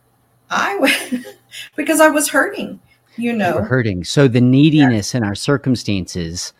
I 0.50 0.76
was 0.76 1.26
because 1.76 2.00
I 2.00 2.08
was 2.08 2.28
hurting. 2.28 2.80
You 3.16 3.32
know, 3.32 3.58
you 3.58 3.64
hurting. 3.64 4.04
So 4.04 4.28
the 4.28 4.40
neediness 4.40 5.12
yeah. 5.12 5.18
in 5.18 5.24
our 5.24 5.34
circumstances 5.34 6.52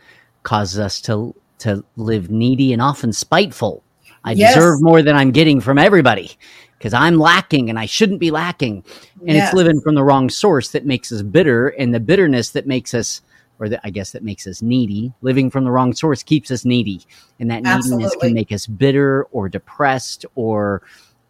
causes 0.42 0.78
us 0.78 1.00
to 1.02 1.34
to 1.58 1.84
live 1.96 2.30
needy 2.30 2.72
and 2.72 2.82
often 2.82 3.12
spiteful. 3.12 3.82
I 4.24 4.32
yes. 4.32 4.54
deserve 4.54 4.82
more 4.82 5.02
than 5.02 5.16
I'm 5.16 5.30
getting 5.30 5.60
from 5.60 5.78
everybody 5.78 6.32
because 6.78 6.94
I'm 6.94 7.18
lacking 7.18 7.68
and 7.68 7.78
I 7.78 7.86
shouldn't 7.86 8.20
be 8.20 8.30
lacking. 8.30 8.84
And 9.20 9.36
yes. 9.36 9.48
it's 9.48 9.54
living 9.54 9.80
from 9.80 9.94
the 9.94 10.02
wrong 10.02 10.30
source 10.30 10.70
that 10.70 10.86
makes 10.86 11.12
us 11.12 11.22
bitter, 11.22 11.68
and 11.68 11.94
the 11.94 12.00
bitterness 12.00 12.50
that 12.50 12.66
makes 12.66 12.94
us, 12.94 13.20
or 13.60 13.68
that 13.68 13.80
I 13.84 13.90
guess 13.90 14.10
that 14.12 14.24
makes 14.24 14.46
us 14.46 14.62
needy. 14.62 15.12
Living 15.20 15.50
from 15.50 15.64
the 15.64 15.70
wrong 15.70 15.92
source 15.92 16.22
keeps 16.22 16.50
us 16.50 16.64
needy, 16.64 17.02
and 17.38 17.50
that 17.50 17.62
Absolutely. 17.64 18.04
neediness 18.04 18.16
can 18.20 18.34
make 18.34 18.50
us 18.50 18.66
bitter 18.66 19.24
or 19.30 19.48
depressed 19.48 20.26
or 20.34 20.82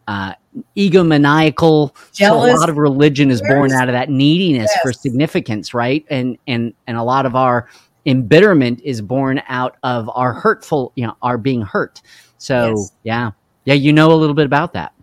uh, 0.07 0.33
egomaniacal. 0.75 1.93
Jealous. 2.13 2.51
So 2.51 2.57
a 2.57 2.59
lot 2.59 2.69
of 2.69 2.77
religion 2.77 3.29
is 3.29 3.41
born 3.41 3.71
out 3.73 3.89
of 3.89 3.93
that 3.93 4.09
neediness 4.09 4.71
yes. 4.73 4.81
for 4.81 4.93
significance, 4.93 5.73
right? 5.73 6.05
And 6.09 6.37
and 6.47 6.73
and 6.87 6.97
a 6.97 7.03
lot 7.03 7.25
of 7.25 7.35
our 7.35 7.67
embitterment 8.05 8.81
is 8.81 9.01
born 9.01 9.41
out 9.47 9.77
of 9.83 10.09
our 10.15 10.33
hurtful, 10.33 10.91
you 10.95 11.05
know, 11.05 11.15
our 11.21 11.37
being 11.37 11.61
hurt. 11.61 12.01
So 12.37 12.69
yes. 12.69 12.91
yeah, 13.03 13.31
yeah, 13.65 13.75
you 13.75 13.93
know 13.93 14.11
a 14.11 14.15
little 14.15 14.35
bit 14.35 14.45
about 14.45 14.73
that. 14.73 14.93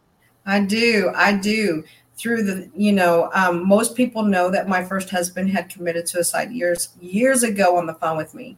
I 0.47 0.61
do, 0.61 1.13
I 1.15 1.35
do. 1.35 1.85
Through 2.19 2.43
the, 2.43 2.69
you 2.75 2.93
know, 2.93 3.31
um, 3.33 3.67
most 3.67 3.95
people 3.95 4.25
know 4.25 4.51
that 4.51 4.69
my 4.69 4.85
first 4.85 5.09
husband 5.09 5.51
had 5.51 5.71
committed 5.71 6.09
suicide 6.09 6.51
years 6.51 6.91
years 7.01 7.45
ago 7.45 7.77
on 7.79 7.87
the 7.87 7.95
phone 7.95 8.17
with 8.17 8.35
me, 8.35 8.57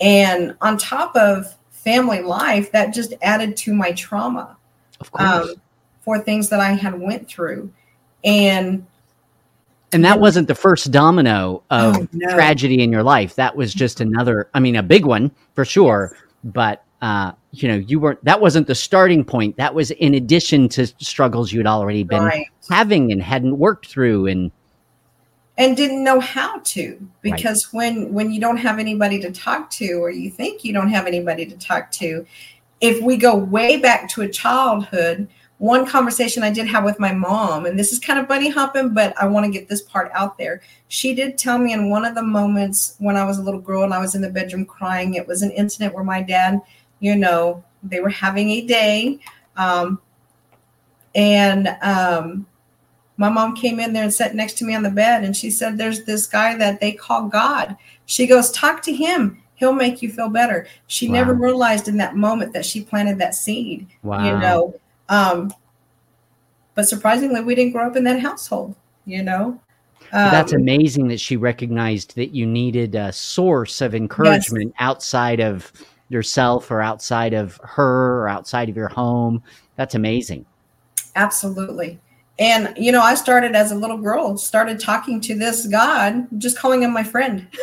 and 0.00 0.56
on 0.60 0.76
top 0.76 1.14
of 1.16 1.56
family 1.70 2.20
life, 2.20 2.72
that 2.72 2.92
just 2.92 3.14
added 3.22 3.56
to 3.58 3.72
my 3.72 3.92
trauma. 3.92 4.56
Of 5.00 5.12
course. 5.12 5.50
Um, 5.50 5.54
for 6.00 6.18
things 6.18 6.48
that 6.48 6.60
I 6.60 6.72
had 6.72 7.00
went 7.00 7.28
through, 7.28 7.72
and 8.24 8.84
and 9.92 10.04
that 10.04 10.20
wasn't 10.20 10.48
the 10.48 10.54
first 10.54 10.90
domino 10.90 11.62
of 11.70 11.96
oh, 11.96 12.08
no. 12.12 12.34
tragedy 12.34 12.82
in 12.82 12.90
your 12.90 13.02
life. 13.02 13.36
That 13.36 13.56
was 13.56 13.72
just 13.72 14.00
another, 14.00 14.50
I 14.52 14.60
mean, 14.60 14.76
a 14.76 14.82
big 14.82 15.04
one 15.06 15.30
for 15.54 15.64
sure. 15.64 16.16
But, 16.44 16.84
uh, 17.00 17.32
you 17.62 17.68
know, 17.68 17.76
you 17.76 18.00
weren't, 18.00 18.24
that 18.24 18.40
wasn't 18.40 18.66
the 18.66 18.74
starting 18.74 19.24
point. 19.24 19.56
That 19.56 19.74
was 19.74 19.90
in 19.92 20.14
addition 20.14 20.68
to 20.70 20.86
struggles 20.86 21.52
you'd 21.52 21.66
already 21.66 22.02
been 22.02 22.24
right. 22.24 22.46
having 22.68 23.12
and 23.12 23.22
hadn't 23.22 23.58
worked 23.58 23.86
through 23.86 24.26
and, 24.26 24.50
and 25.58 25.76
didn't 25.76 26.04
know 26.04 26.20
how 26.20 26.58
to 26.58 27.08
because 27.22 27.66
right. 27.66 27.78
when 27.78 28.12
when 28.12 28.30
you 28.30 28.38
don't 28.38 28.58
have 28.58 28.78
anybody 28.78 29.18
to 29.18 29.32
talk 29.32 29.70
to 29.70 29.94
or 29.94 30.10
you 30.10 30.30
think 30.30 30.64
you 30.64 30.72
don't 30.74 30.90
have 30.90 31.06
anybody 31.06 31.46
to 31.46 31.56
talk 31.56 31.90
to 31.92 32.26
if 32.82 33.02
we 33.02 33.16
go 33.16 33.34
way 33.34 33.78
back 33.78 34.06
to 34.06 34.20
a 34.20 34.28
childhood 34.28 35.26
one 35.58 35.86
conversation 35.86 36.42
I 36.42 36.50
did 36.50 36.66
have 36.66 36.84
with 36.84 37.00
my 37.00 37.12
mom, 37.12 37.64
and 37.64 37.78
this 37.78 37.92
is 37.92 37.98
kind 37.98 38.18
of 38.18 38.28
bunny 38.28 38.50
hopping, 38.50 38.92
but 38.92 39.14
I 39.20 39.26
want 39.26 39.46
to 39.46 39.50
get 39.52 39.68
this 39.68 39.80
part 39.80 40.10
out 40.12 40.36
there. 40.36 40.60
She 40.88 41.14
did 41.14 41.38
tell 41.38 41.58
me 41.58 41.72
in 41.72 41.88
one 41.88 42.04
of 42.04 42.14
the 42.14 42.22
moments 42.22 42.94
when 42.98 43.16
I 43.16 43.24
was 43.24 43.38
a 43.38 43.42
little 43.42 43.60
girl 43.60 43.82
and 43.82 43.94
I 43.94 43.98
was 43.98 44.14
in 44.14 44.20
the 44.20 44.28
bedroom 44.28 44.66
crying, 44.66 45.14
it 45.14 45.26
was 45.26 45.40
an 45.42 45.50
incident 45.52 45.94
where 45.94 46.04
my 46.04 46.20
dad, 46.20 46.60
you 47.00 47.16
know, 47.16 47.62
they 47.82 48.00
were 48.00 48.10
having 48.10 48.50
a 48.50 48.66
day. 48.66 49.18
Um, 49.56 50.00
and 51.14 51.68
um, 51.82 52.46
my 53.16 53.28
mom 53.28 53.54
came 53.56 53.80
in 53.80 53.92
there 53.92 54.02
and 54.02 54.12
sat 54.12 54.34
next 54.34 54.58
to 54.58 54.64
me 54.64 54.74
on 54.74 54.82
the 54.82 54.90
bed, 54.90 55.24
and 55.24 55.34
she 55.34 55.50
said, 55.50 55.78
There's 55.78 56.04
this 56.04 56.26
guy 56.26 56.56
that 56.56 56.80
they 56.80 56.92
call 56.92 57.28
God. 57.28 57.76
She 58.06 58.26
goes, 58.26 58.50
Talk 58.50 58.82
to 58.82 58.92
him. 58.92 59.42
He'll 59.54 59.72
make 59.72 60.02
you 60.02 60.12
feel 60.12 60.28
better. 60.28 60.66
She 60.86 61.08
wow. 61.08 61.14
never 61.14 61.34
realized 61.34 61.88
in 61.88 61.96
that 61.96 62.14
moment 62.14 62.52
that 62.52 62.66
she 62.66 62.82
planted 62.82 63.18
that 63.18 63.34
seed. 63.34 63.86
Wow. 64.02 64.24
You 64.24 64.38
know, 64.38 64.74
um, 65.08 65.54
but 66.74 66.86
surprisingly, 66.86 67.40
we 67.40 67.54
didn't 67.54 67.72
grow 67.72 67.86
up 67.86 67.96
in 67.96 68.04
that 68.04 68.20
household, 68.20 68.76
you 69.06 69.22
know. 69.22 69.58
Um, 70.12 70.30
That's 70.30 70.52
amazing 70.52 71.08
that 71.08 71.18
she 71.18 71.36
recognized 71.36 72.14
that 72.16 72.34
you 72.34 72.46
needed 72.46 72.94
a 72.94 73.12
source 73.12 73.80
of 73.80 73.94
encouragement 73.94 74.66
yes. 74.66 74.74
outside 74.78 75.40
of 75.40 75.72
yourself 76.08 76.70
or 76.70 76.80
outside 76.80 77.34
of 77.34 77.58
her 77.62 78.22
or 78.22 78.28
outside 78.28 78.68
of 78.68 78.76
your 78.76 78.88
home. 78.88 79.42
That's 79.76 79.94
amazing. 79.94 80.46
Absolutely. 81.14 81.98
And, 82.38 82.74
you 82.76 82.92
know, 82.92 83.00
I 83.00 83.14
started 83.14 83.56
as 83.56 83.72
a 83.72 83.74
little 83.74 83.96
girl, 83.96 84.36
started 84.36 84.78
talking 84.78 85.20
to 85.22 85.34
this 85.34 85.66
God, 85.66 86.26
just 86.38 86.58
calling 86.58 86.82
him 86.82 86.92
my 86.92 87.02
friend. 87.02 87.46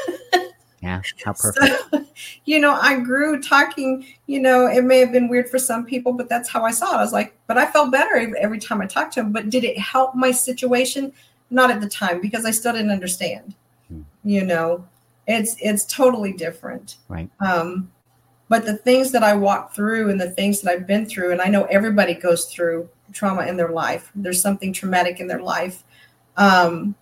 Yeah, 0.83 1.01
how 1.23 1.31
perfect. 1.31 1.81
So, 1.91 2.05
you 2.45 2.59
know, 2.59 2.73
I 2.73 2.99
grew 2.99 3.41
talking, 3.41 4.05
you 4.27 4.41
know, 4.41 4.67
it 4.67 4.83
may 4.83 4.99
have 4.99 5.13
been 5.13 5.29
weird 5.29 5.49
for 5.49 5.57
some 5.57 5.85
people, 5.85 6.11
but 6.11 6.27
that's 6.27 6.49
how 6.49 6.65
I 6.65 6.71
saw 6.71 6.95
it. 6.95 6.97
I 6.97 7.01
was 7.01 7.13
like, 7.13 7.33
but 7.47 7.57
I 7.57 7.65
felt 7.65 7.89
better 7.89 8.35
every 8.37 8.59
time 8.59 8.81
I 8.81 8.85
talked 8.85 9.13
to 9.13 9.21
him. 9.21 9.31
But 9.31 9.49
did 9.49 9.63
it 9.63 9.77
help 9.79 10.13
my 10.13 10.31
situation? 10.31 11.13
Not 11.49 11.71
at 11.71 11.79
the 11.79 11.87
time 11.87 12.19
because 12.19 12.43
I 12.43 12.51
still 12.51 12.73
didn't 12.73 12.91
understand. 12.91 13.55
Hmm. 13.87 14.01
You 14.25 14.43
know, 14.43 14.85
it's 15.25 15.55
it's 15.61 15.85
totally 15.85 16.33
different. 16.33 16.97
Right. 17.07 17.29
Um, 17.39 17.89
but 18.53 18.65
the 18.65 18.77
things 18.77 19.11
that 19.13 19.23
I 19.23 19.33
walked 19.33 19.75
through 19.75 20.11
and 20.11 20.21
the 20.21 20.29
things 20.29 20.61
that 20.61 20.71
I've 20.71 20.85
been 20.85 21.07
through, 21.07 21.31
and 21.31 21.41
I 21.41 21.47
know 21.47 21.63
everybody 21.65 22.13
goes 22.13 22.45
through 22.45 22.87
trauma 23.11 23.47
in 23.47 23.57
their 23.57 23.69
life. 23.69 24.11
There's 24.13 24.41
something 24.41 24.71
traumatic 24.71 25.19
in 25.19 25.25
their 25.25 25.41
life. 25.41 25.83
Um, 26.37 26.93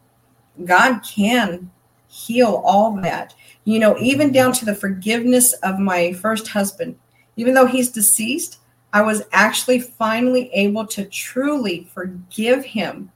God 0.63 0.99
can 0.99 1.69
heal 2.07 2.61
all 2.63 2.95
that 3.01 3.35
you 3.63 3.79
know, 3.79 3.97
even 3.99 4.31
down 4.31 4.53
to 4.53 4.65
the 4.65 4.75
forgiveness 4.75 5.53
of 5.63 5.79
my 5.79 6.13
first 6.13 6.47
husband. 6.47 6.97
Even 7.35 7.53
though 7.53 7.65
he's 7.65 7.89
deceased, 7.89 8.59
I 8.93 9.01
was 9.01 9.23
actually 9.31 9.79
finally 9.79 10.49
able 10.53 10.85
to 10.87 11.05
truly 11.05 11.89
forgive 11.93 12.65
him 12.65 13.11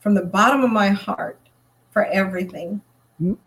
from 0.00 0.14
the 0.14 0.24
bottom 0.24 0.62
of 0.62 0.70
my 0.70 0.88
heart 0.88 1.38
for 1.90 2.04
everything. 2.04 2.80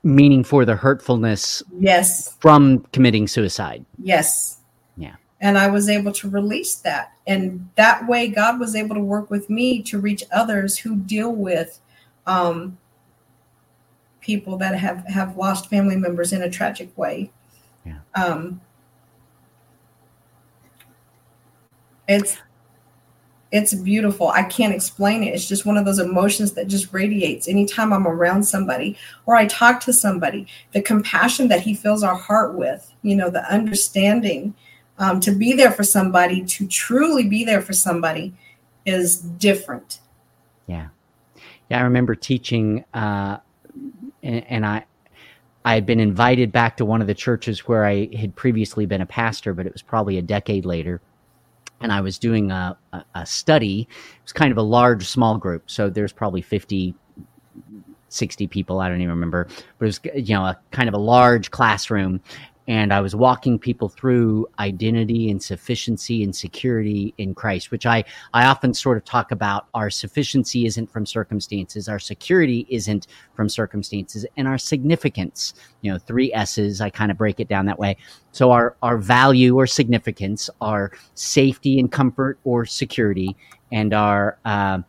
Meaning 0.04 0.44
for 0.44 0.66
the 0.66 0.76
hurtfulness. 0.76 1.62
Yes. 1.80 2.36
From 2.40 2.80
committing 2.92 3.28
suicide. 3.28 3.86
Yes. 4.02 4.58
Yeah. 4.98 5.16
And 5.42 5.58
I 5.58 5.68
was 5.68 5.90
able 5.90 6.12
to 6.14 6.30
release 6.30 6.76
that. 6.76 7.14
And 7.28 7.70
that 7.76 8.08
way, 8.08 8.28
God 8.28 8.60
was 8.60 8.76
able 8.76 8.96
to 8.96 9.02
work 9.02 9.30
with 9.30 9.50
me 9.50 9.82
to 9.84 10.00
reach 10.00 10.24
others 10.32 10.78
who 10.78 10.96
deal 10.96 11.32
with 11.32 11.80
um, 12.26 12.78
people 14.22 14.58
that 14.58 14.76
have 14.76 15.06
have 15.08 15.38
lost 15.38 15.70
family 15.70 15.96
members 15.96 16.34
in 16.34 16.42
a 16.42 16.50
tragic 16.50 16.96
way. 16.98 17.32
Yeah. 17.86 18.00
Um, 18.16 18.62
it's 22.08 22.38
it's 23.52 23.74
beautiful. 23.74 24.28
I 24.30 24.44
can't 24.44 24.74
explain 24.76 25.24
it. 25.24 25.34
It's 25.34 25.48
just 25.48 25.66
one 25.66 25.78
of 25.78 25.86
those 25.86 26.00
emotions 26.00 26.54
that 26.54 26.68
just 26.68 26.94
radiates 26.94 27.48
anytime 27.48 27.92
I'm 27.92 28.08
around 28.08 28.44
somebody 28.44 28.96
or 29.26 29.36
I 29.36 29.48
talk 29.48 29.80
to 29.82 29.94
somebody. 29.94 30.46
The 30.72 30.82
compassion 30.82 31.48
that 31.48 31.62
he 31.62 31.74
fills 31.74 32.04
our 32.04 32.16
heart 32.16 32.54
with, 32.54 32.94
you 33.02 33.16
know, 33.16 33.30
the 33.30 33.44
understanding 33.52 34.54
um, 35.00 35.20
to 35.22 35.32
be 35.32 35.54
there 35.54 35.72
for 35.72 35.84
somebody, 35.84 36.44
to 36.46 36.68
truly 36.68 37.28
be 37.28 37.44
there 37.44 37.62
for 37.62 37.74
somebody 37.74 38.34
is 38.86 39.18
different. 39.18 40.00
Yeah. 40.68 40.90
Yeah. 41.72 41.80
I 41.80 41.82
remember 41.82 42.14
teaching 42.16 42.86
uh, 42.94 43.38
and, 44.22 44.46
and 44.48 44.66
I 44.66 44.86
I 45.66 45.74
had 45.74 45.86
been 45.86 46.00
invited 46.00 46.52
back 46.52 46.78
to 46.78 46.86
one 46.86 47.02
of 47.02 47.08
the 47.08 47.14
churches 47.14 47.68
where 47.68 47.86
I 47.86 48.10
had 48.16 48.36
previously 48.36 48.86
been 48.86 49.02
a 49.02 49.06
pastor, 49.06 49.54
but 49.54 49.66
it 49.66 49.74
was 49.74 49.82
probably 49.82 50.18
a 50.18 50.22
decade 50.22 50.66
later. 50.66 51.02
And 51.82 51.92
I 51.92 52.02
was 52.02 52.20
doing 52.20 52.52
a, 52.52 52.78
a, 52.94 53.06
a 53.16 53.26
study. 53.26 53.88
It 53.90 54.24
was 54.24 54.34
kind 54.34 54.52
of 54.52 54.58
a 54.58 54.64
large, 54.64 55.08
small 55.08 55.38
group. 55.38 55.70
So 55.70 55.90
there's 55.90 56.12
probably 56.12 56.42
50, 56.42 56.94
60 58.10 58.48
people. 58.48 58.80
I 58.80 58.90
don't 58.90 59.02
even 59.02 59.10
remember. 59.10 59.48
But 59.78 59.86
it 59.86 59.88
was, 59.88 60.00
you 60.16 60.36
know, 60.36 60.44
a 60.44 60.60
kind 60.72 60.90
of 60.90 60.96
a 60.96 61.00
large 61.00 61.52
classroom 61.52 62.22
and 62.70 62.94
I 62.94 63.02
was 63.02 63.16
walking 63.16 63.58
people 63.58 63.90
through 63.90 64.48
identity 64.60 65.32
and 65.32 65.42
sufficiency 65.42 66.24
and 66.24 66.36
security 66.36 67.16
in 67.18 67.34
Christ, 67.34 67.72
which 67.72 67.88
I, 67.88 68.04
I 68.36 68.46
often 68.46 68.76
sort 68.76 68.96
of 68.96 69.04
talk 69.04 69.32
about. 69.32 69.66
Our 69.74 69.90
sufficiency 69.90 70.68
isn't 70.68 70.92
from 70.92 71.08
circumstances, 71.08 71.90
our 71.90 71.98
security 71.98 72.68
isn't 72.70 73.08
from 73.34 73.50
circumstances, 73.50 74.24
and 74.38 74.48
our 74.48 74.60
significance, 74.60 75.56
you 75.82 75.92
know, 75.92 75.98
three 75.98 76.32
S's, 76.32 76.80
I 76.80 76.92
kind 76.92 77.10
of 77.10 77.18
break 77.18 77.40
it 77.40 77.48
down 77.48 77.66
that 77.66 77.80
way. 77.80 77.98
So 78.34 78.52
our, 78.52 78.78
our 78.84 79.00
value 79.00 79.56
or 79.56 79.66
significance, 79.66 80.48
our 80.62 80.92
safety 81.16 81.80
and 81.80 81.92
comfort 81.92 82.38
or 82.44 82.68
security, 82.68 83.36
and 83.72 83.96
our 83.96 84.38
uh, 84.46 84.80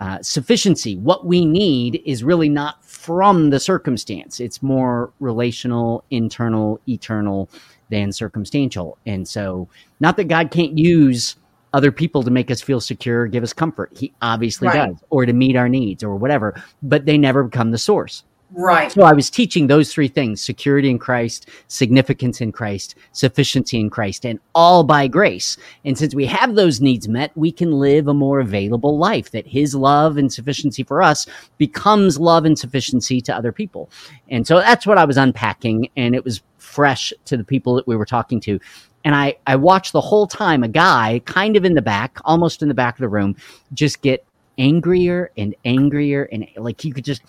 uh, 0.00 0.22
sufficiency, 0.22 0.96
what 0.96 1.26
we 1.26 1.44
need, 1.44 2.02
is 2.06 2.24
really 2.24 2.48
not 2.48 2.82
from 2.84 3.50
the 3.50 3.60
circumstance. 3.60 4.40
It's 4.40 4.62
more 4.62 5.12
relational, 5.20 6.04
internal, 6.10 6.80
eternal 6.88 7.50
than 7.90 8.12
circumstantial. 8.12 8.96
And 9.04 9.28
so, 9.28 9.68
not 10.00 10.16
that 10.16 10.24
God 10.24 10.50
can't 10.50 10.78
use 10.78 11.36
other 11.72 11.92
people 11.92 12.22
to 12.22 12.30
make 12.30 12.50
us 12.50 12.60
feel 12.60 12.80
secure, 12.80 13.26
give 13.26 13.42
us 13.42 13.52
comfort. 13.52 13.90
He 13.96 14.12
obviously 14.22 14.68
right. 14.68 14.88
does, 14.88 14.96
or 15.10 15.26
to 15.26 15.32
meet 15.32 15.56
our 15.56 15.68
needs 15.68 16.02
or 16.02 16.16
whatever, 16.16 16.60
but 16.82 17.04
they 17.04 17.18
never 17.18 17.44
become 17.44 17.70
the 17.70 17.78
source. 17.78 18.24
Right. 18.52 18.90
So 18.90 19.02
I 19.02 19.12
was 19.12 19.30
teaching 19.30 19.66
those 19.66 19.92
three 19.92 20.08
things 20.08 20.40
security 20.40 20.90
in 20.90 20.98
Christ, 20.98 21.48
significance 21.68 22.40
in 22.40 22.50
Christ, 22.50 22.96
sufficiency 23.12 23.78
in 23.78 23.90
Christ, 23.90 24.24
and 24.24 24.40
all 24.54 24.82
by 24.82 25.06
grace. 25.06 25.56
And 25.84 25.96
since 25.96 26.14
we 26.14 26.26
have 26.26 26.56
those 26.56 26.80
needs 26.80 27.06
met, 27.06 27.30
we 27.36 27.52
can 27.52 27.70
live 27.70 28.08
a 28.08 28.14
more 28.14 28.40
available 28.40 28.98
life 28.98 29.30
that 29.30 29.46
His 29.46 29.74
love 29.74 30.16
and 30.16 30.32
sufficiency 30.32 30.82
for 30.82 31.00
us 31.00 31.26
becomes 31.58 32.18
love 32.18 32.44
and 32.44 32.58
sufficiency 32.58 33.20
to 33.20 33.34
other 33.34 33.52
people. 33.52 33.88
And 34.28 34.46
so 34.46 34.58
that's 34.58 34.86
what 34.86 34.98
I 34.98 35.04
was 35.04 35.16
unpacking, 35.16 35.88
and 35.96 36.14
it 36.14 36.24
was 36.24 36.42
fresh 36.58 37.12
to 37.26 37.36
the 37.36 37.44
people 37.44 37.74
that 37.76 37.86
we 37.86 37.96
were 37.96 38.06
talking 38.06 38.40
to. 38.40 38.58
And 39.04 39.14
I, 39.14 39.36
I 39.46 39.56
watched 39.56 39.92
the 39.92 40.00
whole 40.00 40.26
time 40.26 40.62
a 40.62 40.68
guy 40.68 41.22
kind 41.24 41.56
of 41.56 41.64
in 41.64 41.74
the 41.74 41.82
back, 41.82 42.18
almost 42.24 42.62
in 42.62 42.68
the 42.68 42.74
back 42.74 42.96
of 42.96 43.00
the 43.00 43.08
room, 43.08 43.36
just 43.72 44.02
get 44.02 44.24
angrier 44.58 45.30
and 45.38 45.54
angrier. 45.64 46.28
And 46.30 46.46
like 46.56 46.84
you 46.84 46.92
could 46.92 47.04
just, 47.04 47.22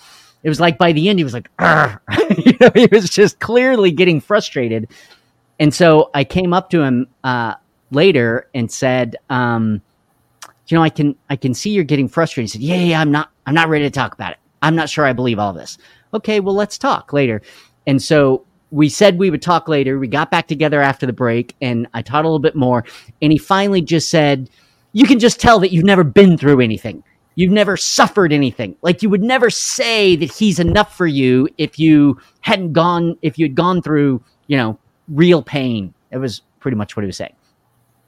it 0.43 0.49
was 0.49 0.59
like 0.59 0.77
by 0.77 0.91
the 0.91 1.09
end 1.09 1.19
he 1.19 1.23
was 1.23 1.33
like 1.33 1.49
you 2.37 2.53
know 2.59 2.69
he 2.73 2.87
was 2.91 3.09
just 3.09 3.39
clearly 3.39 3.91
getting 3.91 4.19
frustrated 4.19 4.87
and 5.59 5.73
so 5.73 6.09
i 6.13 6.23
came 6.23 6.53
up 6.53 6.69
to 6.69 6.81
him 6.81 7.07
uh, 7.23 7.55
later 7.91 8.49
and 8.53 8.71
said 8.71 9.15
um, 9.29 9.81
you 10.67 10.77
know 10.77 10.83
i 10.83 10.89
can 10.89 11.15
i 11.29 11.35
can 11.35 11.53
see 11.53 11.71
you're 11.71 11.83
getting 11.83 12.07
frustrated 12.07 12.51
he 12.51 12.57
said 12.59 12.61
yeah 12.61 12.75
yeah 12.75 13.01
i'm 13.01 13.11
not 13.11 13.29
i'm 13.45 13.55
not 13.55 13.69
ready 13.69 13.83
to 13.85 13.91
talk 13.91 14.13
about 14.13 14.31
it 14.31 14.37
i'm 14.61 14.75
not 14.75 14.89
sure 14.89 15.05
i 15.05 15.13
believe 15.13 15.39
all 15.39 15.53
this 15.53 15.77
okay 16.13 16.39
well 16.39 16.55
let's 16.55 16.77
talk 16.77 17.13
later 17.13 17.41
and 17.87 18.01
so 18.01 18.45
we 18.71 18.87
said 18.87 19.19
we 19.19 19.29
would 19.29 19.41
talk 19.41 19.67
later. 19.67 19.99
We 19.99 20.07
got 20.07 20.31
back 20.31 20.47
together 20.47 20.81
after 20.81 21.05
the 21.05 21.13
break, 21.13 21.55
and 21.61 21.87
I 21.93 22.01
taught 22.01 22.23
a 22.23 22.27
little 22.27 22.39
bit 22.39 22.55
more. 22.55 22.85
And 23.21 23.31
he 23.31 23.37
finally 23.37 23.81
just 23.81 24.09
said, 24.09 24.49
"You 24.93 25.05
can 25.05 25.19
just 25.19 25.39
tell 25.39 25.59
that 25.59 25.71
you've 25.71 25.85
never 25.85 26.03
been 26.03 26.37
through 26.37 26.61
anything. 26.61 27.03
You've 27.35 27.51
never 27.51 27.77
suffered 27.77 28.33
anything. 28.33 28.75
Like 28.81 29.01
you 29.01 29.09
would 29.09 29.23
never 29.23 29.49
say 29.49 30.15
that 30.17 30.31
he's 30.31 30.59
enough 30.59 30.95
for 30.95 31.07
you 31.07 31.47
if 31.57 31.79
you 31.79 32.19
hadn't 32.41 32.73
gone, 32.73 33.17
if 33.21 33.37
you 33.39 33.45
had 33.45 33.55
gone 33.55 33.81
through, 33.81 34.23
you 34.47 34.57
know, 34.57 34.77
real 35.07 35.41
pain." 35.41 35.93
It 36.11 36.17
was 36.17 36.41
pretty 36.59 36.75
much 36.75 36.95
what 36.95 37.03
he 37.03 37.07
was 37.07 37.17
saying. 37.17 37.35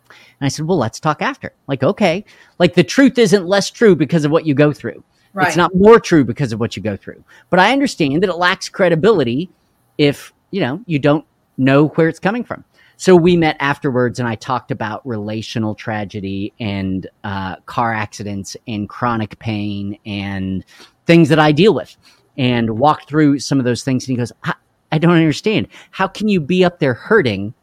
And 0.10 0.46
I 0.46 0.50
said, 0.50 0.68
"Well, 0.68 0.78
let's 0.78 1.00
talk 1.00 1.22
after." 1.22 1.54
Like, 1.68 1.84
okay, 1.84 2.26
like 2.60 2.74
the 2.74 2.84
truth 2.84 3.18
isn't 3.18 3.46
less 3.46 3.70
true 3.70 3.96
because 3.96 4.26
of 4.26 4.32
what 4.32 4.46
you 4.46 4.54
go 4.54 4.74
through. 4.74 5.04
Right. 5.34 5.48
It's 5.48 5.58
not 5.58 5.74
more 5.74 6.00
true 6.00 6.24
because 6.24 6.54
of 6.54 6.60
what 6.60 6.76
you 6.76 6.84
go 6.84 6.96
through. 6.98 7.24
But 7.50 7.60
I 7.60 7.72
understand 7.72 8.22
that 8.22 8.30
it 8.30 8.38
lacks 8.38 8.70
credibility 8.70 9.50
if 9.98 10.34
you 10.52 10.62
know, 10.62 10.82
you 10.86 11.00
don't 11.00 11.26
know 11.58 11.88
where 11.90 12.08
it's 12.08 12.20
coming 12.20 12.44
from. 12.44 12.64
So 12.98 13.16
we 13.16 13.36
met 13.36 13.58
afterwards 13.60 14.20
and 14.20 14.28
I 14.28 14.36
talked 14.36 14.72
about 14.72 15.06
relational 15.06 15.76
tragedy 15.76 16.54
and 16.60 17.08
uh, 17.24 17.58
car 17.62 17.94
accidents 17.94 18.56
and 18.68 18.88
chronic 18.88 19.40
pain 19.40 19.98
and 20.06 20.64
things 21.06 21.30
that 21.30 21.40
I 21.40 21.52
deal 21.52 21.74
with 21.74 21.96
and 22.38 22.78
walked 22.78 23.10
through 23.10 23.40
some 23.40 23.60
of 23.60 23.66
those 23.66 23.84
things. 23.84 24.08
And 24.08 24.14
he 24.14 24.18
goes, 24.18 24.32
I, 24.44 24.54
I 24.92 24.98
don't 24.98 25.16
understand. 25.16 25.68
How 25.92 26.08
can 26.08 26.28
you 26.28 26.40
be 26.40 26.64
up 26.64 26.80
there 26.80 26.94
hurting 26.94 27.54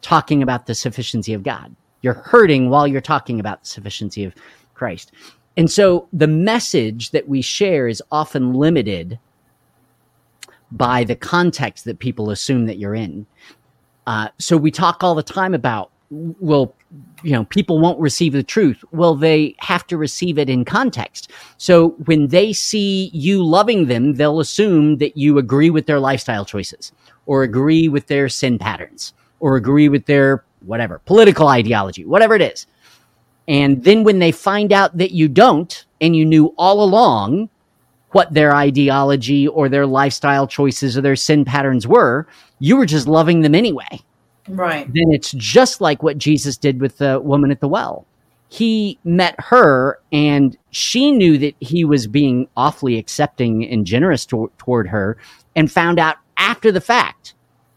talking 0.00 0.42
about 0.42 0.66
the 0.66 0.74
sufficiency 0.74 1.34
of 1.34 1.42
God? 1.42 1.74
You're 2.02 2.14
hurting 2.14 2.70
while 2.70 2.86
you're 2.86 3.00
talking 3.00 3.40
about 3.40 3.62
the 3.62 3.68
sufficiency 3.68 4.24
of 4.24 4.34
Christ. 4.74 5.12
And 5.56 5.70
so 5.70 6.08
the 6.12 6.26
message 6.26 7.10
that 7.10 7.28
we 7.28 7.42
share 7.42 7.88
is 7.88 8.02
often 8.10 8.54
limited 8.54 9.18
by 10.70 11.04
the 11.04 11.14
context 11.14 11.84
that 11.84 11.98
people 11.98 12.30
assume 12.30 12.66
that 12.66 12.78
you're 12.78 12.94
in. 12.94 13.26
Uh, 14.06 14.28
so 14.38 14.56
we 14.56 14.70
talk 14.70 15.02
all 15.02 15.14
the 15.14 15.22
time 15.22 15.54
about, 15.54 15.90
well, 16.10 16.74
you 17.22 17.32
know, 17.32 17.44
people 17.44 17.78
won't 17.78 17.98
receive 18.00 18.32
the 18.32 18.42
truth. 18.42 18.84
Well, 18.92 19.14
they 19.14 19.54
have 19.58 19.86
to 19.86 19.96
receive 19.96 20.38
it 20.38 20.50
in 20.50 20.64
context. 20.64 21.30
So 21.56 21.90
when 22.04 22.28
they 22.28 22.52
see 22.52 23.10
you 23.14 23.44
loving 23.44 23.86
them, 23.86 24.14
they'll 24.14 24.40
assume 24.40 24.98
that 24.98 25.16
you 25.16 25.38
agree 25.38 25.70
with 25.70 25.86
their 25.86 26.00
lifestyle 26.00 26.44
choices 26.44 26.92
or 27.26 27.42
agree 27.42 27.88
with 27.88 28.08
their 28.08 28.28
sin 28.28 28.58
patterns 28.58 29.14
or 29.40 29.56
agree 29.56 29.88
with 29.88 30.06
their 30.06 30.44
whatever 30.60 30.98
political 31.00 31.48
ideology, 31.48 32.04
whatever 32.04 32.34
it 32.34 32.42
is. 32.42 32.66
And 33.48 33.82
then 33.84 34.04
when 34.04 34.18
they 34.18 34.32
find 34.32 34.72
out 34.72 34.98
that 34.98 35.12
you 35.12 35.28
don't 35.28 35.84
and 36.00 36.14
you 36.14 36.24
knew 36.24 36.54
all 36.58 36.82
along, 36.82 37.48
what 38.12 38.32
their 38.32 38.54
ideology 38.54 39.48
or 39.48 39.68
their 39.68 39.86
lifestyle 39.86 40.46
choices 40.46 40.96
or 40.96 41.00
their 41.00 41.16
sin 41.16 41.44
patterns 41.44 41.86
were. 41.86 42.26
You 42.58 42.76
were 42.76 42.86
just 42.86 43.06
loving 43.06 43.40
them 43.40 43.54
anyway. 43.54 44.00
Right. 44.48 44.86
Then 44.86 45.10
it's 45.10 45.32
just 45.32 45.80
like 45.80 46.02
what 46.02 46.18
Jesus 46.18 46.56
did 46.56 46.80
with 46.80 46.98
the 46.98 47.20
woman 47.20 47.50
at 47.50 47.60
the 47.60 47.68
well. 47.68 48.06
He 48.48 48.98
met 49.04 49.34
her 49.38 49.98
and 50.12 50.56
she 50.70 51.10
knew 51.10 51.38
that 51.38 51.54
he 51.60 51.84
was 51.84 52.06
being 52.06 52.48
awfully 52.56 52.98
accepting 52.98 53.66
and 53.66 53.86
generous 53.86 54.26
to- 54.26 54.52
toward 54.58 54.88
her 54.88 55.16
and 55.56 55.72
found 55.72 55.98
out 55.98 56.16
after 56.36 56.70
the 56.70 56.80
fact 56.80 57.34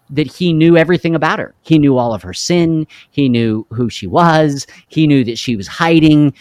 that 0.09 0.27
he 0.27 0.53
knew 0.53 0.77
everything 0.77 1.15
about 1.15 1.39
her. 1.39 1.55
He 1.61 1.79
knew 1.79 1.97
all 1.97 2.13
of 2.13 2.21
her 2.23 2.33
sin. 2.33 2.85
He 3.09 3.29
knew 3.29 3.65
who 3.71 3.89
she 3.89 4.05
was. 4.05 4.67
He 4.87 5.07
knew 5.07 5.23
that 5.23 5.37
she 5.37 5.55
was 5.55 5.67
hiding 5.67 6.33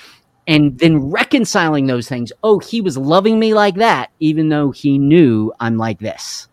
and 0.46 0.78
then 0.78 1.10
reconciling 1.10 1.86
those 1.86 2.08
things. 2.08 2.32
Oh, 2.42 2.58
he 2.58 2.80
was 2.80 2.96
loving 2.96 3.38
me 3.38 3.54
like 3.54 3.76
that, 3.76 4.10
even 4.20 4.48
though 4.48 4.70
he 4.70 4.98
knew 4.98 5.52
I'm 5.60 5.78
like 5.78 5.98
this. 5.98 6.48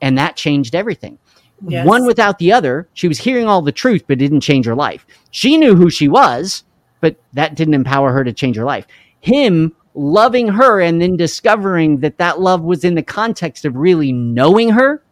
And 0.00 0.16
that 0.18 0.36
changed 0.36 0.74
everything. 0.74 1.18
Yes. 1.66 1.86
One 1.86 2.06
without 2.06 2.38
the 2.38 2.52
other, 2.52 2.88
she 2.94 3.08
was 3.08 3.18
hearing 3.18 3.46
all 3.46 3.62
the 3.62 3.72
truth, 3.72 4.04
but 4.06 4.18
didn't 4.18 4.40
change 4.40 4.66
her 4.66 4.74
life. 4.74 5.06
She 5.30 5.56
knew 5.56 5.74
who 5.74 5.90
she 5.90 6.08
was, 6.08 6.64
but 7.00 7.16
that 7.32 7.54
didn't 7.54 7.74
empower 7.74 8.12
her 8.12 8.24
to 8.24 8.32
change 8.32 8.56
her 8.56 8.64
life. 8.64 8.86
Him 9.20 9.74
loving 9.94 10.48
her 10.48 10.80
and 10.80 11.00
then 11.00 11.16
discovering 11.16 12.00
that 12.00 12.18
that 12.18 12.40
love 12.40 12.62
was 12.62 12.84
in 12.84 12.94
the 12.94 13.02
context 13.02 13.64
of 13.64 13.76
really 13.76 14.12
knowing 14.12 14.70
her 14.70 15.02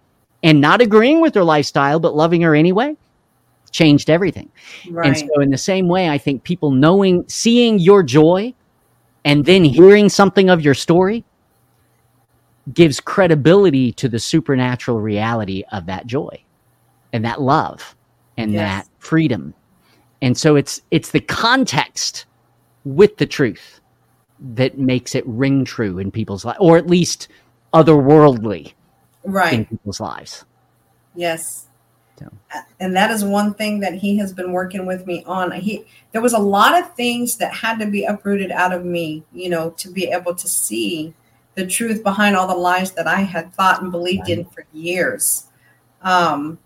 and 0.42 0.60
not 0.60 0.82
agreeing 0.82 1.22
with 1.22 1.34
her 1.34 1.44
lifestyle, 1.44 1.98
but 1.98 2.14
loving 2.14 2.42
her 2.42 2.54
anyway 2.54 2.94
changed 3.74 4.08
everything. 4.08 4.50
Right. 4.88 5.08
And 5.08 5.18
so, 5.18 5.40
in 5.40 5.50
the 5.50 5.58
same 5.58 5.88
way, 5.88 6.08
I 6.08 6.16
think 6.16 6.44
people 6.44 6.70
knowing, 6.70 7.24
seeing 7.28 7.78
your 7.78 8.02
joy 8.02 8.54
and 9.24 9.44
then 9.44 9.64
hearing 9.64 10.08
something 10.08 10.48
of 10.48 10.62
your 10.62 10.74
story 10.74 11.24
gives 12.72 13.00
credibility 13.00 13.92
to 13.92 14.08
the 14.08 14.18
supernatural 14.18 15.00
reality 15.00 15.64
of 15.72 15.86
that 15.86 16.06
joy 16.06 16.42
and 17.12 17.24
that 17.24 17.42
love 17.42 17.94
and 18.38 18.52
yes. 18.52 18.84
that 18.86 18.90
freedom. 18.98 19.52
And 20.22 20.38
so 20.38 20.56
it's 20.56 20.80
it's 20.90 21.10
the 21.10 21.20
context 21.20 22.26
with 22.84 23.16
the 23.18 23.26
truth 23.26 23.80
that 24.54 24.78
makes 24.78 25.14
it 25.14 25.26
ring 25.26 25.64
true 25.64 25.98
in 25.98 26.10
people's 26.10 26.44
lives, 26.44 26.58
or 26.60 26.78
at 26.78 26.86
least 26.86 27.28
otherworldly 27.72 28.72
right. 29.24 29.52
in 29.52 29.64
people's 29.66 30.00
lives. 30.00 30.44
Yes. 31.14 31.68
And 32.80 32.94
that 32.96 33.10
is 33.10 33.24
one 33.24 33.54
thing 33.54 33.80
that 33.80 33.94
he 33.94 34.16
has 34.18 34.32
been 34.32 34.52
working 34.52 34.86
with 34.86 35.06
me 35.06 35.24
on. 35.26 35.52
He 35.52 35.84
there 36.12 36.20
was 36.20 36.32
a 36.32 36.38
lot 36.38 36.80
of 36.80 36.94
things 36.94 37.36
that 37.38 37.52
had 37.52 37.78
to 37.78 37.86
be 37.86 38.04
uprooted 38.04 38.50
out 38.50 38.72
of 38.72 38.84
me, 38.84 39.24
you 39.32 39.48
know, 39.48 39.70
to 39.70 39.90
be 39.90 40.06
able 40.08 40.34
to 40.34 40.48
see 40.48 41.14
the 41.54 41.66
truth 41.66 42.02
behind 42.02 42.36
all 42.36 42.46
the 42.46 42.54
lies 42.54 42.92
that 42.92 43.06
I 43.06 43.20
had 43.20 43.52
thought 43.54 43.82
and 43.82 43.90
believed 43.90 44.28
right. 44.28 44.38
in 44.38 44.44
for 44.44 44.66
years. 44.72 45.46
Um, 46.02 46.58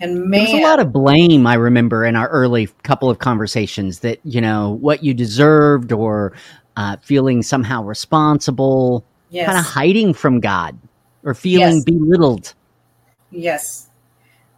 and 0.00 0.26
man, 0.26 0.44
there 0.44 0.54
was 0.54 0.60
a 0.60 0.66
lot 0.66 0.80
of 0.80 0.92
blame. 0.92 1.46
I 1.46 1.54
remember 1.54 2.04
in 2.04 2.16
our 2.16 2.28
early 2.28 2.66
couple 2.82 3.10
of 3.10 3.18
conversations 3.18 4.00
that 4.00 4.20
you 4.24 4.40
know 4.40 4.70
what 4.80 5.02
you 5.02 5.14
deserved 5.14 5.92
or 5.92 6.34
uh, 6.76 6.96
feeling 7.02 7.42
somehow 7.42 7.82
responsible, 7.82 9.04
yes. 9.30 9.46
kind 9.46 9.58
of 9.58 9.64
hiding 9.64 10.14
from 10.14 10.40
God 10.40 10.78
or 11.22 11.34
feeling 11.34 11.76
yes. 11.76 11.84
belittled. 11.84 12.54
Yes 13.30 13.88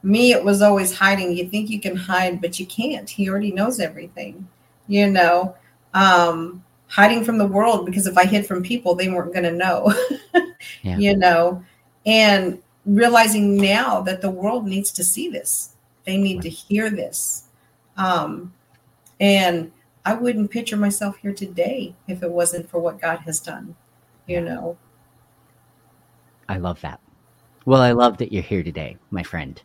me 0.07 0.33
it 0.33 0.43
was 0.43 0.63
always 0.63 0.97
hiding. 0.97 1.37
You 1.37 1.49
think 1.49 1.69
you 1.69 1.81
can 1.81 1.97
hide 1.97 2.41
but 2.41 2.59
you 2.61 2.67
can't. 2.67 3.09
He 3.11 3.29
already 3.29 3.53
knows 3.53 3.81
everything 3.81 4.49
you 4.87 5.11
know? 5.11 5.55
Um 5.95 6.63
hiding 6.89 7.25
from 7.25 7.37
the 7.37 7.47
world 7.47 7.85
because 7.85 8.07
if 8.07 8.17
i 8.17 8.25
hid 8.25 8.47
from 8.47 8.63
people 8.63 8.95
they 8.95 9.09
weren't 9.09 9.33
going 9.33 9.43
to 9.43 9.51
know 9.51 9.93
yeah. 10.83 10.97
you 10.97 11.17
know? 11.17 11.63
And 12.05 12.63
realizing 12.85 13.57
now 13.57 14.01
that 14.03 14.21
the 14.21 14.31
world 14.31 14.67
needs 14.67 14.93
to 14.93 15.03
see 15.03 15.29
this. 15.29 15.75
They 16.05 16.17
need 16.17 16.43
to 16.43 16.49
hear 16.49 16.91
this. 16.91 17.45
Um 17.97 18.53
and 19.19 19.73
i 20.05 20.15
wouldn't 20.15 20.51
picture 20.51 20.77
myself 20.77 21.17
here 21.17 21.33
today 21.33 21.95
if 22.07 22.23
it 22.23 22.31
wasn't 22.31 22.69
for 22.71 22.79
what 22.79 23.01
god 23.01 23.19
has 23.21 23.41
done 23.41 23.75
you 24.27 24.41
know? 24.41 24.77
I 26.49 26.59
love 26.59 26.81
that. 26.83 27.01
Well, 27.65 27.81
I 27.81 27.93
love 27.93 28.19
that 28.19 28.33
you're 28.33 28.43
here 28.43 28.63
today, 28.63 28.97
my 29.11 29.23
friend. 29.23 29.61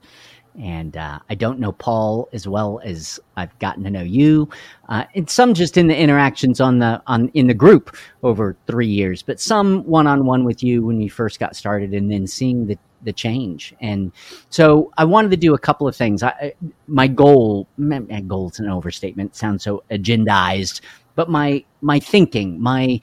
And 0.59 0.97
uh, 0.97 1.19
I 1.29 1.35
don't 1.35 1.59
know 1.59 1.71
Paul 1.71 2.27
as 2.33 2.47
well 2.47 2.81
as 2.83 3.19
I've 3.37 3.57
gotten 3.59 3.83
to 3.85 3.89
know 3.89 4.01
you. 4.01 4.49
Uh, 4.89 5.05
and 5.15 5.29
some 5.29 5.53
just 5.53 5.77
in 5.77 5.87
the 5.87 5.97
interactions 5.97 6.59
on 6.59 6.79
the 6.79 7.01
on 7.07 7.29
in 7.29 7.47
the 7.47 7.53
group 7.53 7.95
over 8.23 8.57
three 8.67 8.87
years, 8.87 9.23
but 9.23 9.39
some 9.39 9.83
one 9.85 10.07
on 10.07 10.25
one 10.25 10.43
with 10.43 10.61
you 10.61 10.85
when 10.85 10.99
you 10.99 11.09
first 11.09 11.39
got 11.39 11.55
started, 11.55 11.93
and 11.93 12.11
then 12.11 12.27
seeing 12.27 12.67
the 12.67 12.77
the 13.03 13.13
change. 13.13 13.73
And 13.81 14.11
so 14.49 14.91
I 14.97 15.05
wanted 15.05 15.31
to 15.31 15.37
do 15.37 15.53
a 15.53 15.59
couple 15.59 15.87
of 15.87 15.95
things. 15.95 16.21
I, 16.21 16.53
my 16.87 17.07
goal, 17.07 17.67
my 17.77 18.21
goal 18.21 18.49
is 18.49 18.59
an 18.59 18.69
overstatement. 18.69 19.35
Sounds 19.35 19.63
so 19.63 19.83
agendized, 19.89 20.81
but 21.15 21.29
my 21.29 21.63
my 21.81 21.99
thinking, 21.99 22.61
my 22.61 22.99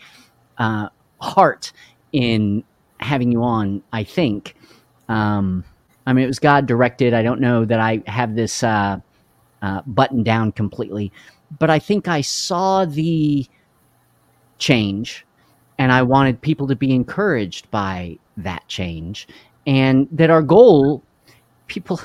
uh, 0.58 0.88
heart 1.20 1.72
in 2.12 2.62
having 3.00 3.32
you 3.32 3.42
on, 3.42 3.82
I 3.92 4.04
think, 4.04 4.54
um, 5.08 5.64
I 6.08 6.14
mean, 6.14 6.24
it 6.24 6.28
was 6.28 6.38
God 6.38 6.64
directed. 6.64 7.12
I 7.12 7.22
don't 7.22 7.38
know 7.38 7.66
that 7.66 7.80
I 7.80 8.02
have 8.06 8.34
this 8.34 8.62
uh, 8.62 8.98
uh, 9.60 9.82
buttoned 9.86 10.24
down 10.24 10.52
completely, 10.52 11.12
but 11.58 11.68
I 11.68 11.78
think 11.78 12.08
I 12.08 12.22
saw 12.22 12.86
the 12.86 13.46
change 14.56 15.26
and 15.76 15.92
I 15.92 16.00
wanted 16.00 16.40
people 16.40 16.66
to 16.68 16.74
be 16.74 16.94
encouraged 16.94 17.70
by 17.70 18.18
that 18.38 18.66
change 18.68 19.28
and 19.66 20.08
that 20.10 20.30
our 20.30 20.40
goal, 20.40 21.02
people, 21.66 22.00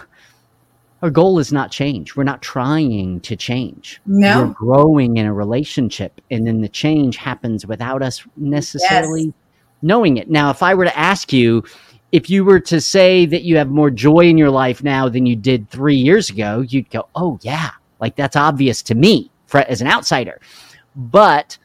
our 1.01 1.09
goal 1.09 1.39
is 1.39 1.53
not 1.53 1.71
change. 1.71 2.17
We're 2.17 2.25
not 2.25 2.41
trying 2.41 3.21
to 3.21 3.37
change. 3.37 4.01
No. 4.05 4.47
We're 4.47 4.53
growing 4.53 5.15
in 5.15 5.25
a 5.25 5.33
relationship 5.33 6.19
and 6.29 6.45
then 6.45 6.59
the 6.59 6.67
change 6.67 7.15
happens 7.15 7.65
without 7.65 8.03
us 8.03 8.21
necessarily 8.35 9.23
yes. 9.23 9.33
knowing 9.81 10.17
it. 10.17 10.29
Now, 10.29 10.49
if 10.49 10.61
I 10.61 10.73
were 10.73 10.83
to 10.83 10.99
ask 10.99 11.31
you, 11.31 11.63
if 12.13 12.29
you 12.29 12.45
were 12.45 12.61
to 12.61 12.79
say 12.79 13.25
that 13.25 13.41
you 13.41 13.57
have 13.57 13.69
more 13.69 13.89
joy 13.89 14.21
in 14.21 14.37
your 14.37 14.51
life 14.51 14.83
now 14.83 15.09
than 15.09 15.25
you 15.25 15.35
did 15.35 15.69
three 15.69 15.95
years 15.97 16.29
ago, 16.29 16.61
you'd 16.61 16.89
go, 16.89 17.09
oh, 17.15 17.39
yeah, 17.41 17.71
like 17.99 18.15
that's 18.15 18.35
obvious 18.37 18.81
to 18.83 18.95
me 18.95 19.31
for, 19.47 19.61
as 19.61 19.81
an 19.81 19.87
outsider. 19.87 20.39
But 20.95 21.57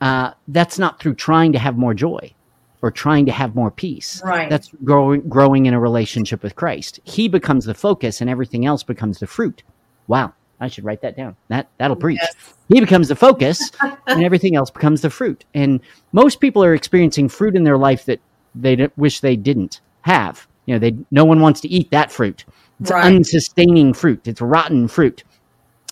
uh, 0.00 0.34
that's 0.46 0.78
not 0.78 1.00
through 1.00 1.14
trying 1.14 1.52
to 1.54 1.58
have 1.58 1.76
more 1.76 1.94
joy. 1.94 2.34
or 2.82 2.90
trying 2.90 3.26
to 3.26 3.32
have 3.32 3.54
more 3.54 3.70
peace. 3.70 4.22
Right. 4.24 4.48
That's 4.48 4.70
growing 4.84 5.28
growing 5.28 5.66
in 5.66 5.74
a 5.74 5.80
relationship 5.80 6.42
with 6.42 6.56
Christ. 6.56 7.00
He 7.04 7.28
becomes 7.28 7.64
the 7.64 7.74
focus 7.74 8.20
and 8.20 8.30
everything 8.30 8.66
else 8.66 8.82
becomes 8.82 9.18
the 9.18 9.26
fruit. 9.26 9.62
Wow. 10.06 10.32
I 10.62 10.68
should 10.68 10.84
write 10.84 11.00
that 11.02 11.16
down. 11.16 11.36
That 11.48 11.68
that'll 11.78 11.96
preach. 11.96 12.18
Yes. 12.20 12.34
He 12.68 12.80
becomes 12.80 13.08
the 13.08 13.16
focus 13.16 13.70
and 14.06 14.22
everything 14.24 14.56
else 14.56 14.70
becomes 14.70 15.00
the 15.00 15.10
fruit. 15.10 15.44
And 15.54 15.80
most 16.12 16.40
people 16.40 16.62
are 16.62 16.74
experiencing 16.74 17.28
fruit 17.28 17.56
in 17.56 17.64
their 17.64 17.78
life 17.78 18.04
that 18.06 18.20
they 18.54 18.76
d- 18.76 18.88
wish 18.96 19.20
they 19.20 19.36
didn't 19.36 19.80
have. 20.02 20.46
You 20.66 20.74
know, 20.74 20.78
they 20.78 20.96
no 21.10 21.24
one 21.24 21.40
wants 21.40 21.60
to 21.62 21.68
eat 21.68 21.90
that 21.90 22.10
fruit. 22.12 22.44
It's 22.80 22.90
Right. 22.90 23.12
unsustaining 23.12 23.92
fruit. 23.94 24.26
It's 24.26 24.40
rotten 24.40 24.88
fruit. 24.88 25.24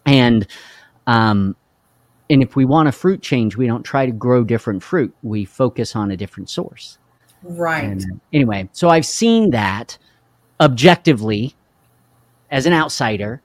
And 0.06 0.46
um 1.06 1.56
and 2.30 2.42
if 2.42 2.56
we 2.56 2.64
want 2.64 2.88
a 2.88 2.92
fruit 2.92 3.22
change, 3.22 3.56
we 3.56 3.66
don't 3.66 3.82
try 3.84 4.04
to 4.06 4.12
grow 4.12 4.44
different 4.44 4.82
fruit. 4.82 5.14
We 5.22 5.44
focus 5.44 5.96
on 5.96 6.10
a 6.10 6.16
different 6.16 6.50
source. 6.50 6.98
Right. 7.42 7.84
And, 7.84 8.02
uh, 8.02 8.16
anyway, 8.32 8.68
so 8.72 8.88
I've 8.90 9.06
seen 9.06 9.50
that 9.50 9.96
objectively 10.60 11.54
as 12.50 12.66
an 12.66 12.72
outsider, 12.72 13.40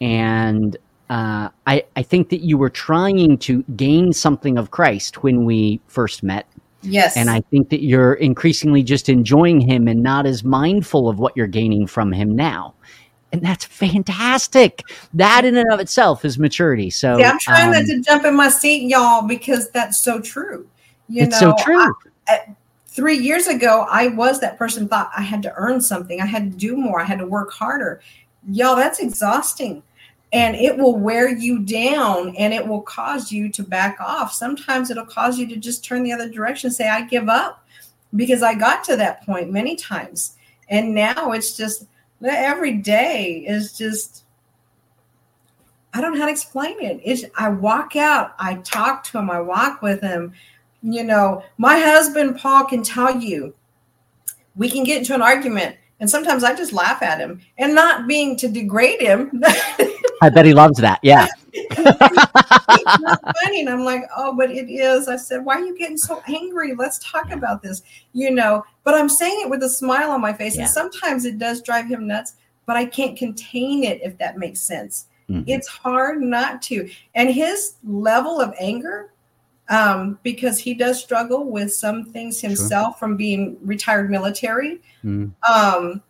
and 0.00 0.76
uh, 1.10 1.48
I 1.66 1.84
I 1.96 2.02
think 2.02 2.28
that 2.30 2.40
you 2.42 2.56
were 2.58 2.70
trying 2.70 3.38
to 3.38 3.62
gain 3.76 4.12
something 4.12 4.58
of 4.58 4.70
Christ 4.70 5.22
when 5.22 5.44
we 5.44 5.80
first 5.86 6.22
met, 6.22 6.46
yes. 6.82 7.16
and 7.16 7.30
I 7.30 7.40
think 7.40 7.70
that 7.70 7.82
you're 7.82 8.14
increasingly 8.14 8.82
just 8.82 9.08
enjoying 9.08 9.60
Him 9.60 9.88
and 9.88 10.02
not 10.02 10.26
as 10.26 10.44
mindful 10.44 11.08
of 11.08 11.18
what 11.18 11.36
you're 11.36 11.46
gaining 11.46 11.86
from 11.86 12.12
Him 12.12 12.36
now. 12.36 12.74
And 13.32 13.40
that's 13.40 13.64
fantastic. 13.64 14.82
That 15.14 15.44
in 15.44 15.56
and 15.56 15.72
of 15.72 15.80
itself 15.80 16.24
is 16.24 16.38
maturity. 16.38 16.90
So 16.90 17.22
I'm 17.22 17.38
trying 17.38 17.68
um, 17.68 17.72
not 17.72 17.86
to 17.86 18.00
jump 18.00 18.24
in 18.26 18.36
my 18.36 18.50
seat, 18.50 18.88
y'all, 18.88 19.26
because 19.26 19.70
that's 19.70 20.02
so 20.02 20.20
true. 20.20 20.68
You 21.08 21.24
it's 21.24 21.40
know, 21.40 21.54
so 21.56 21.64
true. 21.64 21.94
three 22.86 23.16
years 23.16 23.46
ago, 23.46 23.86
I 23.90 24.08
was 24.08 24.40
that 24.40 24.58
person 24.58 24.86
thought 24.86 25.10
I 25.16 25.22
had 25.22 25.42
to 25.44 25.54
earn 25.56 25.80
something. 25.80 26.20
I 26.20 26.26
had 26.26 26.52
to 26.52 26.58
do 26.58 26.76
more. 26.76 27.00
I 27.00 27.04
had 27.04 27.18
to 27.20 27.26
work 27.26 27.52
harder. 27.52 28.02
Y'all, 28.50 28.76
that's 28.76 28.98
exhausting. 28.98 29.82
And 30.32 30.56
it 30.56 30.76
will 30.76 30.96
wear 30.96 31.28
you 31.28 31.58
down 31.58 32.34
and 32.36 32.54
it 32.54 32.66
will 32.66 32.80
cause 32.80 33.30
you 33.30 33.50
to 33.50 33.62
back 33.62 34.00
off. 34.00 34.32
Sometimes 34.32 34.90
it'll 34.90 35.04
cause 35.04 35.38
you 35.38 35.46
to 35.48 35.56
just 35.56 35.84
turn 35.84 36.02
the 36.02 36.12
other 36.12 36.28
direction, 36.28 36.70
say, 36.70 36.88
I 36.88 37.02
give 37.02 37.28
up 37.28 37.66
because 38.16 38.42
I 38.42 38.54
got 38.54 38.82
to 38.84 38.96
that 38.96 39.26
point 39.26 39.50
many 39.50 39.76
times. 39.76 40.36
And 40.68 40.94
now 40.94 41.32
it's 41.32 41.56
just 41.56 41.86
every 42.24 42.74
day 42.74 43.44
is 43.46 43.76
just, 43.76 44.24
I 45.92 46.00
don't 46.00 46.14
know 46.14 46.20
how 46.20 46.26
to 46.26 46.32
explain 46.32 46.80
it. 46.80 47.00
It's, 47.04 47.24
I 47.36 47.48
walk 47.50 47.96
out, 47.96 48.34
I 48.38 48.54
talk 48.54 49.04
to 49.04 49.18
him, 49.18 49.28
I 49.28 49.40
walk 49.40 49.82
with 49.82 50.00
him 50.00 50.32
you 50.82 51.04
know, 51.04 51.44
my 51.58 51.78
husband 51.78 52.38
Paul 52.38 52.64
can 52.64 52.82
tell 52.82 53.16
you 53.16 53.54
we 54.56 54.68
can 54.68 54.84
get 54.84 54.98
into 54.98 55.14
an 55.14 55.22
argument, 55.22 55.76
and 56.00 56.10
sometimes 56.10 56.44
I 56.44 56.54
just 56.54 56.72
laugh 56.72 57.02
at 57.02 57.18
him 57.18 57.40
and 57.56 57.74
not 57.74 58.06
being 58.06 58.36
to 58.38 58.48
degrade 58.48 59.00
him. 59.00 59.42
I 60.22 60.30
bet 60.30 60.46
he 60.46 60.54
loves 60.54 60.78
that. 60.78 61.00
Yeah. 61.02 61.26
it's 61.52 63.00
not 63.00 63.20
funny. 63.42 63.60
And 63.60 63.68
I'm 63.68 63.84
like, 63.84 64.04
oh, 64.16 64.34
but 64.36 64.50
it 64.52 64.70
is. 64.70 65.08
I 65.08 65.16
said, 65.16 65.44
why 65.44 65.56
are 65.56 65.64
you 65.64 65.76
getting 65.76 65.98
so 65.98 66.22
angry? 66.28 66.74
Let's 66.74 66.98
talk 67.00 67.32
about 67.32 67.60
this, 67.60 67.82
you 68.12 68.30
know. 68.30 68.64
But 68.84 68.94
I'm 68.94 69.08
saying 69.08 69.40
it 69.42 69.50
with 69.50 69.62
a 69.64 69.68
smile 69.68 70.12
on 70.12 70.20
my 70.20 70.32
face. 70.32 70.54
Yeah. 70.56 70.62
And 70.62 70.70
sometimes 70.70 71.24
it 71.24 71.38
does 71.38 71.60
drive 71.60 71.88
him 71.88 72.06
nuts, 72.06 72.36
but 72.66 72.76
I 72.76 72.84
can't 72.84 73.18
contain 73.18 73.82
it 73.82 74.00
if 74.02 74.16
that 74.18 74.38
makes 74.38 74.60
sense. 74.60 75.06
Mhm. 75.28 75.44
It's 75.48 75.66
hard 75.66 76.22
not 76.22 76.62
to. 76.62 76.88
And 77.16 77.28
his 77.28 77.74
level 77.84 78.40
of 78.40 78.54
anger, 78.60 79.12
um, 79.68 80.20
because 80.22 80.58
he 80.60 80.72
does 80.72 81.02
struggle 81.02 81.50
with 81.50 81.74
some 81.74 82.04
things 82.04 82.40
himself 82.40 82.98
from 83.00 83.16
being 83.16 83.56
retired 83.62 84.08
military, 84.08 84.80
Mm. 85.04 85.32
um, 85.50 86.00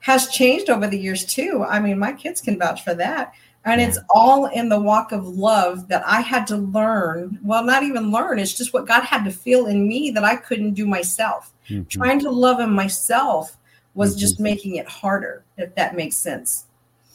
has 0.00 0.26
changed 0.28 0.68
over 0.68 0.88
the 0.88 0.98
years 0.98 1.24
too. 1.24 1.64
I 1.68 1.78
mean, 1.78 1.96
my 1.96 2.12
kids 2.12 2.40
can 2.40 2.58
vouch 2.58 2.82
for 2.82 2.94
that. 2.94 3.34
And 3.64 3.80
it's 3.80 3.98
all 4.10 4.46
in 4.46 4.68
the 4.68 4.80
walk 4.80 5.12
of 5.12 5.26
love 5.26 5.86
that 5.88 6.02
I 6.04 6.20
had 6.20 6.46
to 6.48 6.56
learn. 6.56 7.38
Well, 7.42 7.62
not 7.64 7.84
even 7.84 8.10
learn, 8.10 8.40
it's 8.40 8.54
just 8.54 8.72
what 8.72 8.88
God 8.88 9.02
had 9.04 9.24
to 9.24 9.30
feel 9.30 9.66
in 9.66 9.86
me 9.86 10.10
that 10.10 10.24
I 10.24 10.34
couldn't 10.36 10.74
do 10.74 10.84
myself. 10.84 11.52
Mhm. 11.68 11.88
Trying 11.88 12.18
to 12.20 12.30
love 12.30 12.58
Him 12.58 12.72
myself 12.72 13.56
was 13.94 14.16
Mhm. 14.16 14.18
just 14.18 14.40
making 14.40 14.76
it 14.76 14.88
harder, 14.88 15.44
if 15.58 15.74
that 15.76 15.94
makes 15.94 16.16
sense. 16.16 16.66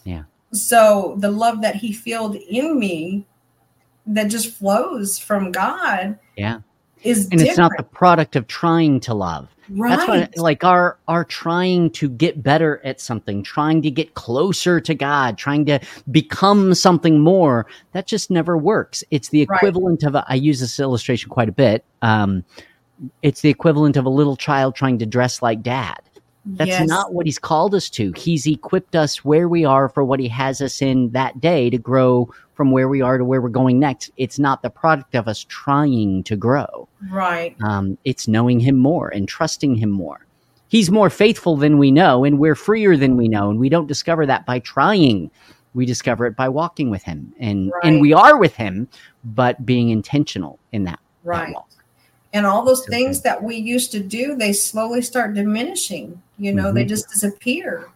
Yeah. 0.06 0.24
So 0.54 1.16
the 1.20 1.32
love 1.32 1.62
that 1.64 1.76
He 1.76 1.92
filled 1.92 2.36
in 2.36 2.80
me 2.80 3.26
that 4.06 4.30
just 4.30 4.56
flows 4.56 5.20
from 5.20 5.52
God 5.52 6.18
Yeah. 6.38 6.60
Is 7.08 7.28
and 7.32 7.42
it's 7.42 7.58
not 7.58 7.72
the 7.78 7.84
product 7.84 8.36
of 8.36 8.48
trying 8.48 9.00
to 9.00 9.14
love 9.14 9.48
right. 9.70 9.96
that's 9.96 10.08
what 10.08 10.38
like 10.38 10.64
our 10.64 10.98
our 11.08 11.24
trying 11.24 11.90
to 11.92 12.10
get 12.10 12.42
better 12.44 12.82
at 12.84 13.00
something 13.02 13.44
trying 13.44 13.82
to 13.82 13.92
get 13.92 14.14
closer 14.14 14.80
to 14.80 14.94
god 14.94 15.38
trying 15.38 15.66
to 15.66 15.80
become 16.12 16.74
something 16.74 17.20
more 17.20 17.66
that 17.94 18.08
just 18.08 18.30
never 18.30 18.58
works 18.58 19.04
it's 19.12 19.30
the 19.30 19.46
Right. 19.46 19.58
equivalent 19.58 20.04
of 20.04 20.16
a, 20.16 20.26
i 20.28 20.36
use 20.36 20.60
this 20.60 20.80
illustration 20.80 21.30
quite 21.30 21.50
a 21.50 21.54
bit 21.54 21.84
um 22.02 22.44
it's 23.22 23.42
the 23.42 23.50
equivalent 23.50 23.96
of 23.98 24.06
a 24.06 24.10
little 24.10 24.36
child 24.36 24.76
trying 24.76 24.98
to 25.00 25.06
dress 25.06 25.42
like 25.42 25.62
dad 25.62 26.00
that's 26.56 26.70
Yes. 26.70 26.88
not 26.88 27.14
what 27.14 27.26
he's 27.26 27.40
called 27.40 27.76
us 27.76 27.90
to. 27.92 28.14
He's 28.16 28.48
equipped 28.48 28.96
us 28.96 29.26
where 29.26 29.50
we 29.50 29.66
are 29.66 29.90
for 29.90 30.04
what 30.06 30.20
he 30.20 30.30
has 30.30 30.62
us 30.62 30.82
in 30.82 31.10
that 31.12 31.42
day 31.42 31.70
to 31.70 31.78
grow 31.78 32.30
from 32.54 32.72
where 32.72 32.88
we 32.88 33.02
are 33.02 33.18
to 33.18 33.26
where 33.26 33.42
we're 33.42 33.50
going 33.50 33.80
next. 33.80 34.12
It's 34.16 34.40
not 34.40 34.62
the 34.62 34.70
product 34.70 35.14
of 35.16 35.28
us 35.28 35.46
trying 35.50 36.24
to 36.24 36.38
grow. 36.38 36.87
Right. 37.12 37.56
Um, 37.64 37.98
it's 38.06 38.28
knowing 38.28 38.60
him 38.60 38.76
more 38.78 39.10
and 39.10 39.28
trusting 39.28 39.76
him 39.76 39.90
more. 39.92 40.26
He's 40.70 40.92
more 40.92 41.10
faithful 41.10 41.56
than 41.56 41.78
we 41.78 41.92
know, 41.92 42.24
and 42.26 42.40
we're 42.40 42.56
freer 42.56 42.98
than 42.98 43.16
we 43.16 43.28
know. 43.28 43.50
And 43.50 43.60
we 43.60 43.70
don't 43.70 43.88
discover 43.88 44.26
that 44.26 44.46
by 44.46 44.60
trying. 44.60 45.32
We 45.74 45.86
discover 45.86 46.26
it 46.26 46.36
by 46.36 46.50
walking 46.50 46.90
with 46.90 47.04
him. 47.04 47.34
And 47.40 47.72
and 47.84 48.02
we 48.02 48.12
are 48.14 48.38
with 48.38 48.56
him, 48.56 48.88
but 49.24 49.66
being 49.66 49.90
intentional 49.90 50.60
in 50.72 50.84
that, 50.86 51.00
that 51.24 51.54
walk. 51.54 51.70
and 52.34 52.46
all 52.46 52.66
those 52.66 52.84
So 52.86 52.90
things 52.92 53.20
good. 53.20 53.24
that 53.26 53.44
we 53.44 53.56
used 53.56 53.92
to 53.94 54.00
do 54.02 54.36
they 54.36 54.52
slowly 54.54 55.02
start 55.02 55.34
diminishing 55.36 56.22
you 56.38 56.54
know 56.54 56.72
they 56.74 56.84
Mhm. 56.84 56.90
just 56.90 57.10
disappear 57.10 57.90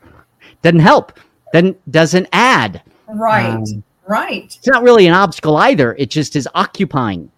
Doesn't 0.62 0.80
help. 0.80 1.20
Doesn't 1.54 1.92
doesn't 1.92 2.28
add. 2.32 2.82
right 3.10 3.50
Um, 3.56 3.84
right 4.08 4.56
It's 4.58 4.68
not 4.68 4.84
really 4.84 5.08
an 5.08 5.14
obstacle 5.14 5.58
either. 5.58 5.94
It 6.00 6.10
just 6.10 6.36
is 6.38 6.48
occupying. 6.56 7.30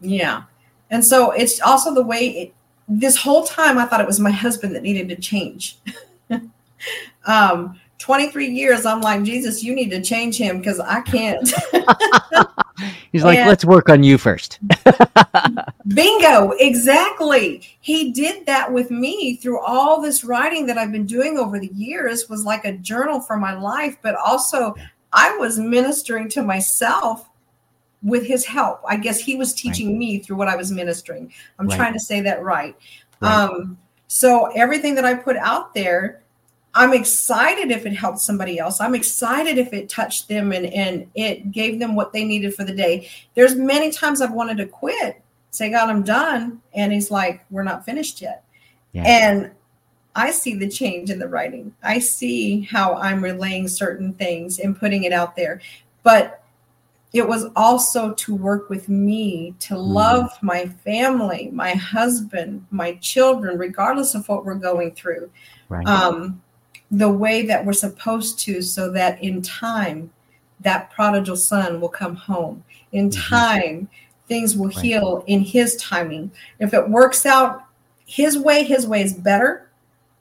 yeah 0.00 0.42
and 0.90 1.04
so 1.04 1.30
it's 1.30 1.60
also 1.60 1.94
the 1.94 2.02
way 2.02 2.28
it, 2.28 2.54
this 2.88 3.16
whole 3.16 3.44
time 3.44 3.78
i 3.78 3.84
thought 3.84 4.00
it 4.00 4.06
was 4.06 4.20
my 4.20 4.30
husband 4.30 4.74
that 4.74 4.82
needed 4.82 5.08
to 5.08 5.16
change 5.16 5.78
um 7.26 7.78
23 7.98 8.48
years 8.48 8.86
i'm 8.86 9.00
like 9.00 9.22
jesus 9.22 9.62
you 9.62 9.74
need 9.74 9.90
to 9.90 10.00
change 10.00 10.36
him 10.36 10.58
because 10.58 10.80
i 10.80 11.00
can't 11.02 11.52
He's 13.12 13.24
like, 13.24 13.38
let's 13.38 13.64
work 13.64 13.88
on 13.88 14.02
you 14.02 14.18
first. 14.18 14.58
Bingo, 15.88 16.52
exactly. 16.58 17.62
He 17.80 18.12
did 18.12 18.46
that 18.46 18.72
with 18.72 18.90
me 18.90 19.36
through 19.36 19.60
all 19.60 20.00
this 20.00 20.24
writing 20.24 20.66
that 20.66 20.78
I've 20.78 20.92
been 20.92 21.06
doing 21.06 21.38
over 21.38 21.58
the 21.58 21.72
years 21.74 22.28
was 22.28 22.44
like 22.44 22.64
a 22.64 22.72
journal 22.72 23.20
for 23.20 23.36
my 23.36 23.52
life, 23.52 23.96
but 24.02 24.14
also 24.14 24.74
I 25.12 25.36
was 25.38 25.58
ministering 25.58 26.28
to 26.30 26.42
myself 26.42 27.28
with 28.02 28.26
his 28.26 28.44
help. 28.44 28.80
I 28.86 28.96
guess 28.96 29.20
he 29.20 29.36
was 29.36 29.52
teaching 29.52 29.98
me 29.98 30.18
through 30.18 30.36
what 30.36 30.48
I 30.48 30.56
was 30.56 30.72
ministering. 30.72 31.32
I'm 31.58 31.66
Right. 31.68 31.76
trying 31.76 31.92
to 31.92 32.00
say 32.00 32.20
that 32.22 32.42
right. 32.42 32.74
Right. 33.20 33.32
Um 33.32 33.78
so 34.06 34.46
everything 34.56 34.94
that 34.96 35.04
I 35.04 35.14
put 35.14 35.36
out 35.36 35.74
there 35.74 36.22
I'm 36.74 36.94
excited 36.94 37.70
if 37.70 37.84
it 37.84 37.92
helped 37.92 38.20
somebody 38.20 38.58
else. 38.58 38.80
I'm 38.80 38.94
excited 38.94 39.58
if 39.58 39.72
it 39.72 39.88
touched 39.88 40.28
them 40.28 40.52
and, 40.52 40.66
and 40.66 41.06
it 41.14 41.50
gave 41.50 41.80
them 41.80 41.96
what 41.96 42.12
they 42.12 42.24
needed 42.24 42.54
for 42.54 42.64
the 42.64 42.72
day. 42.72 43.08
There's 43.34 43.56
many 43.56 43.90
times 43.90 44.20
I've 44.20 44.32
wanted 44.32 44.56
to 44.58 44.66
quit, 44.66 45.20
say, 45.50 45.70
God, 45.70 45.90
I'm 45.90 46.04
done. 46.04 46.60
And 46.72 46.92
he's 46.92 47.10
like, 47.10 47.44
we're 47.50 47.64
not 47.64 47.84
finished 47.84 48.22
yet. 48.22 48.44
Yeah. 48.92 49.02
And 49.02 49.50
I 50.14 50.30
see 50.30 50.54
the 50.54 50.68
change 50.68 51.10
in 51.10 51.18
the 51.18 51.28
writing. 51.28 51.74
I 51.82 51.98
see 51.98 52.60
how 52.62 52.94
I'm 52.94 53.22
relaying 53.22 53.66
certain 53.68 54.12
things 54.14 54.60
and 54.60 54.78
putting 54.78 55.04
it 55.04 55.12
out 55.12 55.34
there. 55.34 55.60
But 56.04 56.39
it 57.12 57.26
was 57.26 57.46
also 57.56 58.12
to 58.14 58.34
work 58.34 58.70
with 58.70 58.88
me 58.88 59.54
to 59.58 59.76
love 59.76 60.30
my 60.42 60.66
family, 60.66 61.50
my 61.52 61.72
husband, 61.72 62.64
my 62.70 62.94
children, 62.96 63.58
regardless 63.58 64.14
of 64.14 64.28
what 64.28 64.44
we're 64.44 64.54
going 64.54 64.92
through 64.92 65.30
right. 65.68 65.86
um, 65.86 66.40
the 66.92 67.08
way 67.10 67.42
that 67.46 67.64
we're 67.64 67.72
supposed 67.72 68.38
to, 68.40 68.62
so 68.62 68.90
that 68.92 69.22
in 69.22 69.42
time, 69.42 70.10
that 70.60 70.90
prodigal 70.90 71.36
son 71.36 71.80
will 71.80 71.88
come 71.88 72.14
home. 72.14 72.62
In 72.92 73.08
Mhm. 73.08 73.28
time, 73.28 73.88
things 74.28 74.56
will 74.56 74.68
Right. 74.68 74.76
heal 74.76 75.24
in 75.26 75.40
his 75.40 75.76
timing. 75.76 76.30
If 76.58 76.74
it 76.74 76.88
works 76.90 77.26
out 77.26 77.64
his 78.06 78.38
way, 78.38 78.62
his 78.64 78.86
way 78.86 79.02
is 79.02 79.14
better. 79.14 79.68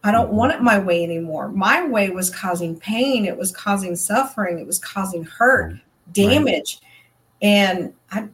I 0.03 0.11
don't 0.11 0.31
Mhm. 0.31 0.35
want 0.35 0.53
it 0.53 0.61
my 0.61 0.79
way 0.79 1.03
anymore. 1.03 1.49
My 1.49 1.85
way 1.85 2.09
was 2.09 2.29
causing 2.29 2.79
pain, 2.79 3.25
it 3.25 3.37
was 3.37 3.51
causing 3.51 3.95
suffering, 3.95 4.57
it 4.59 4.65
was 4.65 4.79
causing 4.79 5.23
hurt, 5.23 5.73
Right. 5.73 5.81
Damage. 6.13 6.79
and 7.41 7.93
I, 8.11 8.27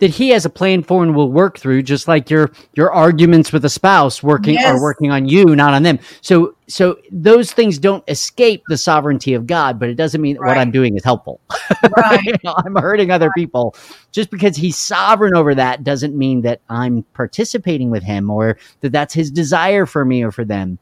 that 0.00 0.10
he 0.10 0.30
has 0.30 0.44
a 0.44 0.50
plan 0.50 0.82
for 0.82 1.02
and 1.02 1.14
will 1.14 1.30
work 1.30 1.58
through, 1.58 1.82
just 1.82 2.08
like 2.08 2.30
your 2.30 2.50
your 2.74 2.90
arguments 2.92 3.52
with 3.52 3.64
a 3.64 3.68
spouse 3.68 4.22
working 4.22 4.54
yes. 4.54 4.66
are 4.66 4.82
working 4.82 5.10
on 5.12 5.28
you, 5.28 5.54
not 5.54 5.72
on 5.72 5.84
them. 5.84 6.00
So 6.20 6.56
so 6.66 6.98
those 7.12 7.52
things 7.52 7.78
don't 7.78 8.02
escape 8.08 8.62
the 8.68 8.76
sovereignty 8.76 9.34
of 9.34 9.46
God, 9.46 9.78
but 9.78 9.88
it 9.88 9.94
doesn't 9.94 10.20
mean 10.20 10.36
right. 10.36 10.48
what 10.48 10.58
I'm 10.58 10.70
doing 10.72 10.96
is 10.96 11.04
helpful. 11.04 11.40
Right. 11.96 12.24
you 12.24 12.34
know, 12.44 12.54
I'm 12.58 12.76
hurting 12.76 13.10
other 13.10 13.28
right. 13.28 13.34
people. 13.34 13.74
Just 14.12 14.30
because 14.30 14.56
he's 14.56 14.76
sovereign 14.76 15.34
over 15.34 15.54
that 15.54 15.82
doesn't 15.82 16.16
mean 16.16 16.42
that 16.42 16.60
I'm 16.68 17.04
participating 17.14 17.90
with 17.90 18.02
him 18.02 18.30
or 18.30 18.58
that 18.80 18.92
that's 18.92 19.14
his 19.14 19.30
desire 19.30 19.86
for 19.86 20.04
me 20.04 20.22
or 20.22 20.30
for 20.30 20.44
them. 20.44 20.78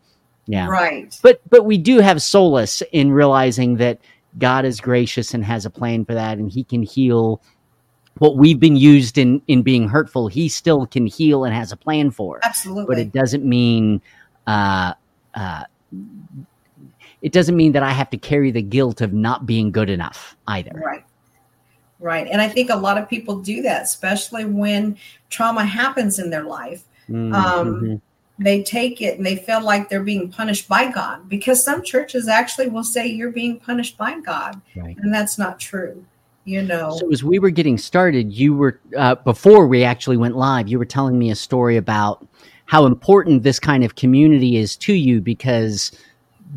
Yeah. 0.46 0.66
Right. 0.66 1.16
But 1.22 1.42
but 1.51 1.66
we 1.66 1.78
do 1.78 1.99
have 1.99 2.22
solace 2.22 2.82
in 2.92 3.12
realizing 3.12 3.76
that 3.76 4.01
God 4.39 4.64
is 4.64 4.80
gracious 4.80 5.34
and 5.34 5.45
has 5.45 5.64
a 5.66 5.70
plan 5.70 6.05
for 6.05 6.14
that 6.14 6.39
and 6.39 6.51
he 6.51 6.64
can 6.64 6.82
heal 6.82 7.43
what 8.18 8.36
we've 8.36 8.59
been 8.59 8.76
used 8.76 9.16
in 9.16 9.41
in 9.47 9.62
being 9.62 9.89
hurtful, 9.89 10.28
he 10.28 10.49
still 10.49 10.86
can 10.86 11.07
heal 11.07 11.45
and 11.45 11.55
has 11.55 11.72
a 11.72 11.76
plan 11.76 12.11
for. 12.11 12.41
Absolutely. 12.43 12.95
But 12.95 12.99
it 12.99 13.12
doesn't 13.12 13.45
mean 13.45 14.03
uh, 14.47 14.95
uh, 15.34 15.64
it 17.22 17.32
doesn't 17.32 17.57
mean 17.57 17.72
that 17.72 17.82
I 17.82 17.91
have 17.91 18.11
to 18.11 18.18
carry 18.18 18.51
the 18.51 18.62
guilt 18.62 19.01
of 19.01 19.12
not 19.12 19.47
being 19.47 19.70
good 19.70 19.91
enough 19.91 20.36
either. 20.47 20.72
Right. 20.74 21.05
Right. 22.01 22.28
And 22.30 22.41
I 22.41 22.49
think 22.49 22.70
a 22.70 22.76
lot 22.76 22.97
of 22.97 23.09
people 23.09 23.41
do 23.41 23.62
that, 23.62 23.82
especially 23.82 24.45
when 24.45 24.97
trauma 25.30 25.64
happens 25.64 26.18
in 26.18 26.30
their 26.30 26.45
life. 26.45 26.84
Mm-hmm. 27.09 27.34
Um, 27.34 28.03
they 28.39 28.62
take 28.62 29.01
it 29.01 29.16
and 29.16 29.26
they 29.26 29.36
feel 29.36 29.61
like 29.61 29.89
they're 29.89 30.03
being 30.03 30.30
punished 30.30 30.68
by 30.68 30.91
God 30.91 31.28
because 31.28 31.62
some 31.62 31.82
churches 31.82 32.28
actually 32.28 32.68
will 32.68 32.84
say 32.84 33.07
you're 33.07 33.32
being 33.32 33.59
punished 33.59 33.99
by 33.99 34.20
God. 34.20 34.61
Right. 34.76 34.97
And 34.99 35.12
that's 35.12 35.39
not 35.39 35.59
true 35.59 36.05
you 36.49 36.62
know. 36.62 36.97
So 36.99 37.12
as 37.12 37.22
we 37.22 37.39
were 37.39 37.51
getting 37.51 37.76
started, 37.76 38.32
you 38.32 38.55
were 38.55 38.80
uh, 38.97 39.16
before 39.16 39.66
we 39.66 39.84
actually 39.84 40.16
went 40.16 40.34
live, 40.34 40.66
you 40.66 40.78
were 40.78 40.86
telling 40.86 41.18
me 41.18 41.30
a 41.30 41.34
story 41.34 41.76
about 41.76 42.26
how 42.64 42.86
important 42.86 43.43
this 43.43 43.61
kind 43.61 43.84
of 43.84 43.97
community 43.97 44.57
is 44.57 44.74
to 44.76 44.95
you 44.95 45.20
because 45.20 45.93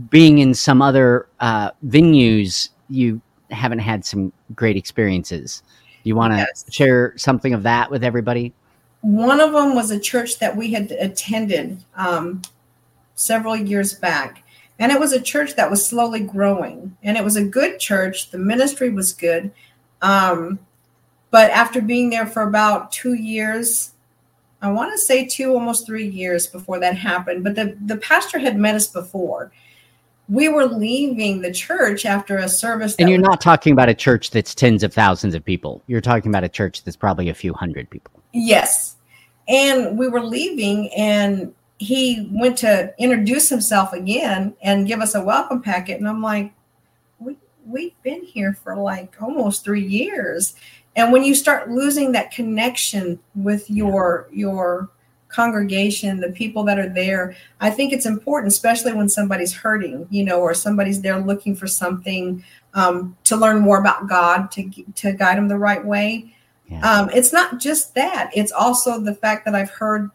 being 0.09 0.39
in 0.39 0.53
some 0.53 0.81
other 0.81 1.27
uh, 1.41 1.71
venues, 1.85 2.69
you 2.89 3.21
haven't 3.49 3.79
had 3.79 4.05
some 4.05 4.31
great 4.55 4.77
experiences. 4.77 5.61
You 6.03 6.15
want 6.15 6.33
to 6.33 6.37
yes. 6.37 6.65
share 6.71 7.13
something 7.17 7.53
of 7.53 7.63
that 7.63 7.91
with 7.91 8.03
everybody? 8.03 8.53
One 9.01 9.39
of 9.39 9.51
them 9.51 9.75
was 9.75 9.91
a 9.91 9.99
church 9.99 10.39
that 10.39 10.55
we 10.55 10.71
had 10.71 10.91
attended 10.91 11.83
um, 11.95 12.41
several 13.15 13.55
years 13.55 13.93
back. 13.93 14.43
And 14.79 14.91
it 14.91 14.99
was 14.99 15.13
a 15.13 15.21
church 15.21 15.55
that 15.55 15.69
was 15.69 15.85
slowly 15.85 16.21
growing. 16.21 16.95
And 17.03 17.17
it 17.17 17.23
was 17.23 17.35
a 17.35 17.43
good 17.43 17.79
church. 17.79 18.31
The 18.31 18.37
ministry 18.37 18.89
was 18.89 19.13
good. 19.13 19.51
Um, 20.01 20.59
but 21.29 21.51
after 21.51 21.81
being 21.81 22.09
there 22.09 22.25
for 22.25 22.43
about 22.43 22.91
two 22.91 23.13
years, 23.13 23.91
I 24.61 24.71
want 24.71 24.91
to 24.91 24.97
say 24.97 25.25
two, 25.25 25.53
almost 25.53 25.85
three 25.85 26.07
years 26.07 26.45
before 26.45 26.79
that 26.79 26.95
happened, 26.95 27.43
but 27.43 27.55
the, 27.55 27.75
the 27.85 27.97
pastor 27.97 28.37
had 28.37 28.57
met 28.57 28.75
us 28.75 28.87
before. 28.87 29.51
We 30.31 30.47
were 30.47 30.65
leaving 30.65 31.41
the 31.41 31.51
church 31.51 32.05
after 32.05 32.37
a 32.37 32.47
service. 32.47 32.95
And 32.97 33.09
you're 33.09 33.19
was, 33.19 33.27
not 33.27 33.41
talking 33.41 33.73
about 33.73 33.89
a 33.89 33.93
church 33.93 34.31
that's 34.31 34.55
tens 34.55 34.81
of 34.81 34.93
thousands 34.93 35.35
of 35.35 35.43
people. 35.43 35.83
You're 35.87 36.01
talking 36.01 36.31
about 36.31 36.43
a 36.43 36.49
church 36.49 36.83
that's 36.83 36.97
probably 36.97 37.29
a 37.29 37.33
few 37.33 37.53
hundred 37.53 37.89
people. 37.89 38.11
Yes. 38.33 38.95
And 39.47 39.97
we 39.97 40.07
were 40.07 40.23
leaving, 40.23 40.89
and 40.95 41.53
he 41.79 42.29
went 42.31 42.57
to 42.59 42.93
introduce 42.97 43.49
himself 43.49 43.91
again 43.91 44.55
and 44.61 44.87
give 44.87 45.01
us 45.01 45.15
a 45.15 45.21
welcome 45.21 45.61
packet. 45.61 45.99
And 45.99 46.07
I'm 46.07 46.21
like, 46.21 46.53
we've 47.65 48.01
been 48.01 48.23
here 48.23 48.53
for 48.53 48.75
like 48.75 49.21
almost 49.21 49.63
three 49.63 49.85
years 49.85 50.55
and 50.95 51.11
when 51.11 51.23
you 51.23 51.35
start 51.35 51.69
losing 51.69 52.11
that 52.11 52.31
connection 52.31 53.19
with 53.35 53.69
your 53.69 54.27
your 54.31 54.89
congregation 55.31 56.19
the 56.19 56.31
people 56.31 56.63
that 56.63 56.77
are 56.77 56.89
there 56.89 57.35
i 57.59 57.69
think 57.69 57.93
it's 57.93 58.05
important 58.05 58.51
especially 58.51 58.93
when 58.93 59.09
somebody's 59.09 59.53
hurting 59.53 60.07
you 60.09 60.23
know 60.23 60.39
or 60.41 60.53
somebody's 60.53 61.01
there 61.01 61.19
looking 61.19 61.55
for 61.55 61.67
something 61.67 62.43
um, 62.73 63.17
to 63.23 63.35
learn 63.35 63.59
more 63.59 63.79
about 63.79 64.07
god 64.07 64.51
to 64.51 64.69
to 64.95 65.11
guide 65.13 65.37
them 65.37 65.47
the 65.47 65.57
right 65.57 65.85
way 65.85 66.33
yeah. 66.67 66.79
um, 66.81 67.09
it's 67.13 67.33
not 67.33 67.59
just 67.59 67.95
that 67.95 68.29
it's 68.35 68.51
also 68.51 68.99
the 68.99 69.15
fact 69.15 69.45
that 69.45 69.55
i've 69.55 69.71
heard 69.71 70.09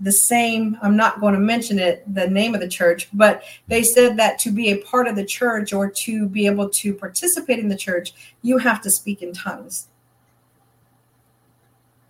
the 0.00 0.12
same 0.12 0.76
i'm 0.82 0.96
not 0.96 1.20
going 1.20 1.34
to 1.34 1.40
mention 1.40 1.78
it 1.78 2.02
the 2.14 2.26
name 2.28 2.54
of 2.54 2.60
the 2.60 2.68
church 2.68 3.08
but 3.14 3.42
they 3.66 3.82
said 3.82 4.16
that 4.16 4.38
to 4.38 4.50
be 4.50 4.70
a 4.70 4.82
part 4.82 5.06
of 5.06 5.16
the 5.16 5.24
church 5.24 5.72
or 5.72 5.90
to 5.90 6.28
be 6.28 6.46
able 6.46 6.68
to 6.68 6.92
participate 6.92 7.58
in 7.58 7.68
the 7.68 7.76
church 7.76 8.12
you 8.42 8.58
have 8.58 8.80
to 8.80 8.90
speak 8.90 9.22
in 9.22 9.32
tongues 9.32 9.88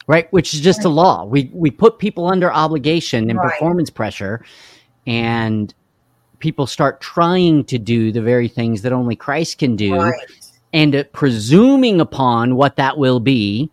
right 0.06 0.32
which 0.32 0.54
is 0.54 0.60
just 0.60 0.84
a 0.84 0.88
law 0.88 1.24
we 1.24 1.50
we 1.52 1.70
put 1.70 1.98
people 1.98 2.26
under 2.26 2.52
obligation 2.52 3.30
and 3.30 3.38
right. 3.38 3.52
performance 3.52 3.90
pressure 3.90 4.44
and 5.06 5.74
people 6.38 6.66
start 6.66 7.00
trying 7.00 7.64
to 7.64 7.78
do 7.78 8.12
the 8.12 8.22
very 8.22 8.48
things 8.48 8.82
that 8.82 8.92
only 8.92 9.16
christ 9.16 9.58
can 9.58 9.76
do 9.76 9.94
right. 9.94 10.14
and 10.72 10.94
uh, 10.94 11.04
presuming 11.12 12.00
upon 12.00 12.56
what 12.56 12.76
that 12.76 12.96
will 12.98 13.20
be 13.20 13.70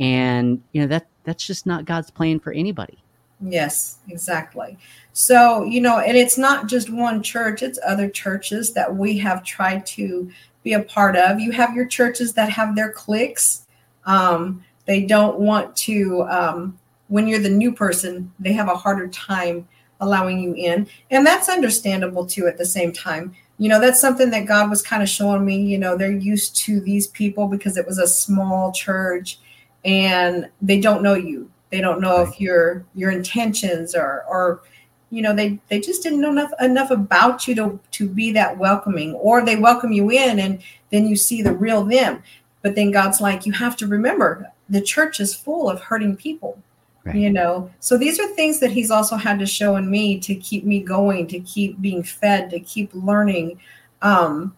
and 0.00 0.62
you 0.72 0.80
know 0.80 0.86
that 0.86 1.06
that's 1.24 1.46
just 1.46 1.66
not 1.66 1.84
god's 1.84 2.10
plan 2.10 2.38
for 2.38 2.52
anybody 2.52 2.98
Yes, 3.40 3.98
exactly. 4.08 4.78
So, 5.12 5.64
you 5.64 5.80
know, 5.80 5.98
and 5.98 6.16
it's 6.16 6.38
not 6.38 6.68
just 6.68 6.90
one 6.90 7.22
church, 7.22 7.62
it's 7.62 7.78
other 7.86 8.08
churches 8.08 8.72
that 8.72 8.94
we 8.94 9.18
have 9.18 9.44
tried 9.44 9.84
to 9.86 10.30
be 10.62 10.72
a 10.72 10.82
part 10.82 11.16
of. 11.16 11.38
You 11.38 11.52
have 11.52 11.74
your 11.74 11.86
churches 11.86 12.32
that 12.34 12.50
have 12.50 12.74
their 12.74 12.90
cliques. 12.90 13.66
Um, 14.04 14.64
they 14.86 15.02
don't 15.02 15.38
want 15.38 15.76
to, 15.76 16.22
um, 16.22 16.78
when 17.08 17.28
you're 17.28 17.40
the 17.40 17.48
new 17.48 17.72
person, 17.72 18.32
they 18.38 18.52
have 18.52 18.68
a 18.68 18.76
harder 18.76 19.08
time 19.08 19.68
allowing 20.00 20.40
you 20.40 20.54
in. 20.54 20.86
And 21.10 21.26
that's 21.26 21.48
understandable 21.48 22.26
too 22.26 22.46
at 22.46 22.58
the 22.58 22.66
same 22.66 22.92
time. 22.92 23.34
You 23.58 23.68
know, 23.68 23.80
that's 23.80 24.00
something 24.00 24.30
that 24.30 24.46
God 24.46 24.68
was 24.68 24.82
kind 24.82 25.02
of 25.02 25.08
showing 25.08 25.44
me. 25.44 25.62
You 25.62 25.78
know, 25.78 25.96
they're 25.96 26.12
used 26.12 26.56
to 26.56 26.80
these 26.80 27.06
people 27.06 27.48
because 27.48 27.76
it 27.76 27.86
was 27.86 27.98
a 27.98 28.06
small 28.06 28.72
church 28.72 29.38
and 29.84 30.50
they 30.60 30.80
don't 30.80 31.02
know 31.02 31.14
you 31.14 31.50
they 31.70 31.80
don't 31.80 32.00
know 32.00 32.18
right. 32.18 32.28
if 32.28 32.40
your 32.40 32.84
your 32.94 33.10
intentions 33.10 33.94
are 33.94 34.24
or 34.28 34.62
you 35.10 35.22
know 35.22 35.34
they 35.34 35.58
they 35.68 35.80
just 35.80 36.02
didn't 36.02 36.20
know 36.20 36.30
enough 36.30 36.50
enough 36.60 36.90
about 36.90 37.46
you 37.46 37.54
to 37.54 37.80
to 37.92 38.08
be 38.08 38.32
that 38.32 38.58
welcoming 38.58 39.14
or 39.14 39.44
they 39.44 39.56
welcome 39.56 39.92
you 39.92 40.10
in 40.10 40.40
and 40.40 40.62
then 40.90 41.06
you 41.06 41.16
see 41.16 41.42
the 41.42 41.52
real 41.52 41.84
them 41.84 42.22
but 42.62 42.74
then 42.74 42.90
god's 42.90 43.20
like 43.20 43.46
you 43.46 43.52
have 43.52 43.76
to 43.76 43.86
remember 43.86 44.50
the 44.68 44.80
church 44.80 45.20
is 45.20 45.34
full 45.34 45.68
of 45.70 45.80
hurting 45.80 46.16
people 46.16 46.58
right. 47.04 47.16
you 47.16 47.30
know 47.30 47.70
so 47.80 47.96
these 47.96 48.18
are 48.18 48.26
things 48.28 48.60
that 48.60 48.72
he's 48.72 48.90
also 48.90 49.16
had 49.16 49.38
to 49.38 49.46
show 49.46 49.76
in 49.76 49.90
me 49.90 50.18
to 50.18 50.34
keep 50.34 50.64
me 50.64 50.80
going 50.80 51.26
to 51.26 51.40
keep 51.40 51.80
being 51.80 52.02
fed 52.02 52.50
to 52.50 52.60
keep 52.60 52.90
learning 52.92 53.58
um 54.02 54.54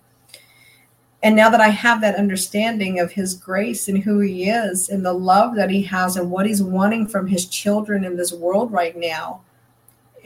and 1.22 1.34
now 1.34 1.50
that 1.50 1.60
I 1.60 1.68
have 1.68 2.00
that 2.00 2.14
understanding 2.14 3.00
of 3.00 3.10
his 3.10 3.34
grace 3.34 3.88
and 3.88 3.98
who 3.98 4.20
he 4.20 4.48
is 4.48 4.88
and 4.88 5.04
the 5.04 5.12
love 5.12 5.56
that 5.56 5.70
he 5.70 5.82
has 5.82 6.16
and 6.16 6.30
what 6.30 6.46
he's 6.46 6.62
wanting 6.62 7.08
from 7.08 7.26
his 7.26 7.46
children 7.46 8.04
in 8.04 8.16
this 8.16 8.32
world 8.32 8.70
right 8.70 8.96
now, 8.96 9.40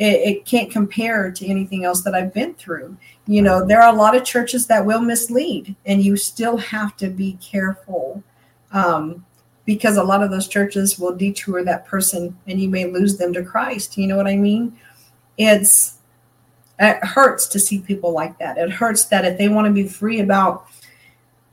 it, 0.03 0.29
it, 0.29 0.45
can't 0.45 0.69
compare 0.69 1.31
to 1.31 1.47
anything 1.47 1.85
else 1.85 2.03
that 2.03 2.15
I've 2.15 2.35
been 2.35 2.55
through. 2.55 2.97
You 3.29 3.41
know, 3.41 3.65
there 3.65 3.81
are 3.81 3.95
a 3.95 3.97
lot 3.97 4.17
of 4.17 4.25
churches 4.25 4.67
that 4.67 4.85
will 4.85 5.01
mislead, 5.01 5.77
and 5.87 6.03
you 6.03 6.17
still 6.17 6.57
have 6.57 6.97
to 6.97 7.09
be 7.09 7.39
careful 7.41 8.21
um, 8.73 9.25
because 9.65 9.97
a 9.99 10.03
lot 10.03 10.21
of 10.21 10.33
those 10.33 10.49
churches 10.49 10.99
will 10.99 11.15
detour 11.15 11.63
that 11.63 11.87
person 11.87 12.37
and 12.49 12.61
you 12.61 12.69
may 12.69 12.87
lose 12.87 13.17
them 13.17 13.33
to 13.33 13.45
Christ. 13.45 13.97
You 13.97 14.09
know 14.09 14.17
what 14.17 14.27
I 14.27 14.35
mean? 14.35 14.77
It's 15.39 15.99
it 16.81 17.05
hurts 17.05 17.47
to 17.49 17.61
see 17.61 17.79
people 17.79 18.13
like 18.13 18.37
that. 18.41 18.59
It 18.59 18.71
hurts 18.71 19.05
that 19.05 19.25
if 19.25 19.39
they 19.39 19.49
want 19.49 19.69
to 19.69 19.73
be 19.73 19.87
free 19.87 20.19
about 20.19 20.67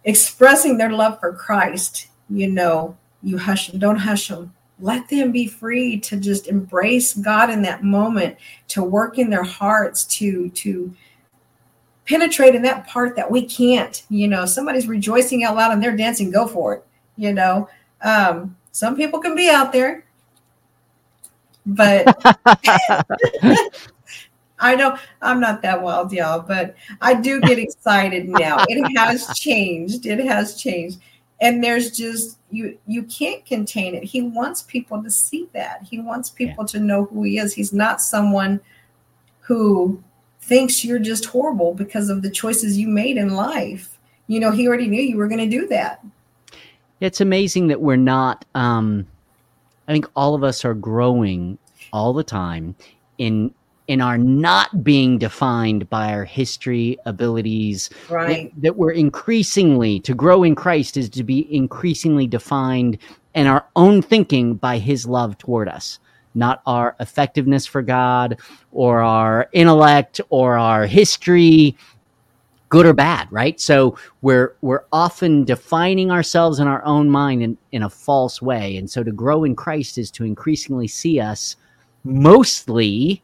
expressing 0.05 0.79
their 0.79 0.91
love 0.91 1.19
for 1.19 1.33
Christ, 1.33 2.07
you 2.31 2.49
know, 2.49 2.97
you 3.21 3.37
hush 3.37 3.67
them, 3.67 3.79
don't 3.79 3.97
hush 3.97 4.29
them. 4.29 4.55
Let 4.81 5.09
them 5.09 5.31
be 5.31 5.47
free 5.47 5.99
to 6.01 6.17
just 6.17 6.47
embrace 6.47 7.13
God 7.13 7.49
in 7.49 7.61
that 7.63 7.83
moment, 7.83 8.37
to 8.69 8.83
work 8.83 9.17
in 9.17 9.29
their 9.29 9.43
hearts, 9.43 10.05
to 10.17 10.49
to 10.49 10.93
penetrate 12.05 12.55
in 12.55 12.61
that 12.63 12.87
part 12.87 13.15
that 13.15 13.29
we 13.29 13.45
can't. 13.45 14.03
You 14.09 14.27
know, 14.27 14.45
somebody's 14.45 14.87
rejoicing 14.87 15.43
out 15.43 15.55
loud 15.55 15.71
and 15.71 15.83
they're 15.83 15.95
dancing, 15.95 16.31
go 16.31 16.47
for 16.47 16.73
it. 16.75 16.85
You 17.17 17.33
know, 17.33 17.69
um, 18.01 18.55
some 18.71 18.95
people 18.95 19.19
can 19.19 19.35
be 19.35 19.49
out 19.49 19.71
there, 19.71 20.05
but 21.65 22.07
I 24.59 24.75
know 24.75 24.97
I'm 25.21 25.39
not 25.39 25.61
that 25.61 25.81
wild, 25.81 26.11
y'all, 26.11 26.41
but 26.41 26.75
I 27.01 27.13
do 27.13 27.39
get 27.41 27.59
excited 27.59 28.27
now. 28.27 28.57
It 28.67 28.97
has 28.97 29.37
changed. 29.37 30.05
It 30.05 30.19
has 30.25 30.55
changed. 30.55 30.99
And 31.41 31.63
there's 31.63 31.91
just 31.91 32.37
you 32.51 32.77
you 32.85 33.03
can't 33.03 33.45
contain 33.45 33.95
it. 33.95 34.03
He 34.03 34.21
wants 34.21 34.63
people 34.63 35.01
to 35.01 35.09
see 35.09 35.47
that. 35.53 35.83
He 35.83 35.99
wants 35.99 36.29
people 36.29 36.63
yeah. 36.63 36.71
to 36.71 36.79
know 36.79 37.05
who 37.05 37.23
he 37.23 37.37
is. 37.37 37.53
He's 37.53 37.71
not 37.73 38.01
someone 38.01 38.59
who 39.39 40.03
thinks 40.41 40.83
you're 40.83 40.99
just 40.99 41.25
horrible 41.25 41.73
because 41.73 42.09
of 42.09 42.21
the 42.21 42.29
choices 42.29 42.77
you 42.77 42.87
made 42.87 43.17
in 43.17 43.35
life. 43.35 43.97
You 44.27 44.39
know, 44.39 44.51
he 44.51 44.67
already 44.67 44.87
knew 44.87 45.01
you 45.01 45.17
were 45.17 45.27
going 45.27 45.49
to 45.49 45.57
do 45.57 45.67
that. 45.67 46.03
It's 46.99 47.21
amazing 47.21 47.67
that 47.67 47.81
we're 47.81 47.95
not. 47.95 48.45
Um, 48.55 49.07
I 49.87 49.93
think 49.93 50.07
all 50.15 50.35
of 50.35 50.43
us 50.43 50.65
are 50.65 50.73
growing 50.73 51.57
all 51.91 52.13
the 52.13 52.23
time 52.23 52.75
in 53.17 53.53
in 53.89 54.01
are 54.01 54.19
not 54.19 54.83
being 54.83 55.17
defined 55.17 55.89
by 55.89 56.13
our 56.13 56.23
history, 56.23 56.97
abilities. 57.07 57.89
Right. 58.07 58.53
That, 58.53 58.61
that 58.61 58.77
we're 58.77 58.91
increasingly 58.91 59.99
to 60.01 60.13
grow 60.13 60.43
in 60.43 60.53
Christ 60.53 60.95
is 60.95 61.09
to 61.09 61.23
be 61.23 61.53
increasingly 61.53 62.27
defined 62.27 62.99
in 63.33 63.47
our 63.47 63.65
own 63.75 64.03
thinking 64.03 64.53
by 64.53 64.77
His 64.77 65.07
love 65.07 65.39
toward 65.39 65.67
us, 65.67 65.97
not 66.35 66.61
our 66.67 66.95
effectiveness 66.99 67.65
for 67.65 67.81
God 67.81 68.39
or 68.71 69.01
our 69.01 69.49
intellect 69.53 70.21
or 70.29 70.57
our 70.59 70.85
history 70.85 71.75
good 72.69 72.85
or 72.85 72.93
bad, 72.93 73.27
right? 73.31 73.59
So 73.59 73.97
we're 74.21 74.55
we're 74.61 74.83
often 74.93 75.43
defining 75.45 76.11
ourselves 76.11 76.59
in 76.59 76.67
our 76.67 76.85
own 76.85 77.09
mind 77.09 77.41
in, 77.41 77.57
in 77.71 77.81
a 77.81 77.89
false 77.89 78.39
way. 78.39 78.77
And 78.77 78.87
so 78.87 79.01
to 79.01 79.11
grow 79.11 79.43
in 79.43 79.55
Christ 79.55 79.97
is 79.97 80.11
to 80.11 80.23
increasingly 80.23 80.87
see 80.87 81.19
us 81.19 81.55
mostly 82.03 83.23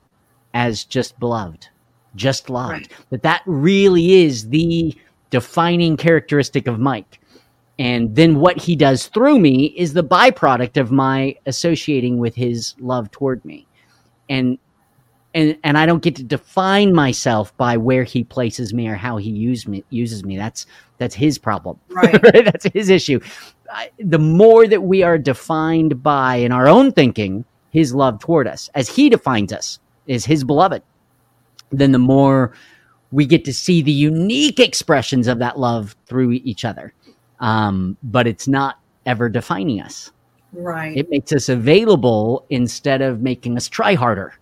as 0.56 0.86
just 0.86 1.20
beloved, 1.20 1.68
just 2.16 2.50
loved. 2.50 2.72
Right. 2.72 2.92
That 3.12 3.24
that 3.24 3.44
really 3.46 4.24
is 4.24 4.50
the 4.50 4.98
defining 5.30 5.98
characteristic 5.98 6.66
of 6.66 6.80
Mike. 6.80 7.20
And 7.78 8.16
then 8.16 8.40
what 8.40 8.58
he 8.58 8.76
does 8.76 9.08
through 9.08 9.38
me 9.38 9.66
is 9.78 9.94
the 9.94 10.04
byproduct 10.04 10.78
of 10.78 10.94
my 10.94 11.36
associating 11.46 12.18
with 12.18 12.34
his 12.34 12.74
love 12.80 13.12
toward 13.12 13.44
me. 13.44 13.68
And 14.30 14.58
and 15.34 15.58
and 15.66 15.78
I 15.78 15.86
don't 15.86 16.02
get 16.02 16.16
to 16.16 16.24
define 16.24 16.96
myself 16.96 17.56
by 17.58 17.76
where 17.76 18.06
he 18.06 18.24
places 18.24 18.74
me 18.74 18.88
or 18.88 18.96
how 18.96 19.18
he 19.18 19.30
use 19.30 19.68
me, 19.68 19.84
uses 19.90 20.24
me. 20.24 20.38
That's 20.38 20.66
that's 20.98 21.14
his 21.14 21.38
problem. 21.38 21.78
Right. 21.90 22.22
that's 22.46 22.66
his 22.74 22.90
issue. 22.90 23.20
I, 23.70 23.90
the 24.00 24.20
more 24.20 24.68
that 24.68 24.84
we 24.84 25.04
are 25.04 25.18
defined 25.18 26.02
by 26.02 26.36
in 26.38 26.54
our 26.54 26.68
own 26.70 26.94
thinking 26.94 27.44
his 27.72 27.94
love 27.94 28.20
toward 28.20 28.48
us, 28.48 28.70
as 28.74 28.88
he 28.88 29.10
defines 29.10 29.52
us, 29.52 29.80
is 30.08 30.26
his 30.26 30.44
beloved, 30.44 30.82
then 31.72 31.92
the 31.92 32.00
more 32.00 32.54
we 33.12 33.26
get 33.26 33.46
to 33.46 33.54
see 33.54 33.82
the 33.82 33.92
unique 33.92 34.60
expressions 34.60 35.28
of 35.28 35.40
that 35.40 35.60
love 35.60 35.96
through 36.06 36.32
each 36.32 36.66
other. 36.66 36.94
Um, 37.40 37.98
but 38.04 38.28
it's 38.28 38.48
not 38.48 38.80
ever 39.06 39.30
defining 39.30 39.82
us. 39.82 40.12
Right. 40.54 40.98
It 40.98 41.10
makes 41.10 41.34
us 41.34 41.50
available 41.50 42.46
instead 42.50 43.02
of 43.02 43.22
making 43.22 43.58
us 43.58 43.68
try 43.68 43.94
harder 43.94 44.34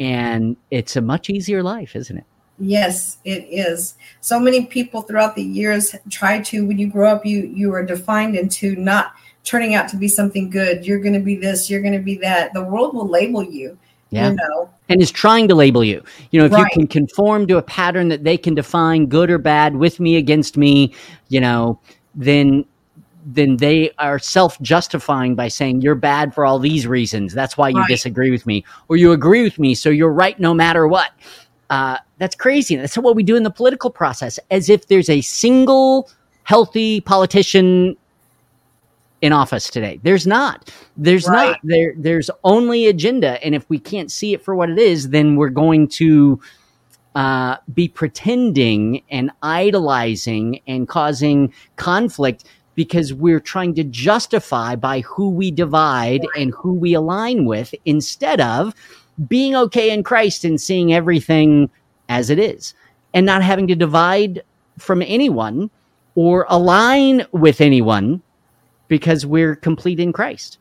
and 0.00 0.56
it's 0.70 0.96
a 0.96 1.00
much 1.00 1.30
easier 1.30 1.62
life, 1.62 1.96
isn't 1.96 2.16
it? 2.16 2.24
Yes, 2.58 3.18
it 3.24 3.46
is. 3.50 3.94
So 4.20 4.40
many 4.40 4.66
people 4.66 5.02
throughout 5.02 5.36
the 5.36 5.42
years 5.42 5.94
try 6.10 6.40
to 6.42 6.66
when 6.66 6.78
you 6.78 6.90
grow 6.90 7.10
up 7.10 7.24
you 7.24 7.46
you 7.46 7.72
are 7.72 7.84
defined 7.84 8.34
into 8.34 8.74
not 8.76 9.12
turning 9.44 9.74
out 9.74 9.88
to 9.90 9.96
be 9.96 10.08
something 10.08 10.50
good. 10.50 10.84
You're 10.84 10.98
going 10.98 11.14
to 11.14 11.20
be 11.20 11.36
this, 11.36 11.70
you're 11.70 11.80
going 11.80 11.94
to 11.94 12.00
be 12.00 12.16
that. 12.18 12.52
The 12.54 12.64
world 12.64 12.94
will 12.94 13.08
label 13.08 13.42
you. 13.42 13.78
Yeah. 14.10 14.30
You 14.30 14.36
know? 14.36 14.70
And 14.88 15.02
is 15.02 15.10
trying 15.10 15.48
to 15.48 15.54
label 15.54 15.84
you. 15.84 16.02
You 16.30 16.40
know, 16.40 16.46
if 16.46 16.52
right. 16.52 16.60
you 16.60 16.66
can 16.72 16.86
conform 16.86 17.46
to 17.48 17.58
a 17.58 17.62
pattern 17.62 18.08
that 18.08 18.24
they 18.24 18.38
can 18.38 18.54
define 18.54 19.06
good 19.06 19.30
or 19.30 19.38
bad 19.38 19.76
with 19.76 20.00
me 20.00 20.16
against 20.16 20.56
me, 20.56 20.94
you 21.28 21.40
know, 21.40 21.78
then 22.14 22.64
then 23.34 23.58
they 23.58 23.90
are 23.98 24.18
self 24.18 24.58
justifying 24.62 25.34
by 25.34 25.48
saying 25.48 25.82
you're 25.82 25.94
bad 25.94 26.34
for 26.34 26.46
all 26.46 26.58
these 26.58 26.86
reasons. 26.86 27.34
That's 27.34 27.58
why 27.58 27.68
you 27.68 27.80
right. 27.80 27.88
disagree 27.88 28.30
with 28.30 28.46
me, 28.46 28.64
or 28.88 28.96
you 28.96 29.12
agree 29.12 29.42
with 29.42 29.58
me, 29.58 29.74
so 29.74 29.90
you're 29.90 30.12
right 30.12 30.38
no 30.40 30.54
matter 30.54 30.88
what. 30.88 31.10
Uh, 31.68 31.98
that's 32.16 32.34
crazy. 32.34 32.76
That's 32.76 32.96
what 32.96 33.14
we 33.14 33.22
do 33.22 33.36
in 33.36 33.42
the 33.42 33.50
political 33.50 33.90
process, 33.90 34.38
as 34.50 34.70
if 34.70 34.86
there's 34.86 35.10
a 35.10 35.20
single 35.20 36.10
healthy 36.44 37.02
politician 37.02 37.96
in 39.20 39.32
office 39.32 39.68
today. 39.68 40.00
There's 40.02 40.26
not. 40.26 40.72
There's 40.96 41.26
right. 41.26 41.50
not. 41.50 41.60
There. 41.64 41.94
There's 41.96 42.30
only 42.44 42.86
agenda, 42.86 43.42
and 43.44 43.54
if 43.54 43.68
we 43.68 43.78
can't 43.78 44.10
see 44.10 44.34
it 44.34 44.42
for 44.42 44.54
what 44.54 44.70
it 44.70 44.78
is, 44.78 45.10
then 45.10 45.36
we're 45.36 45.48
going 45.48 45.88
to 45.88 46.40
uh, 47.14 47.56
be 47.74 47.88
pretending 47.88 49.02
and 49.10 49.30
idolizing 49.42 50.60
and 50.66 50.86
causing 50.88 51.52
conflict 51.76 52.44
because 52.74 53.12
we're 53.12 53.40
trying 53.40 53.74
to 53.74 53.82
justify 53.82 54.76
by 54.76 55.00
who 55.00 55.30
we 55.30 55.50
divide 55.50 56.24
and 56.36 56.54
who 56.54 56.72
we 56.72 56.94
align 56.94 57.44
with 57.44 57.74
instead 57.84 58.40
of 58.40 58.72
being 59.26 59.56
okay 59.56 59.90
in 59.90 60.04
Christ 60.04 60.44
and 60.44 60.60
seeing 60.60 60.92
everything 60.92 61.70
as 62.08 62.30
it 62.30 62.38
is 62.38 62.74
and 63.12 63.26
not 63.26 63.42
having 63.42 63.66
to 63.66 63.74
divide 63.74 64.42
from 64.78 65.02
anyone 65.02 65.70
or 66.14 66.46
align 66.48 67.26
with 67.32 67.60
anyone 67.60 68.22
because 68.88 69.24
we're 69.24 69.54
complete 69.54 70.00
in 70.00 70.12
Christ. 70.12 70.58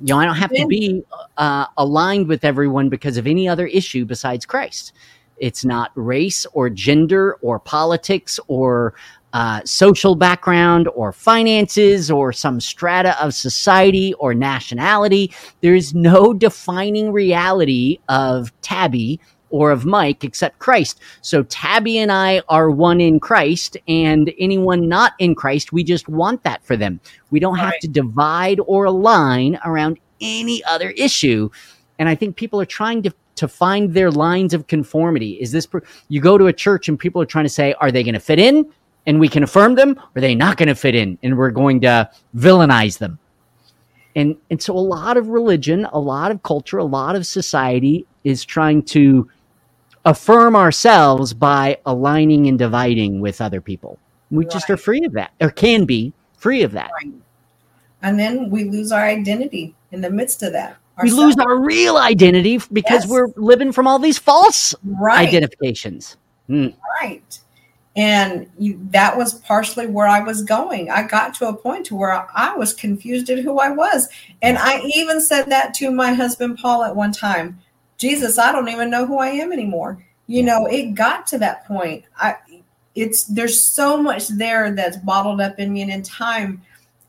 You 0.00 0.14
know, 0.14 0.20
I 0.20 0.24
don't 0.24 0.36
have 0.36 0.52
to 0.54 0.66
be 0.66 1.02
uh, 1.36 1.66
aligned 1.76 2.26
with 2.26 2.44
everyone 2.44 2.88
because 2.88 3.16
of 3.16 3.26
any 3.26 3.48
other 3.48 3.66
issue 3.66 4.04
besides 4.04 4.44
Christ. 4.44 4.92
It's 5.36 5.64
not 5.64 5.92
race 5.94 6.44
or 6.54 6.70
gender 6.70 7.34
or 7.34 7.58
politics 7.60 8.40
or 8.48 8.94
uh, 9.32 9.60
social 9.64 10.14
background 10.14 10.88
or 10.94 11.12
finances 11.12 12.10
or 12.10 12.32
some 12.32 12.60
strata 12.60 13.20
of 13.22 13.32
society 13.32 14.12
or 14.14 14.34
nationality. 14.34 15.32
There 15.60 15.74
is 15.74 15.94
no 15.94 16.34
defining 16.34 17.12
reality 17.12 17.98
of 18.08 18.52
Tabby 18.60 19.20
or 19.52 19.70
of 19.70 19.84
Mike 19.84 20.24
except 20.24 20.58
Christ. 20.58 21.00
So 21.20 21.44
Tabby 21.44 21.98
and 21.98 22.10
I 22.10 22.42
are 22.48 22.70
one 22.70 23.00
in 23.00 23.20
Christ, 23.20 23.76
and 23.86 24.32
anyone 24.38 24.88
not 24.88 25.12
in 25.20 25.36
Christ, 25.36 25.72
we 25.72 25.84
just 25.84 26.08
want 26.08 26.42
that 26.42 26.64
for 26.64 26.76
them. 26.76 27.00
We 27.30 27.38
don't 27.38 27.58
have 27.58 27.70
right. 27.70 27.80
to 27.82 27.88
divide 27.88 28.58
or 28.66 28.86
align 28.86 29.60
around 29.64 30.00
any 30.20 30.64
other 30.64 30.90
issue. 30.90 31.50
And 32.00 32.08
I 32.08 32.16
think 32.16 32.36
people 32.36 32.60
are 32.60 32.66
trying 32.66 33.02
to 33.04 33.14
to 33.34 33.48
find 33.48 33.94
their 33.94 34.10
lines 34.10 34.52
of 34.52 34.66
conformity. 34.66 35.40
Is 35.40 35.52
this 35.52 35.66
you 36.08 36.20
go 36.20 36.36
to 36.36 36.48
a 36.48 36.52
church 36.52 36.88
and 36.88 36.98
people 36.98 37.22
are 37.22 37.26
trying 37.26 37.46
to 37.46 37.50
say, 37.50 37.74
are 37.80 37.90
they 37.90 38.02
going 38.02 38.14
to 38.14 38.20
fit 38.20 38.38
in? 38.38 38.66
and 39.06 39.18
we 39.18 39.28
can 39.28 39.42
affirm 39.42 39.74
them, 39.74 39.98
or 39.98 40.18
are 40.18 40.20
they 40.20 40.34
not 40.34 40.56
going 40.56 40.68
to 40.68 40.74
fit 40.74 40.94
in 40.94 41.18
and 41.22 41.36
we're 41.36 41.50
going 41.50 41.80
to 41.80 42.10
villainize 42.36 42.98
them? 42.98 43.18
And, 44.14 44.36
and 44.50 44.60
so 44.60 44.76
a 44.76 44.78
lot 44.78 45.16
of 45.16 45.28
religion, 45.28 45.86
a 45.92 45.98
lot 45.98 46.30
of 46.30 46.42
culture, 46.42 46.78
a 46.78 46.84
lot 46.84 47.16
of 47.16 47.26
society 47.26 48.06
is 48.24 48.44
trying 48.44 48.82
to 48.84 49.28
affirm 50.04 50.56
ourselves 50.56 51.32
by 51.32 51.78
aligning 51.86 52.46
and 52.46 52.58
dividing 52.58 53.20
with 53.20 53.40
other 53.40 53.60
people. 53.60 53.98
We 54.30 54.44
right. 54.44 54.52
just 54.52 54.70
are 54.70 54.76
free 54.76 55.04
of 55.04 55.12
that, 55.12 55.32
or 55.40 55.50
can 55.50 55.84
be 55.84 56.12
free 56.36 56.62
of 56.62 56.72
that. 56.72 56.90
Right. 57.02 57.12
And 58.02 58.18
then 58.18 58.50
we 58.50 58.64
lose 58.64 58.90
our 58.90 59.04
identity 59.04 59.74
in 59.92 60.00
the 60.00 60.10
midst 60.10 60.42
of 60.42 60.52
that. 60.52 60.76
Ourselves. 60.98 61.18
We 61.18 61.24
lose 61.24 61.36
our 61.38 61.60
real 61.60 61.96
identity 61.96 62.60
because 62.72 63.04
yes. 63.04 63.08
we're 63.08 63.28
living 63.36 63.72
from 63.72 63.86
all 63.86 63.98
these 63.98 64.18
false 64.18 64.74
right. 64.82 65.26
identifications. 65.26 66.16
Mm. 66.48 66.74
Right 67.00 67.40
and 67.94 68.50
you, 68.58 68.78
that 68.90 69.16
was 69.16 69.34
partially 69.34 69.86
where 69.86 70.06
I 70.06 70.20
was 70.20 70.42
going. 70.42 70.90
I 70.90 71.02
got 71.02 71.34
to 71.34 71.48
a 71.48 71.54
point 71.54 71.86
to 71.86 71.96
where 71.96 72.26
I 72.34 72.54
was 72.54 72.72
confused 72.72 73.28
at 73.28 73.40
who 73.40 73.58
I 73.58 73.70
was, 73.70 74.08
and 74.40 74.56
I 74.58 74.80
even 74.94 75.20
said 75.20 75.44
that 75.46 75.74
to 75.74 75.90
my 75.90 76.14
husband 76.14 76.58
Paul 76.58 76.84
at 76.84 76.96
one 76.96 77.12
time. 77.12 77.58
Jesus, 77.98 78.38
I 78.38 78.52
don't 78.52 78.68
even 78.68 78.90
know 78.90 79.06
who 79.06 79.18
I 79.18 79.28
am 79.28 79.52
anymore. 79.52 80.04
You 80.26 80.42
know, 80.42 80.66
it 80.66 80.94
got 80.94 81.26
to 81.28 81.38
that 81.38 81.66
point. 81.66 82.04
I, 82.16 82.36
it's 82.94 83.24
there's 83.24 83.60
so 83.60 84.00
much 84.02 84.28
there 84.28 84.72
that's 84.72 84.96
bottled 84.98 85.40
up 85.40 85.58
in 85.58 85.72
me, 85.72 85.82
and 85.82 85.90
in 85.90 86.02
time, 86.02 86.62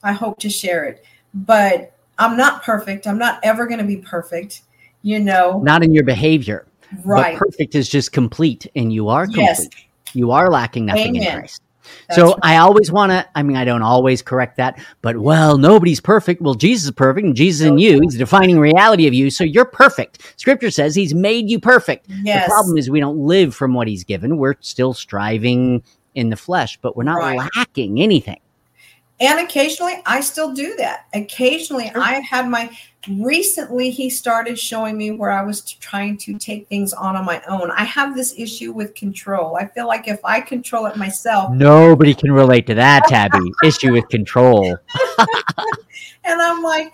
I 0.04 0.12
hope 0.12 0.40
to 0.40 0.50
share 0.50 0.86
it. 0.86 1.06
But 1.34 1.94
I'm 2.20 2.38
not 2.38 2.64
perfect. 2.64 3.08
I'm 3.08 3.18
not 3.18 3.40
ever 3.44 3.66
going 3.66 3.80
to 3.80 3.86
be 3.86 3.98
perfect. 3.98 4.62
You 5.02 5.20
know, 5.20 5.60
not 5.62 5.84
in 5.84 5.94
your 5.94 6.04
behavior. 6.04 6.68
Right. 7.04 7.34
But 7.34 7.40
perfect 7.40 7.76
is 7.76 7.90
just 7.90 8.12
complete, 8.12 8.68
and 8.76 8.94
you 8.94 9.10
are 9.10 9.26
complete. 9.26 9.44
Yes 9.48 9.70
you 10.14 10.32
are 10.32 10.50
lacking 10.50 10.86
nothing 10.86 11.16
Amen. 11.16 11.28
in 11.28 11.40
Christ. 11.40 11.62
That's 12.08 12.18
so 12.18 12.28
right. 12.28 12.40
I 12.44 12.58
always 12.58 12.92
want 12.92 13.12
to, 13.12 13.28
I 13.36 13.44
mean, 13.44 13.58
I 13.58 13.66
don't 13.66 13.82
always 13.82 14.22
correct 14.22 14.58
that, 14.58 14.80
but 15.02 15.18
well, 15.18 15.58
nobody's 15.58 16.00
perfect. 16.00 16.42
Well, 16.42 16.56
Jesus 16.56 16.86
is 16.86 16.92
perfect 16.92 17.26
and 17.26 17.36
Jesus 17.36 17.68
in 17.68 17.78
you. 17.78 18.00
He's 18.02 18.14
the 18.14 18.20
defining 18.20 18.60
reality 18.60 19.08
of 19.08 19.14
you. 19.14 19.30
So 19.30 19.44
you're 19.44 19.66
perfect. 19.66 20.34
Scripture 20.38 20.72
says 20.72 20.96
he's 20.96 21.14
made 21.14 21.50
you 21.50 21.60
perfect. 21.60 22.08
Yes. 22.24 22.46
The 22.46 22.50
problem 22.50 22.78
is 22.78 22.90
we 22.90 23.00
don't 23.00 23.20
live 23.20 23.56
from 23.56 23.74
what 23.74 23.88
he's 23.88 24.04
given. 24.04 24.38
We're 24.38 24.56
still 24.62 24.94
striving 24.94 25.84
in 26.16 26.30
the 26.30 26.38
flesh, 26.38 26.78
but 26.82 26.96
we're 26.96 27.04
not 27.04 27.18
right. 27.18 27.40
lacking 27.56 28.02
anything. 28.02 28.40
And 29.20 29.40
occasionally 29.40 30.02
I 30.06 30.22
still 30.22 30.54
do 30.54 30.76
that. 30.78 31.06
Occasionally. 31.14 31.92
I 31.96 32.14
have 32.14 32.26
had 32.26 32.50
my 32.50 32.76
recently 33.10 33.90
he 33.90 34.10
started 34.10 34.58
showing 34.58 34.98
me 34.98 35.12
where 35.12 35.32
I 35.32 35.44
was 35.44 35.62
trying 35.62 36.18
to 36.20 36.38
take 36.38 36.68
things 36.68 36.94
on 36.94 37.16
on 37.16 37.26
my 37.26 37.42
own. 37.48 37.72
I 37.72 37.84
have 37.84 38.16
this 38.16 38.34
issue 38.38 38.72
with 38.72 38.96
control. 38.96 39.58
I 39.58 39.68
feel 39.68 39.88
like 39.88 40.08
if 40.08 40.20
I 40.24 40.42
control 40.42 40.86
it 40.86 40.96
myself, 40.96 41.52
nobody 41.54 42.14
can 42.14 42.32
relate 42.32 42.68
to 42.68 42.76
that, 42.76 43.04
Tabby. 43.08 43.52
issue 43.64 43.92
with 43.92 44.08
control. 44.10 44.78
and 46.24 46.42
I'm 46.42 46.64
like, 46.64 46.94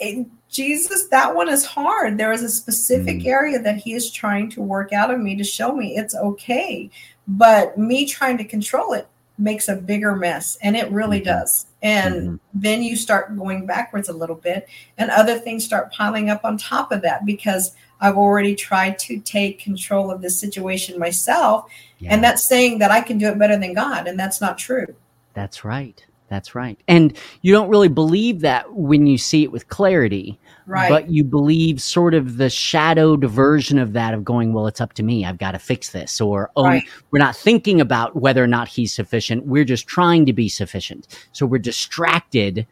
eh, 0.00 0.24
Jesus, 0.48 1.08
that 1.08 1.34
one 1.34 1.48
is 1.48 1.64
hard. 1.64 2.18
There 2.18 2.32
is 2.32 2.42
a 2.42 2.48
specific 2.48 3.18
mm. 3.18 3.26
area 3.26 3.58
that 3.58 3.76
he 3.76 3.94
is 3.94 4.10
trying 4.10 4.50
to 4.50 4.62
work 4.62 4.92
out 4.92 5.12
of 5.12 5.20
me 5.20 5.36
to 5.36 5.44
show 5.44 5.74
me 5.74 5.96
it's 5.96 6.14
okay. 6.14 6.90
But 7.28 7.76
me 7.76 8.06
trying 8.06 8.38
to 8.38 8.44
control 8.44 8.92
it, 8.92 9.08
makes 9.38 9.68
a 9.68 9.76
bigger 9.76 10.14
mess 10.16 10.56
and 10.62 10.76
it 10.76 10.90
really 10.90 11.20
Mhm. 11.20 11.24
does 11.24 11.66
and 11.82 12.14
Mhm. 12.14 12.40
then 12.54 12.82
you 12.82 12.96
start 12.96 13.36
going 13.36 13.66
backwards 13.66 14.08
a 14.08 14.12
little 14.12 14.34
bit 14.36 14.66
and 14.96 15.10
other 15.10 15.38
things 15.38 15.64
start 15.64 15.92
piling 15.92 16.30
up 16.30 16.44
on 16.44 16.56
top 16.56 16.90
of 16.90 17.02
that 17.02 17.24
because 17.26 17.72
i've 18.00 18.16
already 18.16 18.54
tried 18.54 18.98
to 18.98 19.18
take 19.20 19.58
control 19.58 20.10
of 20.10 20.22
this 20.22 20.38
situation 20.40 20.98
myself 20.98 21.66
Yeah. 21.98 22.14
and 22.14 22.24
that's 22.24 22.44
saying 22.44 22.78
that 22.78 22.90
i 22.90 23.00
can 23.00 23.18
do 23.18 23.28
it 23.28 23.38
better 23.38 23.58
than 23.58 23.74
god 23.74 24.06
and 24.08 24.18
that's 24.18 24.40
not 24.40 24.56
true 24.58 24.86
That's 25.34 25.66
right. 25.66 26.02
That's 26.28 26.54
right. 26.54 26.78
And 26.88 27.16
you 27.42 27.52
don't 27.52 27.68
really 27.68 27.88
believe 27.88 28.40
that 28.40 28.72
when 28.74 29.06
you 29.06 29.16
see 29.16 29.44
it 29.44 29.52
with 29.52 29.68
clarity, 29.68 30.38
right 30.66 30.88
but 30.88 31.08
you 31.08 31.22
believe 31.22 31.80
sort 31.80 32.14
of 32.14 32.36
the 32.36 32.50
shadowed 32.50 33.24
version 33.24 33.78
of 33.78 33.92
that 33.92 34.12
of 34.12 34.24
going, 34.24 34.52
well, 34.52 34.66
it's 34.66 34.80
up 34.80 34.92
to 34.94 35.02
me. 35.04 35.24
I've 35.24 35.38
got 35.38 35.52
to 35.52 35.58
fix 35.60 35.90
this. 35.90 36.20
Or, 36.20 36.50
oh, 36.56 36.64
Right. 36.64 36.82
we're 37.12 37.20
not 37.20 37.36
thinking 37.36 37.80
about 37.80 38.16
whether 38.16 38.42
or 38.42 38.48
not 38.48 38.66
he's 38.68 38.92
sufficient. 38.92 39.46
We're 39.46 39.64
just 39.64 39.86
trying 39.86 40.26
to 40.26 40.32
be 40.32 40.48
sufficient. 40.48 41.06
So 41.32 41.46
we're 41.46 41.58
distracted 41.58 42.66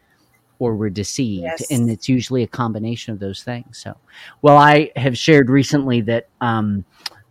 or 0.59 0.74
we're 0.74 0.90
deceived. 0.90 1.42
Yes. 1.44 1.70
And 1.70 1.88
it's 1.90 2.09
usually 2.09 2.42
a 2.42 2.48
combination 2.48 3.12
of 3.12 3.20
those 3.20 3.42
things. 3.42 3.78
So, 3.78 3.96
well, 4.42 4.57
I 4.57 4.90
have 4.96 5.16
shared 5.16 5.48
recently 5.48 6.00
that, 6.02 6.28
um, 6.40 6.84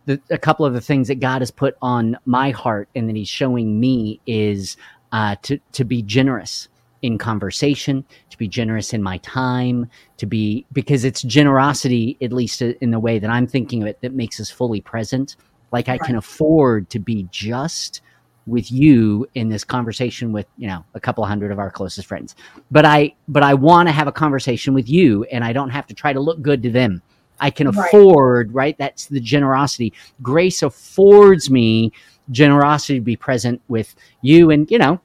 the, 0.06 0.20
a 0.30 0.38
couple 0.38 0.66
of 0.66 0.74
the 0.74 0.80
things 0.82 1.08
that 1.08 1.20
God 1.20 1.40
has 1.40 1.50
put 1.50 1.76
on 1.80 2.18
my 2.26 2.50
heart 2.50 2.88
and 2.94 3.08
that 3.08 3.16
He's 3.16 3.28
showing 3.28 3.80
me 3.80 4.20
is 4.26 4.76
uh, 5.14 5.36
to 5.42 5.58
to 5.72 5.84
be 5.84 6.02
generous 6.02 6.68
in 7.02 7.18
conversation, 7.18 8.04
to 8.30 8.38
be 8.38 8.48
generous 8.48 8.92
in 8.92 9.02
my 9.02 9.18
time, 9.18 9.86
to 10.16 10.26
be 10.26 10.66
because 10.72 11.04
it's 11.04 11.22
generosity, 11.22 12.16
at 12.20 12.32
least 12.32 12.60
in 12.62 12.90
the 12.90 12.98
way 12.98 13.18
that 13.20 13.30
I'm 13.30 13.46
thinking 13.46 13.82
of 13.82 13.88
it, 13.88 14.00
that 14.00 14.12
makes 14.12 14.40
us 14.40 14.50
fully 14.50 14.80
present. 14.80 15.36
Like 15.70 15.88
I 15.88 15.98
can 15.98 16.16
afford 16.16 16.90
to 16.90 16.98
be 16.98 17.28
just 17.30 18.00
with 18.46 18.72
you 18.72 19.26
in 19.34 19.48
this 19.48 19.64
conversation 19.64 20.32
with 20.32 20.46
you 20.58 20.66
know 20.66 20.84
a 20.94 21.00
couple 21.00 21.24
hundred 21.24 21.52
of 21.52 21.58
our 21.60 21.70
closest 21.70 22.08
friends. 22.08 22.34
But 22.70 22.84
i 22.84 23.14
but 23.28 23.42
i 23.44 23.54
want 23.54 23.88
to 23.88 23.92
have 23.92 24.08
a 24.08 24.12
conversation 24.12 24.74
with 24.74 24.88
you 24.88 25.24
and 25.24 25.42
i 25.44 25.52
don't 25.52 25.70
have 25.70 25.86
to 25.86 25.94
try 25.94 26.12
to 26.12 26.20
look 26.20 26.42
good 26.42 26.62
to 26.64 26.70
them. 26.70 27.02
I 27.40 27.50
can 27.50 27.68
Right. 27.68 27.88
afford 27.88 28.52
right? 28.52 28.76
That's 28.78 29.06
the 29.06 29.20
generosity. 29.20 29.92
Grace 30.22 30.62
affords 30.62 31.50
me 31.50 31.92
generosity 32.30 32.98
to 32.98 33.04
be 33.04 33.16
present 33.16 33.60
with 33.68 33.94
you 34.22 34.50
and 34.50 34.70
you 34.70 34.78
know 34.78 35.00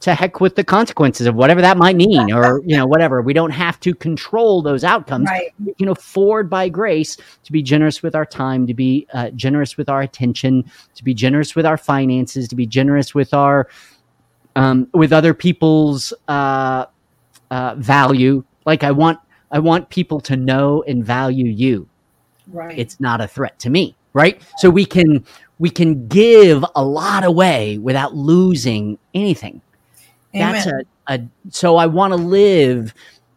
to 0.00 0.14
heck 0.14 0.40
with 0.40 0.56
the 0.56 0.64
consequences 0.64 1.26
of 1.26 1.34
whatever 1.34 1.60
that 1.60 1.76
might 1.76 1.96
mean 1.96 2.32
or 2.32 2.60
you 2.64 2.76
know 2.76 2.86
whatever. 2.86 3.22
We 3.22 3.32
don't 3.32 3.50
have 3.50 3.80
to 3.80 3.94
control 3.94 4.62
those 4.62 4.84
outcomes. 4.84 5.26
Right. 5.28 5.54
We 5.64 5.74
can 5.74 5.88
afford 5.88 6.50
by 6.50 6.68
grace 6.68 7.16
to 7.16 7.52
be 7.52 7.62
generous 7.62 8.02
with 8.02 8.14
our 8.14 8.26
time 8.26 8.66
to 8.66 8.74
be 8.74 9.06
uh, 9.12 9.30
generous 9.30 9.76
with 9.76 9.88
our 9.88 10.02
attention 10.02 10.70
to 10.94 11.04
be 11.04 11.14
generous 11.14 11.54
with 11.54 11.66
our 11.66 11.76
finances 11.76 12.48
to 12.48 12.56
be 12.56 12.66
generous 12.66 13.14
with 13.14 13.32
our 13.32 13.68
um, 14.54 14.88
with 14.92 15.12
other 15.12 15.34
people's 15.34 16.12
uh, 16.28 16.86
uh, 17.50 17.74
value. 17.76 18.44
Like 18.64 18.84
i 18.84 18.90
want 18.90 19.18
i 19.50 19.58
want 19.58 19.88
people 19.88 20.20
to 20.22 20.36
know 20.36 20.82
and 20.86 21.04
value 21.04 21.46
you. 21.46 21.88
Right. 22.48 22.78
It's 22.78 23.00
not 23.00 23.20
a 23.20 23.26
threat 23.26 23.58
to 23.60 23.70
me 23.70 23.96
right? 24.16 24.40
So 24.56 24.70
we 24.70 24.86
can 24.86 25.24
we 25.58 25.68
can 25.68 26.08
give 26.08 26.64
a 26.74 26.82
lot 26.82 27.22
away 27.22 27.76
without 27.76 28.14
losing 28.14 28.98
anything 29.14 29.60
that's 30.38 30.66
Amen. 30.66 30.82
a, 31.08 31.14
a 31.14 31.28
so 31.50 31.76
i 31.76 31.86
want 31.86 32.12
to 32.12 32.16
live 32.16 32.94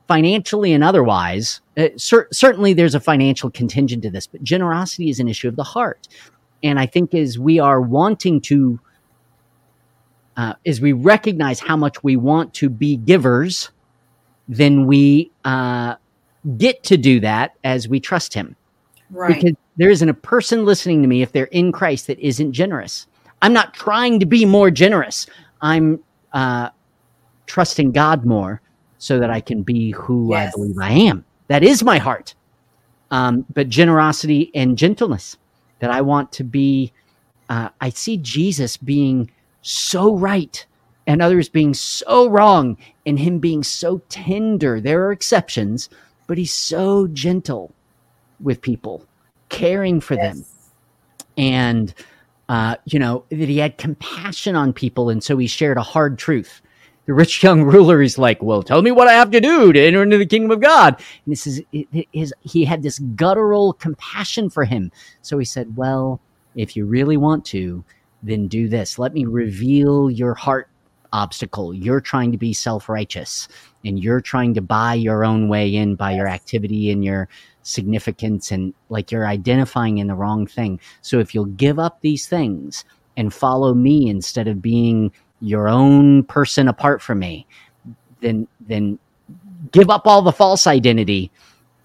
financially 0.07 0.73
and 0.73 0.83
otherwise 0.83 1.61
uh, 1.77 1.87
cer- 1.97 2.27
certainly 2.31 2.73
there's 2.73 2.95
a 2.95 2.99
financial 2.99 3.49
contingent 3.49 4.03
to 4.03 4.09
this 4.09 4.27
but 4.27 4.43
generosity 4.43 5.09
is 5.09 5.19
an 5.19 5.27
issue 5.27 5.47
of 5.47 5.55
the 5.55 5.63
heart 5.63 6.07
and 6.63 6.79
i 6.79 6.85
think 6.85 7.13
as 7.13 7.37
we 7.37 7.59
are 7.59 7.81
wanting 7.81 8.41
to 8.41 8.79
uh, 10.37 10.53
as 10.65 10.79
we 10.79 10.93
recognize 10.93 11.59
how 11.59 11.75
much 11.75 12.01
we 12.03 12.15
want 12.15 12.53
to 12.53 12.69
be 12.69 12.95
givers 12.95 13.71
then 14.47 14.87
we 14.87 15.31
uh, 15.45 15.95
get 16.57 16.81
to 16.83 16.97
do 16.97 17.19
that 17.19 17.53
as 17.63 17.87
we 17.87 17.99
trust 17.99 18.33
him 18.33 18.55
right 19.11 19.35
because 19.35 19.55
there 19.79 19.89
isn't 19.89 20.09
a 20.09 20.13
person 20.13 20.65
listening 20.65 21.01
to 21.01 21.07
me 21.07 21.21
if 21.21 21.31
they're 21.31 21.45
in 21.45 21.71
Christ 21.71 22.07
that 22.07 22.19
isn't 22.19 22.51
generous. 22.51 23.07
I'm 23.41 23.53
not 23.53 23.73
trying 23.73 24.19
to 24.19 24.25
be 24.25 24.43
more 24.43 24.69
generous. 24.69 25.25
I'm 25.61 26.01
uh, 26.33 26.69
trusting 27.49 27.91
God 27.91 28.23
more 28.25 28.61
so 28.99 29.19
that 29.19 29.29
I 29.29 29.41
can 29.41 29.63
be 29.63 29.91
who 29.91 30.33
I 30.33 30.51
believe 30.51 30.77
I 30.79 30.91
am. 30.91 31.25
That 31.47 31.63
is 31.63 31.83
my 31.83 31.97
heart. 31.97 32.35
Um, 33.11 33.45
but 33.53 33.67
generosity 33.67 34.51
and 34.53 34.77
gentleness 34.77 35.35
that 35.79 35.89
I 35.89 36.01
want 36.01 36.31
to 36.33 36.43
be. 36.43 36.93
Uh, 37.49 37.69
I 37.81 37.89
see 37.89 38.17
Jesus 38.17 38.77
being 38.77 39.31
so 39.63 40.15
right 40.15 40.63
and 41.07 41.21
others 41.21 41.49
being 41.49 41.73
so 41.73 42.29
wrong 42.29 42.77
and 43.07 43.17
him 43.17 43.39
being 43.39 43.63
so 43.63 43.97
tender. 44.09 44.79
There 44.79 45.03
are 45.07 45.11
exceptions, 45.11 45.89
but 46.27 46.37
he's 46.37 46.53
so 46.53 47.07
gentle 47.07 47.73
with 48.39 48.61
people, 48.61 49.03
caring 49.49 49.99
for 49.99 50.15
them, 50.15 50.45
and 51.35 51.91
uh, 52.47 52.75
you 52.85 52.99
know 52.99 53.25
that 53.29 53.49
he 53.49 53.57
had 53.57 53.79
compassion 53.79 54.55
on 54.55 54.71
people, 54.71 55.09
and 55.09 55.23
so 55.23 55.35
he 55.37 55.47
shared 55.47 55.77
a 55.77 55.81
hard 55.81 56.19
truth. 56.19 56.61
The 57.09 57.15
rich 57.15 57.41
young 57.41 57.63
ruler 57.63 58.03
is 58.03 58.19
like, 58.19 58.43
"Well, 58.43 58.61
tell 58.61 58.83
me 58.83 58.91
what 58.91 59.07
I 59.07 59.13
have 59.13 59.31
to 59.31 59.41
do 59.41 59.73
to 59.73 59.79
enter 59.79 60.03
into 60.03 60.19
the 60.19 60.27
kingdom 60.27 60.51
of 60.51 60.61
God." 60.61 60.93
And 61.25 61.31
this 61.31 61.47
is 61.47 61.59
his. 62.13 62.31
He 62.41 62.65
had 62.65 62.83
this 62.83 62.99
guttural 62.99 63.73
compassion 63.73 64.51
for 64.51 64.63
him, 64.63 64.91
so 65.23 65.39
he 65.39 65.43
said, 65.43 65.75
"Well, 65.75 66.21
if 66.53 66.77
you 66.77 66.85
really 66.85 67.17
want 67.17 67.45
to, 67.45 67.83
then 68.21 68.47
do 68.47 68.67
this. 68.67 68.99
Let 68.99 69.15
me 69.15 69.25
reveal 69.25 70.11
your 70.11 70.35
heart 70.35 70.69
obstacle. 71.11 71.73
You're 71.73 71.99
trying 71.99 72.31
to 72.31 72.37
be 72.37 72.53
self 72.53 72.87
righteous, 72.87 73.47
and 73.83 73.97
you're 73.97 74.21
trying 74.21 74.53
to 74.53 74.61
buy 74.61 74.93
your 74.93 75.25
own 75.25 75.49
way 75.49 75.75
in 75.75 75.95
by 75.95 76.11
your 76.11 76.27
activity 76.27 76.91
and 76.91 77.03
your 77.03 77.27
significance 77.63 78.51
and 78.51 78.75
like 78.89 79.11
you're 79.11 79.25
identifying 79.25 79.97
in 79.97 80.05
the 80.05 80.13
wrong 80.13 80.45
thing. 80.45 80.79
So 81.01 81.17
if 81.17 81.33
you'll 81.33 81.45
give 81.45 81.79
up 81.79 82.01
these 82.01 82.27
things 82.27 82.85
and 83.17 83.33
follow 83.33 83.73
me 83.73 84.09
instead 84.09 84.47
of 84.47 84.61
being 84.61 85.11
your 85.41 85.67
own 85.67 86.23
person 86.23 86.67
apart 86.67 87.01
from 87.01 87.19
me, 87.19 87.47
then 88.21 88.47
then 88.59 88.99
give 89.71 89.89
up 89.89 90.07
all 90.07 90.21
the 90.21 90.31
false 90.31 90.67
identity 90.67 91.31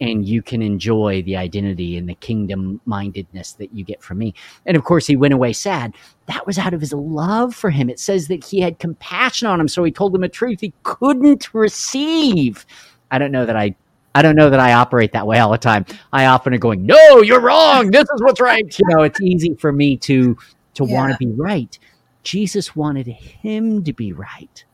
and 0.00 0.26
you 0.26 0.42
can 0.42 0.60
enjoy 0.60 1.22
the 1.22 1.36
identity 1.36 1.96
and 1.96 2.08
the 2.08 2.14
kingdom 2.16 2.80
mindedness 2.84 3.52
that 3.52 3.72
you 3.72 3.84
get 3.84 4.02
from 4.02 4.18
me. 4.18 4.34
And 4.66 4.76
of 4.76 4.84
course 4.84 5.06
he 5.06 5.16
went 5.16 5.34
away 5.34 5.52
sad. 5.52 5.94
That 6.26 6.46
was 6.46 6.58
out 6.58 6.74
of 6.74 6.80
his 6.80 6.92
love 6.92 7.54
for 7.54 7.70
him. 7.70 7.88
It 7.88 8.00
says 8.00 8.28
that 8.28 8.44
he 8.44 8.60
had 8.60 8.78
compassion 8.78 9.46
on 9.46 9.60
him, 9.60 9.68
so 9.68 9.84
he 9.84 9.92
told 9.92 10.14
him 10.14 10.24
a 10.24 10.28
truth 10.28 10.60
he 10.60 10.72
couldn't 10.82 11.54
receive. 11.54 12.66
I 13.10 13.18
don't 13.18 13.32
know 13.32 13.46
that 13.46 13.56
I 13.56 13.76
I 14.16 14.22
don't 14.22 14.36
know 14.36 14.48
that 14.50 14.60
I 14.60 14.74
operate 14.74 15.12
that 15.12 15.26
way 15.26 15.40
all 15.40 15.50
the 15.50 15.58
time. 15.58 15.86
I 16.12 16.26
often 16.26 16.54
are 16.54 16.58
going, 16.58 16.86
"No, 16.86 17.22
you're 17.22 17.40
wrong. 17.40 17.90
This 17.90 18.04
is 18.14 18.22
what's 18.22 18.40
right." 18.40 18.64
You 18.78 18.86
know, 18.88 19.02
it's 19.02 19.20
easy 19.20 19.54
for 19.54 19.72
me 19.72 19.96
to 19.98 20.36
to 20.74 20.84
want 20.84 21.12
to 21.12 21.18
be 21.18 21.32
right. 21.32 21.76
Jesus 22.24 22.74
wanted 22.74 23.06
him 23.06 23.84
to 23.84 23.92
be 23.92 24.12
right. 24.12 24.64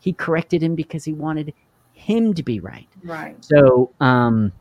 He 0.00 0.12
corrected 0.12 0.62
him 0.62 0.74
because 0.74 1.04
he 1.04 1.12
wanted 1.12 1.54
him 1.92 2.34
to 2.34 2.42
be 2.42 2.60
right. 2.60 2.88
right 3.02 3.36
So, 3.44 3.90
um, 4.00 4.52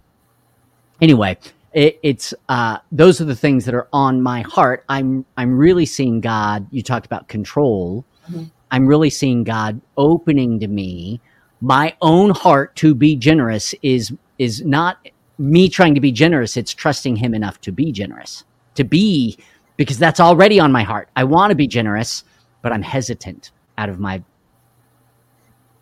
anyway, 1.01 1.37
it, 1.73 1.99
it's 2.03 2.33
uh, 2.49 2.77
those 2.91 3.19
are 3.19 3.25
the 3.25 3.35
things 3.35 3.65
that 3.65 3.73
are 3.73 3.87
on 3.91 4.21
my 4.21 4.41
heart. 4.41 4.85
I'm 4.89 5.25
I'm 5.35 5.57
really 5.57 5.85
seeing 5.85 6.21
God. 6.21 6.67
You 6.71 6.83
talked 6.83 7.05
about 7.05 7.27
control. 7.27 8.05
Mhm. 8.29 8.51
I'm 8.71 8.87
really 8.87 9.09
seeing 9.09 9.43
God 9.43 9.81
opening 9.97 10.59
to 10.59 10.67
me 10.67 11.19
my 11.61 11.95
own 12.01 12.31
heart 12.31 12.75
to 12.77 12.93
be 12.93 13.15
generous. 13.15 13.73
Is 13.81 14.13
is 14.37 14.61
not 14.61 14.97
me 15.37 15.67
trying 15.69 15.95
to 15.95 16.01
be 16.01 16.11
generous. 16.11 16.57
It's 16.57 16.73
trusting 16.73 17.15
Him 17.15 17.33
enough 17.33 17.59
to 17.61 17.71
be 17.71 17.91
generous. 17.91 18.43
To 18.75 18.83
be 18.83 19.37
because 19.77 19.97
that's 19.97 20.19
already 20.19 20.59
on 20.59 20.71
my 20.71 20.83
heart. 20.83 21.09
I 21.15 21.23
want 21.23 21.49
to 21.51 21.55
be 21.55 21.67
generous, 21.67 22.23
but 22.63 22.71
I'm 22.71 22.81
hesitant 22.81 23.51
out 23.77 23.89
of 23.89 23.99
my 23.99 24.23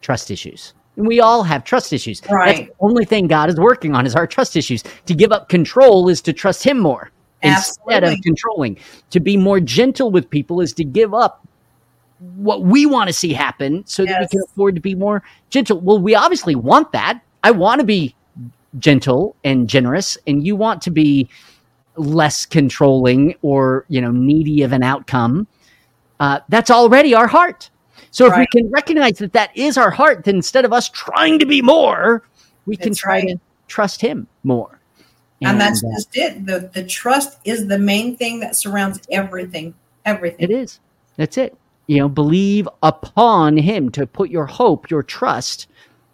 trust 0.01 0.29
issues. 0.29 0.73
And 0.97 1.07
we 1.07 1.21
all 1.21 1.43
have 1.43 1.63
trust 1.63 1.93
issues. 1.93 2.19
That's 2.19 2.33
Right. 2.33 2.67
the 2.67 2.73
only 2.81 3.05
thing 3.05 3.27
God 3.27 3.49
is 3.49 3.55
working 3.55 3.95
on 3.95 4.05
is 4.05 4.13
our 4.15 4.27
trust 4.27 4.57
issues. 4.57 4.83
To 5.05 5.13
give 5.13 5.31
up 5.31 5.47
control 5.47 6.09
is 6.09 6.19
to 6.23 6.33
trust 6.33 6.63
Him 6.65 6.79
more 6.79 7.11
instead 7.43 8.03
of 8.03 8.19
controlling. 8.23 8.77
To 9.11 9.19
be 9.21 9.37
more 9.37 9.61
gentle 9.61 10.11
with 10.11 10.29
people 10.29 10.59
is 10.59 10.73
to 10.73 10.83
give 10.83 11.13
up 11.13 11.47
what 12.35 12.63
we 12.63 12.85
want 12.85 13.07
to 13.07 13.13
see 13.13 13.33
happen 13.33 13.83
so 13.87 14.05
that 14.05 14.19
we 14.19 14.27
can 14.27 14.41
afford 14.45 14.75
to 14.75 14.81
be 14.81 14.93
more 14.93 15.23
gentle. 15.49 15.79
Well, 15.79 15.97
we 15.99 16.13
obviously 16.13 16.55
want 16.55 16.91
that. 16.91 17.21
I 17.43 17.51
want 17.51 17.79
to 17.79 17.85
be 17.85 18.13
gentle 18.77 19.35
and 19.43 19.67
generous, 19.67 20.17
and 20.27 20.45
you 20.45 20.55
want 20.55 20.81
to 20.83 20.91
be 20.91 21.29
less 21.95 22.45
controlling 22.45 23.35
or 23.41 23.85
you 23.87 24.01
know 24.01 24.11
needy 24.11 24.61
of 24.61 24.71
an 24.73 24.83
outcome. 24.83 25.47
Uh, 26.21 26.39
that's 26.49 26.69
already 26.69 27.15
our 27.15 27.27
heart. 27.27 27.69
So 28.11 28.27
if 28.27 28.31
Right. 28.33 28.47
we 28.53 28.61
can 28.61 28.69
recognize 28.71 29.17
that 29.17 29.33
that 29.33 29.49
is 29.57 29.75
our 29.77 29.89
heart, 29.89 30.23
then 30.23 30.35
instead 30.35 30.65
of 30.65 30.71
us 30.71 30.87
trying 30.89 31.39
to 31.39 31.45
be 31.47 31.61
more, 31.61 32.23
we 32.67 32.77
can 32.77 32.93
try 32.93 33.15
right. 33.19 33.27
to 33.29 33.39
trust 33.67 34.01
Him 34.01 34.27
more. 34.43 34.79
and 35.41 35.59
that's 35.59 35.83
uh, 35.83 35.87
just 35.95 36.15
it 36.15 36.45
the 36.45 36.69
the 36.73 36.83
trust 36.83 37.39
is 37.43 37.67
the 37.67 37.79
main 37.79 38.15
thing 38.15 38.39
that 38.41 38.55
surrounds 38.55 39.01
everything 39.11 39.73
everything 40.05 40.43
it 40.49 40.51
is. 40.51 40.79
That's 41.17 41.37
it. 41.37 41.57
you 41.87 41.97
know, 41.97 42.07
believe 42.07 42.69
upon 42.83 43.57
him, 43.57 43.89
to 43.91 44.05
put 44.05 44.29
your 44.29 44.45
hope, 44.45 44.89
your 44.91 45.03
trust, 45.03 45.67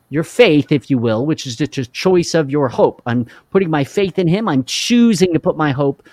your 0.09 0.23
faith, 0.23 0.71
if 0.71 0.89
you 0.89 0.97
will, 0.97 1.25
which 1.25 1.45
is 1.45 1.57
just 1.57 1.77
a 1.77 1.85
choice 1.85 2.33
of 2.33 2.49
your 2.49 2.69
hope. 2.69 3.01
I'm 3.05 3.25
putting 3.51 3.69
my 3.69 3.83
faith 3.83 4.17
in 4.17 4.27
him. 4.27 4.47
I'm 4.47 4.63
choosing 4.63 5.33
to 5.33 5.39
put 5.39 5.57
my 5.57 5.71
hope 5.71 6.07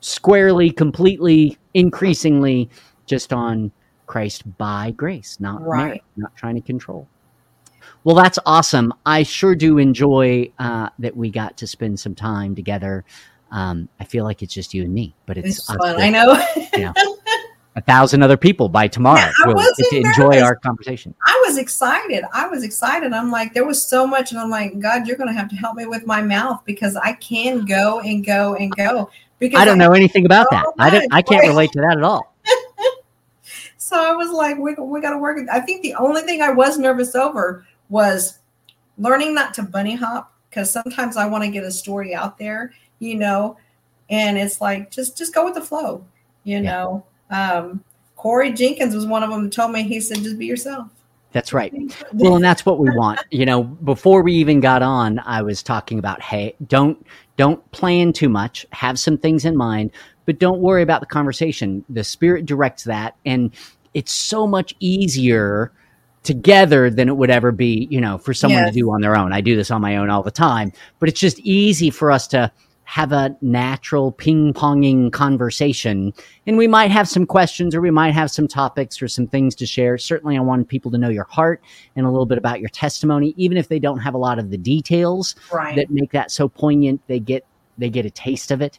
squarely, 0.00 0.70
completely, 0.70 1.56
increasingly 1.74 2.68
just 3.12 3.30
on 3.30 3.70
Christ 4.06 4.56
by 4.56 4.90
grace, 4.92 5.36
not 5.38 5.60
Right. 5.60 5.84
merit, 5.86 6.02
not 6.16 6.34
trying 6.34 6.54
to 6.54 6.62
control. 6.62 7.06
Well, 8.04 8.16
that's 8.16 8.38
awesome. 8.46 8.94
I 9.04 9.22
sure 9.22 9.54
do 9.54 9.76
enjoy 9.76 10.50
uh, 10.58 10.88
that 10.98 11.14
we 11.14 11.28
got 11.28 11.58
to 11.58 11.66
spend 11.66 12.00
some 12.00 12.14
time 12.14 12.54
together. 12.54 13.04
Um, 13.50 13.90
I 14.00 14.04
feel 14.04 14.24
like 14.24 14.42
it's 14.42 14.54
just 14.54 14.72
you 14.72 14.84
and 14.84 14.94
me, 14.94 15.14
but 15.26 15.36
it's, 15.36 15.58
It's 15.58 15.66
fun. 15.66 15.76
with 15.78 15.98
I 15.98 16.08
know. 16.08 16.42
a 17.76 17.82
thousand 17.82 18.22
other 18.22 18.38
people 18.38 18.70
by 18.70 18.88
tomorrow. 18.88 19.18
Yeah, 19.20 19.32
will 19.44 19.62
to 19.76 19.96
enjoy 19.96 20.40
our 20.40 20.56
conversation. 20.56 21.14
I 21.22 21.42
was 21.46 21.58
excited. 21.58 22.24
I 22.32 22.46
was 22.48 22.64
excited. 22.64 23.12
I'm 23.12 23.30
like, 23.30 23.52
there 23.52 23.66
was 23.66 23.84
so 23.84 24.06
much, 24.06 24.30
and 24.30 24.40
I'm 24.40 24.48
like, 24.48 24.78
God, 24.78 25.06
you're 25.06 25.18
going 25.18 25.28
to 25.28 25.38
have 25.38 25.50
to 25.50 25.56
help 25.56 25.76
me 25.76 25.84
with 25.84 26.06
my 26.06 26.22
mouth 26.22 26.62
because 26.64 26.96
I 26.96 27.12
can 27.14 27.66
go 27.66 28.00
and 28.00 28.24
go 28.24 28.54
and 28.54 28.74
go. 28.74 29.10
Because 29.38 29.60
I 29.60 29.66
don't 29.66 29.78
know 29.78 29.92
anything 29.92 30.24
about 30.24 30.46
that. 30.50 30.64
so 30.64 30.72
I 30.78 30.88
don't. 30.88 31.12
I 31.12 31.20
can't 31.20 31.46
relate 31.46 31.72
to 31.72 31.80
that 31.82 31.98
at 31.98 32.04
all. 32.04 32.31
So 33.92 34.02
I 34.02 34.14
was 34.14 34.30
like, 34.30 34.56
we, 34.56 34.72
we 34.72 35.02
got 35.02 35.10
to 35.10 35.18
work. 35.18 35.38
I 35.52 35.60
think 35.60 35.82
the 35.82 35.94
only 35.96 36.22
thing 36.22 36.40
I 36.40 36.50
was 36.50 36.78
nervous 36.78 37.14
over 37.14 37.66
was 37.90 38.38
learning 38.96 39.34
not 39.34 39.52
to 39.54 39.62
bunny 39.62 39.94
hop 39.96 40.32
because 40.48 40.70
sometimes 40.70 41.18
I 41.18 41.26
want 41.26 41.44
to 41.44 41.50
get 41.50 41.62
a 41.62 41.70
story 41.70 42.14
out 42.14 42.38
there, 42.38 42.72
you 43.00 43.16
know, 43.16 43.58
and 44.08 44.38
it's 44.38 44.62
like 44.62 44.90
just 44.90 45.18
just 45.18 45.34
go 45.34 45.44
with 45.44 45.52
the 45.52 45.60
flow, 45.60 46.06
you 46.44 46.60
Yeah. 46.60 46.70
know. 46.70 47.04
Um, 47.28 47.84
Corey 48.16 48.54
Jenkins 48.54 48.94
was 48.94 49.04
one 49.04 49.22
of 49.22 49.28
them 49.28 49.44
that 49.44 49.52
told 49.52 49.72
me 49.72 49.82
he 49.82 50.00
said 50.00 50.22
just 50.22 50.38
be 50.38 50.46
yourself. 50.46 50.88
That's 51.32 51.52
right. 51.52 51.74
Well, 52.14 52.36
and 52.36 52.44
that's 52.44 52.64
what 52.64 52.78
we 52.78 52.88
want. 52.96 53.20
You 53.30 53.44
know, 53.44 53.62
before 53.62 54.22
we 54.22 54.32
even 54.34 54.60
got 54.60 54.80
on, 54.80 55.18
I 55.18 55.42
was 55.42 55.62
talking 55.62 55.98
about, 55.98 56.22
hey, 56.22 56.54
don't 56.66 57.06
don't 57.36 57.70
plan 57.72 58.14
too 58.14 58.30
much. 58.30 58.64
Have 58.72 58.98
some 58.98 59.18
things 59.18 59.44
in 59.44 59.54
mind, 59.54 59.90
but 60.24 60.38
don't 60.38 60.60
worry 60.60 60.80
about 60.82 61.00
the 61.00 61.06
conversation. 61.06 61.84
The 61.90 62.04
spirit 62.04 62.46
directs 62.46 62.84
that, 62.84 63.16
and 63.26 63.50
it's 63.94 64.12
so 64.12 64.46
much 64.46 64.74
easier 64.80 65.72
together 66.22 66.88
than 66.88 67.08
it 67.08 67.16
would 67.16 67.30
ever 67.30 67.50
be, 67.50 67.88
you 67.90 68.00
know, 68.00 68.16
for 68.18 68.32
someone 68.32 68.60
Yes. 68.62 68.74
to 68.74 68.80
do 68.80 68.92
on 68.92 69.00
their 69.00 69.16
own. 69.16 69.32
I 69.32 69.40
do 69.40 69.56
this 69.56 69.70
on 69.70 69.80
my 69.80 69.96
own 69.96 70.08
all 70.08 70.22
the 70.22 70.30
time, 70.30 70.72
but 71.00 71.08
it's 71.08 71.20
just 71.20 71.38
easy 71.40 71.90
for 71.90 72.10
us 72.12 72.28
to 72.28 72.50
have 72.84 73.12
a 73.12 73.34
natural 73.40 74.12
ping 74.12 74.52
ponging 74.52 75.10
conversation. 75.12 76.12
And 76.46 76.58
we 76.58 76.66
might 76.66 76.90
have 76.90 77.08
some 77.08 77.26
questions 77.26 77.74
or 77.74 77.80
we 77.80 77.90
might 77.90 78.12
have 78.12 78.30
some 78.30 78.46
topics 78.46 79.00
or 79.00 79.08
some 79.08 79.26
things 79.26 79.54
to 79.56 79.66
share. 79.66 79.96
Certainly, 79.98 80.36
I 80.36 80.40
want 80.40 80.68
people 80.68 80.90
to 80.90 80.98
know 80.98 81.08
your 81.08 81.24
heart 81.24 81.62
and 81.96 82.06
a 82.06 82.10
little 82.10 82.26
bit 82.26 82.38
about 82.38 82.60
your 82.60 82.68
testimony, 82.68 83.34
even 83.36 83.56
if 83.56 83.68
they 83.68 83.78
don't 83.78 83.98
have 83.98 84.14
a 84.14 84.18
lot 84.18 84.38
of 84.38 84.50
the 84.50 84.58
details 84.58 85.34
right. 85.52 85.74
that 85.76 85.90
make 85.90 86.12
that 86.12 86.30
so 86.30 86.48
poignant. 86.48 87.00
They 87.06 87.18
get 87.18 87.46
they 87.78 87.88
get 87.88 88.04
a 88.04 88.10
taste 88.10 88.50
of 88.50 88.60
it. 88.60 88.78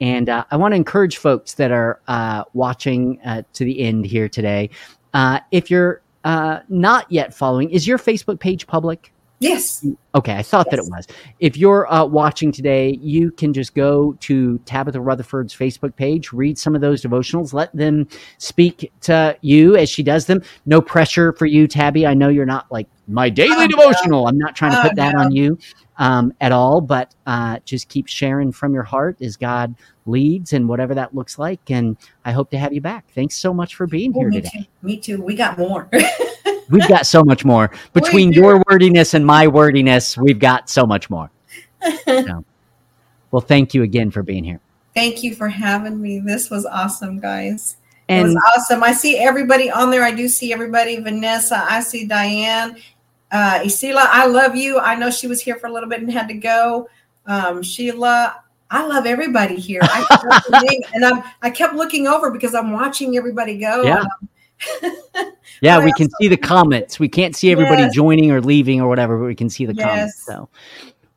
And 0.00 0.28
uh, 0.28 0.44
I 0.50 0.56
want 0.56 0.72
to 0.72 0.76
encourage 0.76 1.16
folks 1.16 1.54
that 1.54 1.70
are 1.70 2.00
uh, 2.08 2.44
watching 2.52 3.20
uh, 3.24 3.42
to 3.54 3.64
the 3.64 3.80
end 3.80 4.06
here 4.06 4.28
today. 4.28 4.70
Uh, 5.14 5.40
if 5.50 5.70
you're 5.70 6.02
uh, 6.24 6.60
not 6.68 7.10
yet 7.10 7.32
following, 7.32 7.70
is 7.70 7.86
your 7.86 7.98
Facebook 7.98 8.40
page 8.40 8.66
public? 8.66 9.13
Yes. 9.40 9.84
Okay, 10.14 10.34
I 10.36 10.42
thought 10.42 10.70
that 10.70 10.78
it 10.78 10.86
was. 10.86 11.06
If 11.40 11.56
you're 11.56 11.92
uh, 11.92 12.04
watching 12.06 12.50
today, 12.52 12.98
you 13.02 13.30
can 13.32 13.52
just 13.52 13.74
go 13.74 14.14
to 14.20 14.58
Tabatha 14.64 15.04
Rutherford's 15.04 15.54
Facebook 15.54 15.96
page, 15.96 16.32
read 16.32 16.56
some 16.58 16.74
of 16.74 16.80
those 16.80 17.02
devotionals, 17.02 17.52
let 17.52 17.74
them 17.74 18.08
speak 18.38 18.90
to 19.02 19.36
you 19.42 19.76
as 19.76 19.90
she 19.90 20.02
does 20.02 20.26
them. 20.26 20.40
No 20.66 20.80
pressure 20.80 21.32
for 21.32 21.46
you, 21.46 21.66
Tabby. 21.66 22.06
I 22.06 22.14
know 22.14 22.28
you're 22.28 22.46
not 22.46 22.70
like 22.72 22.86
my 23.08 23.28
daily 23.28 23.50
Oh, 23.56 23.60
no. 23.62 23.68
devotional. 23.68 24.26
I'm 24.28 24.38
not 24.38 24.54
trying 24.56 24.72
to 24.72 24.78
Oh, 24.78 24.82
put 24.82 24.96
that 24.96 25.14
no. 25.14 25.20
on 25.22 25.32
you 25.32 25.58
um, 25.98 26.32
at 26.40 26.52
all, 26.52 26.80
but 26.80 27.14
uh, 27.26 27.58
just 27.64 27.88
keep 27.88 28.06
sharing 28.06 28.50
from 28.52 28.72
your 28.72 28.84
heart 28.84 29.20
as 29.20 29.36
God 29.36 29.74
leads 30.06 30.52
and 30.52 30.68
whatever 30.68 30.94
that 30.94 31.14
looks 31.14 31.38
like. 31.38 31.70
And 31.70 31.96
I 32.24 32.32
hope 32.32 32.50
to 32.52 32.58
have 32.58 32.72
you 32.72 32.80
back. 32.80 33.10
Thanks 33.14 33.36
so 33.36 33.52
much 33.52 33.74
for 33.74 33.86
being 33.86 34.12
Oh, 34.16 34.20
here 34.20 34.28
me 34.30 34.36
today. 34.40 34.50
too. 34.60 34.86
Me 34.86 34.96
too. 34.96 35.20
We 35.20 35.34
got 35.34 35.58
more. 35.58 35.90
We've 36.70 36.88
got 36.88 37.06
so 37.06 37.22
much 37.22 37.44
more 37.44 37.70
between 37.92 38.32
your 38.32 38.62
wordiness 38.68 39.14
and 39.14 39.24
my 39.26 39.46
wordiness. 39.46 40.16
We've 40.16 40.38
got 40.38 40.68
so 40.68 40.86
much 40.86 41.10
more. 41.10 41.30
Well, 43.34 43.40
thank 43.40 43.74
you 43.74 43.82
again 43.82 44.12
for 44.12 44.22
being 44.22 44.44
here. 44.44 44.60
Thank 44.94 45.24
you 45.24 45.34
for 45.34 45.48
having 45.48 46.00
me. 46.00 46.20
This 46.20 46.50
was 46.50 46.64
awesome, 46.66 47.18
guys. 47.18 47.78
it 48.08 48.22
was 48.22 48.36
awesome. 48.56 48.84
I 48.84 48.92
see 48.92 49.18
everybody 49.18 49.68
on 49.72 49.90
there. 49.90 50.04
I 50.04 50.12
do 50.12 50.28
see 50.28 50.52
everybody. 50.52 51.00
Vanessa, 51.00 51.66
I 51.68 51.80
see 51.80 52.06
Diane. 52.06 52.76
Uh, 53.32 53.58
Isila, 53.64 54.06
I 54.08 54.26
love 54.26 54.54
you. 54.54 54.78
I 54.78 54.94
know 54.94 55.10
she 55.10 55.26
was 55.26 55.42
here 55.42 55.56
for 55.56 55.66
a 55.66 55.72
little 55.72 55.88
bit 55.88 56.00
and 56.00 56.12
had 56.12 56.28
to 56.28 56.34
go. 56.34 56.88
Um, 57.26 57.60
Sheila, 57.64 58.40
I 58.70 58.86
love 58.86 59.04
everybody 59.04 59.56
here. 59.56 59.80
I 59.82 60.84
and 60.94 61.04
I'm, 61.04 61.24
I 61.42 61.50
kept 61.50 61.74
looking 61.74 62.06
over 62.06 62.30
because 62.30 62.54
I'm 62.54 62.70
watching 62.70 63.16
everybody 63.16 63.58
go. 63.58 63.82
Yeah. 63.82 64.04
Yeah, 65.60 65.82
we 65.84 65.92
can 65.92 66.08
see 66.20 66.28
the 66.28 66.36
comments. 66.36 66.98
We 66.98 67.08
can't 67.08 67.34
see 67.34 67.50
everybody 67.50 67.82
Yes. 67.82 67.94
joining 67.94 68.30
or 68.30 68.40
leaving 68.40 68.80
or 68.80 68.88
whatever, 68.88 69.18
but 69.18 69.26
we 69.26 69.34
can 69.34 69.48
see 69.48 69.66
the 69.66 69.74
comments. 69.74 70.24
So, 70.24 70.48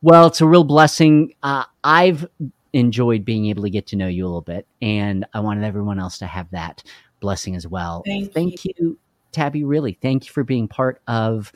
well, 0.01 0.27
it's 0.27 0.41
a 0.41 0.45
real 0.45 0.63
blessing. 0.63 1.33
Uh, 1.43 1.65
I've 1.83 2.27
enjoyed 2.73 3.25
being 3.25 3.47
able 3.47 3.63
to 3.63 3.69
get 3.69 3.87
to 3.87 3.95
know 3.95 4.07
you 4.07 4.23
a 4.25 4.27
little 4.27 4.41
bit, 4.41 4.67
and 4.81 5.25
I 5.33 5.39
wanted 5.39 5.63
everyone 5.63 5.99
else 5.99 6.17
to 6.19 6.27
have 6.27 6.49
that 6.51 6.83
blessing 7.19 7.55
as 7.55 7.67
well. 7.67 8.03
Thank 8.05 8.65
you, 8.65 8.97
Tabby. 9.31 9.63
Really, 9.63 9.97
thank 10.01 10.27
you 10.27 10.31
for 10.31 10.43
being 10.43 10.67
part 10.67 11.01
of 11.07 11.51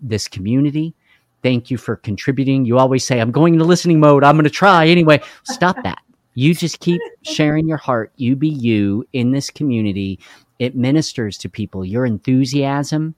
this 0.00 0.28
community. 0.28 0.94
Thank 1.42 1.70
you 1.70 1.78
for 1.78 1.96
contributing. 1.96 2.64
You 2.64 2.78
always 2.78 3.04
say, 3.04 3.20
I'm 3.20 3.30
going 3.30 3.54
into 3.54 3.64
listening 3.64 4.00
mode. 4.00 4.24
I'm 4.24 4.34
going 4.34 4.44
to 4.44 4.50
try 4.50 4.88
anyway. 4.88 5.20
Stop 5.44 5.76
that. 5.84 5.98
You 6.34 6.54
just 6.54 6.80
keep 6.80 7.00
sharing 7.22 7.66
your 7.68 7.78
heart. 7.78 8.12
You 8.16 8.36
be 8.36 8.48
you 8.48 9.06
in 9.12 9.30
this 9.30 9.48
community. 9.48 10.18
It 10.58 10.74
ministers 10.76 11.38
to 11.38 11.48
people. 11.48 11.84
Your 11.84 12.06
enthusiasm 12.06 13.14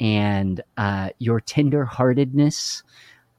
and 0.00 0.60
uh, 0.76 1.10
your 1.18 1.40
tenderheartedness 1.40 2.82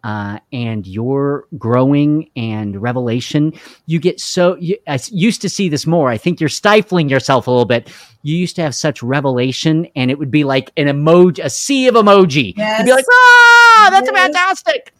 uh, 0.03 0.39
and 0.53 0.88
your 0.88 1.45
growing 1.57 2.29
and 2.35 2.81
revelation. 2.81 3.53
You 3.85 3.99
get 3.99 4.19
so, 4.19 4.55
you, 4.55 4.77
I 4.88 4.99
used 5.11 5.41
to 5.41 5.49
see 5.49 5.69
this 5.69 5.85
more. 5.85 6.09
I 6.09 6.17
think 6.17 6.39
you're 6.39 6.49
stifling 6.49 7.09
yourself 7.09 7.47
a 7.47 7.51
little 7.51 7.65
bit. 7.65 7.91
You 8.23 8.35
used 8.38 8.55
to 8.57 8.61
have 8.61 8.73
such 8.75 9.03
revelation, 9.03 9.88
and 9.95 10.09
it 10.09 10.17
would 10.17 10.31
be 10.31 10.43
like 10.43 10.71
an 10.77 10.88
emoji, 10.88 11.43
a 11.43 11.49
sea 11.49 11.88
of 11.88 11.95
emoji. 11.95 12.53
Yes. 12.55 12.79
You'd 12.79 12.85
be 12.85 12.91
like, 12.93 13.05
ah, 13.11 13.89
that's 13.91 14.09
Yes. 14.11 14.23
fantastic. 14.23 14.93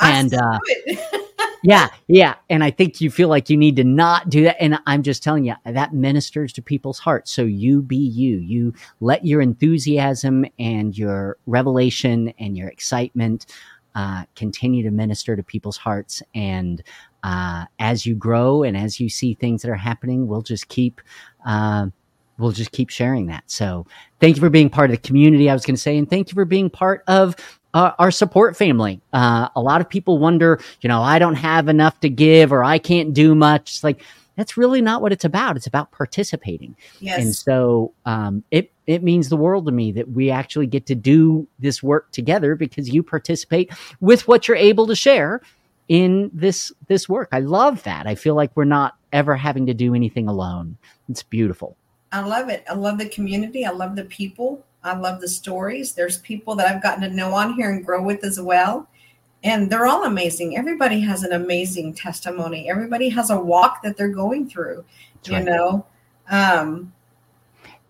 And, 0.00 0.34
uh. 0.34 0.58
Yeah, 1.62 1.88
yeah. 2.06 2.36
And 2.48 2.62
I 2.62 2.70
think 2.70 3.00
you 3.00 3.10
feel 3.10 3.28
like 3.28 3.50
you 3.50 3.56
need 3.56 3.76
to 3.76 3.84
not 3.84 4.30
do 4.30 4.44
that. 4.44 4.62
And 4.62 4.78
I'm 4.86 5.02
just 5.02 5.22
telling 5.22 5.44
you, 5.44 5.54
that 5.64 5.92
ministers 5.92 6.52
to 6.54 6.62
people's 6.62 6.98
hearts. 6.98 7.32
So 7.32 7.42
you 7.42 7.82
be 7.82 7.96
you. 7.96 8.38
You 8.38 8.74
let 9.00 9.26
your 9.26 9.40
enthusiasm 9.40 10.44
and 10.58 10.96
your 10.96 11.36
revelation 11.46 12.32
and 12.38 12.56
your 12.56 12.68
excitement 12.68 13.46
uh, 13.94 14.24
continue 14.36 14.84
to 14.84 14.90
minister 14.90 15.34
to 15.34 15.42
people's 15.42 15.76
hearts. 15.76 16.22
And 16.34 16.82
uh, 17.24 17.64
as 17.80 18.06
you 18.06 18.14
grow 18.14 18.62
and 18.62 18.76
as 18.76 19.00
you 19.00 19.08
see 19.08 19.34
things 19.34 19.62
that 19.62 19.70
are 19.70 19.74
happening, 19.76 20.28
we'll 20.28 20.42
just 20.42 20.68
keep. 20.68 21.00
Uh, 21.44 21.88
We'll 22.38 22.52
just 22.52 22.70
keep 22.70 22.88
sharing 22.88 23.26
that. 23.26 23.42
So, 23.50 23.84
thank 24.20 24.36
you 24.36 24.40
for 24.40 24.48
being 24.48 24.70
part 24.70 24.90
of 24.90 24.96
the 24.96 25.02
community. 25.02 25.50
I 25.50 25.54
was 25.54 25.66
going 25.66 25.74
to 25.74 25.80
say, 25.82 25.98
and 25.98 26.08
thank 26.08 26.30
you 26.30 26.36
for 26.36 26.44
being 26.44 26.70
part 26.70 27.02
of 27.08 27.34
uh, 27.74 27.92
our 27.98 28.10
support 28.10 28.56
family. 28.56 29.00
Uh, 29.12 29.48
a 29.54 29.60
lot 29.60 29.80
of 29.80 29.88
people 29.88 30.18
wonder, 30.18 30.60
you 30.80 30.88
know, 30.88 31.02
I 31.02 31.18
don't 31.18 31.34
have 31.34 31.68
enough 31.68 32.00
to 32.00 32.08
give 32.08 32.52
or 32.52 32.64
I 32.64 32.78
can't 32.78 33.12
do 33.12 33.34
much. 33.34 33.70
It's 33.70 33.84
like, 33.84 34.02
that's 34.36 34.56
really 34.56 34.80
not 34.80 35.02
what 35.02 35.12
it's 35.12 35.24
about. 35.24 35.56
It's 35.56 35.66
about 35.66 35.90
participating. 35.90 36.76
yes. 37.00 37.20
And 37.20 37.34
so 37.34 37.92
um, 38.06 38.44
it, 38.52 38.70
it 38.86 39.02
means 39.02 39.28
the 39.28 39.36
world 39.36 39.66
to 39.66 39.72
me 39.72 39.90
that 39.92 40.10
we 40.10 40.30
actually 40.30 40.68
get 40.68 40.86
to 40.86 40.94
do 40.94 41.46
this 41.58 41.82
work 41.82 42.10
together 42.12 42.54
because 42.54 42.88
you 42.88 43.02
participate 43.02 43.72
with 44.00 44.28
what 44.28 44.46
you're 44.46 44.56
able 44.56 44.86
to 44.86 44.94
share 44.94 45.42
in 45.88 46.30
this 46.32 46.70
this 46.86 47.08
work. 47.08 47.28
I 47.32 47.40
love 47.40 47.82
that. 47.82 48.06
I 48.06 48.14
feel 48.14 48.34
like 48.34 48.52
we're 48.54 48.64
not 48.64 48.94
ever 49.12 49.34
having 49.36 49.66
to 49.66 49.74
do 49.74 49.94
anything 49.94 50.28
alone. 50.28 50.76
It's 51.08 51.22
beautiful. 51.22 51.76
I 52.12 52.20
love 52.20 52.48
it. 52.48 52.64
I 52.70 52.74
love 52.74 52.98
the 52.98 53.08
community. 53.08 53.64
I 53.66 53.70
love 53.70 53.96
the 53.96 54.04
people. 54.04 54.64
I 54.88 54.96
love 54.96 55.20
the 55.20 55.28
stories. 55.28 55.92
There's 55.92 56.18
people 56.18 56.54
that 56.56 56.66
I've 56.66 56.82
gotten 56.82 57.02
to 57.02 57.14
know 57.14 57.32
on 57.34 57.54
here 57.54 57.70
and 57.70 57.84
grow 57.84 58.02
with 58.02 58.24
as 58.24 58.40
well. 58.40 58.88
And 59.44 59.70
they're 59.70 59.86
all 59.86 60.04
amazing. 60.04 60.56
Everybody 60.56 61.00
has 61.00 61.22
an 61.22 61.32
amazing 61.32 61.94
testimony. 61.94 62.68
Everybody 62.68 63.08
has 63.10 63.30
a 63.30 63.38
walk 63.38 63.82
that 63.82 63.96
they're 63.96 64.08
going 64.08 64.48
through, 64.48 64.84
That's 65.14 65.28
you 65.28 65.34
right. 65.36 65.44
know. 65.44 65.86
Um, 66.28 66.92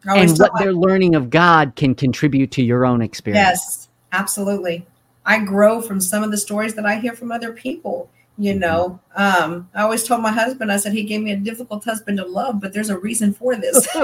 And 0.04 0.38
what 0.38 0.52
they're 0.58 0.72
learning 0.74 1.14
of 1.14 1.30
God 1.30 1.74
can 1.76 1.94
contribute 1.94 2.50
to 2.52 2.62
your 2.62 2.84
own 2.84 3.00
experience. 3.02 3.48
Yes, 3.48 3.88
absolutely. 4.12 4.86
I 5.24 5.44
grow 5.44 5.80
from 5.82 6.00
some 6.00 6.22
of 6.22 6.30
the 6.30 6.36
stories 6.38 6.74
that 6.74 6.86
I 6.86 6.96
hear 6.96 7.12
from 7.14 7.32
other 7.32 7.52
people. 7.52 8.10
You 8.40 8.52
Mm-hmm. 8.52 8.60
know, 8.60 9.00
um, 9.16 9.68
I 9.74 9.82
always 9.82 10.04
told 10.04 10.22
my 10.22 10.30
husband, 10.30 10.70
I 10.70 10.76
said, 10.76 10.92
he 10.92 11.02
gave 11.02 11.22
me 11.22 11.32
a 11.32 11.36
difficult 11.36 11.84
husband 11.84 12.18
to 12.18 12.24
love, 12.24 12.60
but 12.60 12.72
there's 12.72 12.88
a 12.90 12.96
reason 12.98 13.34
for 13.34 13.56
this. 13.56 13.88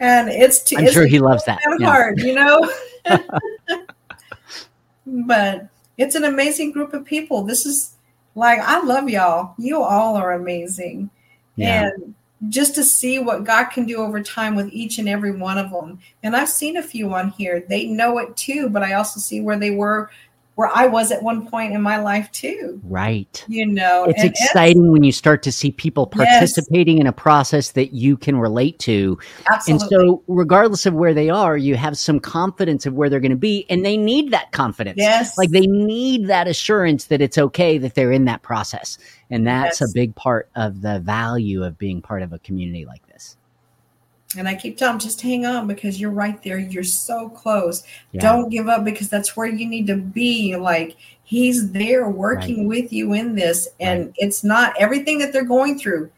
and 0.00 0.28
it's 0.28 0.62
too. 0.62 0.76
I'm 0.78 0.84
it's 0.84 0.92
sure 0.92 1.06
he 1.06 1.18
loves 1.18 1.44
that. 1.44 1.62
kind 1.62 1.74
of 1.74 1.80
Yeah. 1.80 1.86
hard, 1.90 2.20
you 2.20 2.34
know. 2.34 2.70
but 5.06 5.68
it's 5.98 6.14
an 6.14 6.24
amazing 6.24 6.72
group 6.72 6.92
of 6.92 7.04
people. 7.04 7.42
This 7.42 7.66
is 7.66 7.92
like 8.34 8.58
I 8.60 8.80
love 8.82 9.08
y'all. 9.08 9.54
You 9.58 9.82
all 9.82 10.16
are 10.16 10.32
amazing, 10.32 11.10
Yeah. 11.56 11.90
and 11.94 12.14
just 12.50 12.74
to 12.74 12.84
see 12.84 13.18
what 13.18 13.44
God 13.44 13.66
can 13.66 13.86
do 13.86 13.96
over 13.96 14.22
time 14.22 14.54
with 14.56 14.68
each 14.70 14.98
and 14.98 15.08
every 15.08 15.32
one 15.32 15.56
of 15.56 15.70
them. 15.70 15.98
And 16.22 16.36
I've 16.36 16.50
seen 16.50 16.76
a 16.76 16.82
few 16.82 17.14
on 17.14 17.30
here. 17.30 17.64
They 17.66 17.86
know 17.86 18.18
it 18.18 18.36
too, 18.36 18.68
but 18.68 18.82
I 18.82 18.92
also 18.92 19.20
see 19.20 19.40
where 19.40 19.58
they 19.58 19.70
were, 19.70 20.10
where 20.56 20.70
I 20.74 20.86
was 20.86 21.12
at 21.12 21.22
one 21.22 21.46
point 21.46 21.72
in 21.74 21.82
my 21.82 21.98
life 21.98 22.30
too. 22.32 22.80
Right. 22.82 23.44
You 23.46 23.66
know, 23.66 24.04
It's 24.04 24.22
and- 24.22 24.30
exciting 24.30 24.90
when 24.90 25.04
you 25.04 25.12
start 25.12 25.42
to 25.44 25.52
see 25.52 25.70
people 25.70 26.10
Yes. 26.16 26.28
participating 26.28 26.98
in 26.98 27.06
a 27.06 27.12
process 27.12 27.72
that 27.72 27.92
you 27.94 28.16
can 28.16 28.36
relate 28.38 28.78
to. 28.80 29.18
and 29.46 29.54
absolutely. 29.54 29.96
And 29.96 30.08
so, 30.08 30.22
regardless 30.26 30.86
of 30.86 30.94
where 30.94 31.12
they 31.14 31.28
are, 31.30 31.56
you 31.56 31.76
have 31.76 31.96
some 31.98 32.18
confidence 32.20 32.86
of 32.86 32.94
where 32.94 33.08
they're 33.10 33.20
going 33.20 33.30
to 33.30 33.36
be, 33.36 33.66
and 33.68 33.84
they 33.84 33.96
need 33.98 34.30
that 34.32 34.50
confidence. 34.52 34.96
yes, 34.98 35.36
Like 35.38 35.50
they 35.50 35.66
need 35.66 36.26
that 36.28 36.48
assurance 36.48 37.04
that 37.06 37.20
it's 37.20 37.38
okay 37.38 37.78
that 37.78 37.94
they're 37.94 38.12
in 38.12 38.24
that 38.24 38.42
process. 38.42 38.98
And 39.30 39.46
that's 39.46 39.80
Yes. 39.80 39.90
a 39.90 39.92
big 39.94 40.14
part 40.14 40.48
of 40.56 40.80
the 40.80 41.00
value 41.00 41.64
of 41.64 41.76
being 41.78 42.00
part 42.00 42.22
of 42.22 42.32
a 42.32 42.38
community 42.38 42.84
like 42.86 43.06
this. 43.08 43.36
And 44.36 44.48
I 44.48 44.54
keep 44.54 44.76
telling 44.76 44.94
them, 44.94 45.00
just 45.00 45.20
hang 45.20 45.46
on 45.46 45.66
because 45.66 46.00
you're 46.00 46.10
right 46.10 46.42
there. 46.42 46.58
You're 46.58 46.82
so 46.84 47.28
close. 47.28 47.84
Yeah. 48.12 48.22
Don't 48.22 48.50
give 48.50 48.68
up 48.68 48.84
because 48.84 49.08
that's 49.08 49.36
where 49.36 49.46
you 49.46 49.66
need 49.66 49.86
to 49.86 49.96
be. 49.96 50.56
Like 50.56 50.96
he's 51.22 51.70
there 51.70 52.08
working 52.08 52.66
with 52.66 52.92
you 52.92 53.12
in 53.12 53.34
this. 53.34 53.68
And 53.78 54.12
it's 54.16 54.42
not 54.42 54.74
everything 54.78 55.18
that 55.18 55.32
they're 55.32 55.44
going 55.44 55.78
through. 55.78 56.10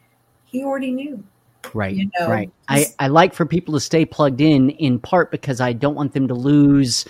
He 0.46 0.64
already 0.64 0.90
knew. 0.90 1.22
Right. 1.74 1.94
you 1.94 2.10
know, 2.18 2.28
right. 2.28 2.50
I, 2.68 2.86
I 2.98 3.08
like 3.08 3.34
for 3.34 3.44
people 3.44 3.74
to 3.74 3.80
stay 3.80 4.06
plugged 4.06 4.40
in, 4.40 4.70
in 4.70 4.98
part 4.98 5.30
because 5.30 5.60
I 5.60 5.74
don't 5.74 5.94
want 5.94 6.14
them 6.14 6.26
to 6.28 6.34
lose 6.34 7.04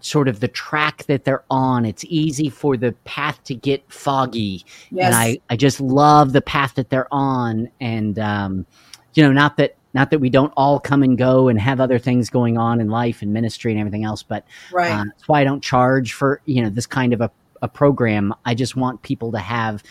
sort 0.00 0.26
of 0.26 0.40
the 0.40 0.48
track 0.48 1.04
that 1.04 1.24
they're 1.24 1.44
on. 1.50 1.84
It's 1.84 2.04
easy 2.08 2.50
for 2.50 2.76
the 2.76 2.92
path 3.04 3.42
to 3.44 3.54
get 3.54 3.84
foggy. 3.92 4.64
Yes. 4.90 5.06
And 5.06 5.14
I, 5.14 5.38
I 5.50 5.56
just 5.56 5.80
love 5.80 6.32
the 6.32 6.42
path 6.42 6.74
that 6.74 6.90
they're 6.90 7.12
on. 7.12 7.70
And, 7.80 8.18
um, 8.18 8.66
you 9.14 9.22
know, 9.22 9.30
not 9.30 9.56
that, 9.58 9.76
not 9.94 10.10
that 10.10 10.18
we 10.18 10.30
don't 10.30 10.52
all 10.56 10.80
come 10.80 11.02
and 11.02 11.18
go 11.18 11.48
and 11.48 11.60
have 11.60 11.80
other 11.80 11.98
things 11.98 12.30
going 12.30 12.56
on 12.56 12.80
in 12.80 12.88
life 12.88 13.22
and 13.22 13.32
ministry 13.32 13.72
and 13.72 13.80
everything 13.80 14.04
else, 14.04 14.22
but 14.22 14.46
right. 14.72 14.90
uh, 14.90 15.04
that's 15.04 15.28
why 15.28 15.40
I 15.40 15.44
don't 15.44 15.62
charge 15.62 16.12
for 16.12 16.40
you 16.44 16.62
know 16.62 16.70
this 16.70 16.86
kind 16.86 17.12
of 17.12 17.20
a, 17.20 17.30
a 17.60 17.68
program. 17.68 18.34
I 18.44 18.54
just 18.54 18.76
want 18.76 19.02
people 19.02 19.32
to 19.32 19.38
have 19.38 19.82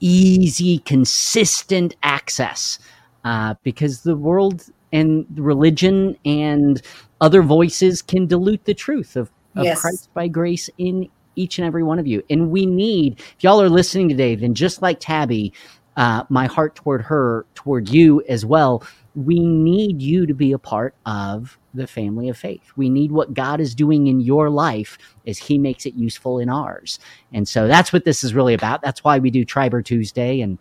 easy, 0.00 0.78
consistent 0.80 1.96
access 2.02 2.78
uh, 3.24 3.54
because 3.62 4.02
the 4.02 4.16
world 4.16 4.64
and 4.92 5.26
religion 5.34 6.16
and 6.24 6.82
other 7.20 7.42
voices 7.42 8.02
can 8.02 8.26
dilute 8.26 8.64
the 8.64 8.74
truth 8.74 9.16
of, 9.16 9.30
of 9.56 9.64
Yes. 9.64 9.80
Christ 9.80 10.10
by 10.14 10.28
grace 10.28 10.68
in 10.78 11.08
each 11.36 11.58
and 11.58 11.66
every 11.66 11.82
one 11.82 11.98
of 11.98 12.06
you. 12.06 12.22
And 12.30 12.50
we 12.50 12.66
need, 12.66 13.18
if 13.18 13.42
y'all 13.42 13.60
are 13.60 13.68
listening 13.68 14.08
today, 14.08 14.34
then 14.34 14.54
just 14.54 14.82
like 14.82 15.00
Tabby, 15.00 15.52
uh, 15.96 16.24
my 16.28 16.46
heart 16.46 16.76
toward 16.76 17.02
her, 17.02 17.46
toward 17.54 17.88
you 17.88 18.22
as 18.28 18.44
well, 18.44 18.84
we 19.14 19.38
need 19.38 20.02
you 20.02 20.26
to 20.26 20.34
be 20.34 20.52
a 20.52 20.58
part 20.58 20.94
of 21.06 21.58
the 21.72 21.86
family 21.86 22.28
of 22.28 22.36
faith. 22.36 22.62
We 22.76 22.88
need 22.88 23.12
what 23.12 23.34
God 23.34 23.60
is 23.60 23.74
doing 23.74 24.06
in 24.06 24.20
your 24.20 24.50
life 24.50 24.98
as 25.26 25.38
He 25.38 25.58
makes 25.58 25.86
it 25.86 25.94
useful 25.94 26.38
in 26.38 26.48
ours. 26.48 26.98
And 27.32 27.46
so 27.46 27.68
that's 27.68 27.92
what 27.92 28.04
this 28.04 28.24
is 28.24 28.34
really 28.34 28.54
about. 28.54 28.82
That's 28.82 29.04
why 29.04 29.18
we 29.18 29.30
do 29.30 29.44
Triber 29.44 29.84
Tuesday. 29.84 30.40
And 30.40 30.58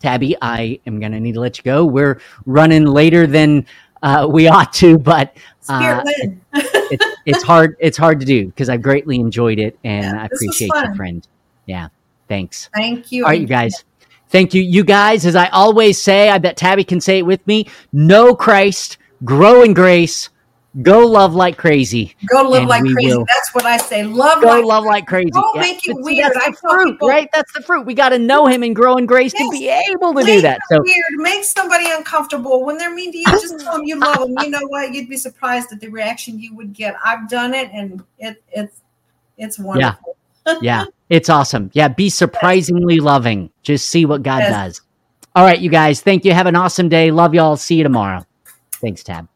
Tabby, 0.00 0.36
I 0.40 0.80
am 0.86 1.00
going 1.00 1.12
to 1.12 1.20
need 1.20 1.34
to 1.34 1.40
let 1.40 1.58
you 1.58 1.64
go. 1.64 1.84
We're 1.84 2.20
running 2.46 2.86
later 2.86 3.26
than 3.26 3.66
uh, 4.02 4.26
we 4.30 4.48
ought 4.48 4.72
to, 4.74 4.98
but 4.98 5.36
uh, 5.68 6.02
led. 6.04 6.40
it's, 6.52 7.04
it's 7.26 7.42
hard. 7.42 7.76
It's 7.80 7.98
hard 7.98 8.20
to 8.20 8.26
do 8.26 8.46
because 8.46 8.68
I've 8.68 8.82
greatly 8.82 9.16
enjoyed 9.16 9.58
it 9.58 9.78
and 9.84 10.04
Yeah, 10.16 10.22
I 10.22 10.26
appreciate 10.26 10.70
you, 10.74 10.94
friend. 10.94 11.26
Yeah, 11.66 11.88
thanks. 12.28 12.70
Thank 12.74 13.12
you. 13.12 13.24
All 13.24 13.30
right, 13.30 13.40
you 13.40 13.46
guys. 13.46 13.84
Thank 14.30 14.54
you. 14.54 14.62
You 14.62 14.84
guys, 14.84 15.26
as 15.26 15.34
I 15.36 15.48
always 15.48 16.00
say, 16.00 16.28
I 16.30 16.38
bet 16.38 16.56
Tabby 16.56 16.84
can 16.84 17.00
say 17.00 17.18
it 17.18 17.26
with 17.26 17.44
me 17.46 17.66
know 17.92 18.34
Christ, 18.34 18.98
grow 19.24 19.62
in 19.62 19.74
grace, 19.74 20.30
go 20.82 21.04
love 21.04 21.34
like 21.34 21.56
crazy. 21.58 22.14
Go 22.26 22.42
live 22.48 22.68
like 22.68 22.82
crazy. 22.82 23.08
will- 23.16 23.24
That's 23.26 23.52
what 23.52 23.64
I 23.64 23.76
say. 23.76 24.04
Love 24.04 24.40
Go 24.40 24.46
like 24.46 24.64
love 24.64 24.84
like 24.84 25.06
crazy. 25.08 25.30
Don't 25.32 25.56
Yeah. 25.56 25.60
make 25.62 25.78
it 25.84 25.94
But 25.96 26.04
see, 26.06 26.14
weird. 26.14 26.32
That's 26.32 26.60
the 26.60 26.68
fruit, 26.68 26.92
people- 26.92 27.08
right? 27.08 27.28
That's 27.32 27.52
the 27.52 27.62
fruit. 27.62 27.86
We 27.86 27.94
got 27.94 28.10
to 28.10 28.20
know 28.20 28.46
him 28.46 28.62
and 28.62 28.74
grow 28.76 28.96
in 28.98 29.04
grace 29.06 29.32
to 29.32 29.48
be 29.50 29.68
able 29.68 30.14
to 30.14 30.22
do 30.22 30.40
that. 30.42 30.60
So, 30.70 30.80
weird. 30.80 30.96
Make 31.16 31.42
somebody 31.42 31.86
uncomfortable 31.90 32.64
when 32.64 32.78
they're 32.78 32.94
mean 32.94 33.10
to 33.10 33.18
you. 33.18 33.24
Just 33.26 33.58
tell 33.58 33.72
them 33.78 33.84
you 33.84 33.98
love 33.98 34.18
them. 34.20 34.36
You 34.42 34.50
know 34.50 34.62
what? 34.68 34.94
You'd 34.94 35.08
be 35.08 35.16
surprised 35.16 35.72
at 35.72 35.80
the 35.80 35.88
reaction 35.88 36.38
you 36.38 36.54
would 36.54 36.72
get. 36.72 36.94
I've 37.04 37.28
done 37.28 37.52
it, 37.52 37.68
and 37.72 38.04
it 38.20 38.40
it's 38.52 38.76
it's 39.38 39.58
wonderful. 39.58 40.16
Yeah. 40.46 40.56
yeah, 40.62 40.84
it's 41.10 41.28
awesome. 41.28 41.70
Yeah, 41.74 41.88
be 41.88 42.08
surprisingly 42.08 43.00
loving. 43.00 43.50
Just 43.62 43.90
see 43.90 44.06
what 44.06 44.22
God 44.22 44.38
Yes. 44.38 44.52
does. 44.52 44.80
All 45.36 45.44
right, 45.44 45.58
you 45.60 45.70
guys. 45.70 46.00
Thank 46.00 46.24
you. 46.24 46.32
Have 46.32 46.46
an 46.46 46.56
awesome 46.56 46.88
day. 46.88 47.10
Love 47.10 47.34
y'all. 47.34 47.56
See 47.56 47.76
you 47.76 47.82
tomorrow. 47.84 48.24
Thanks, 48.80 49.02
Tab. 49.02 49.28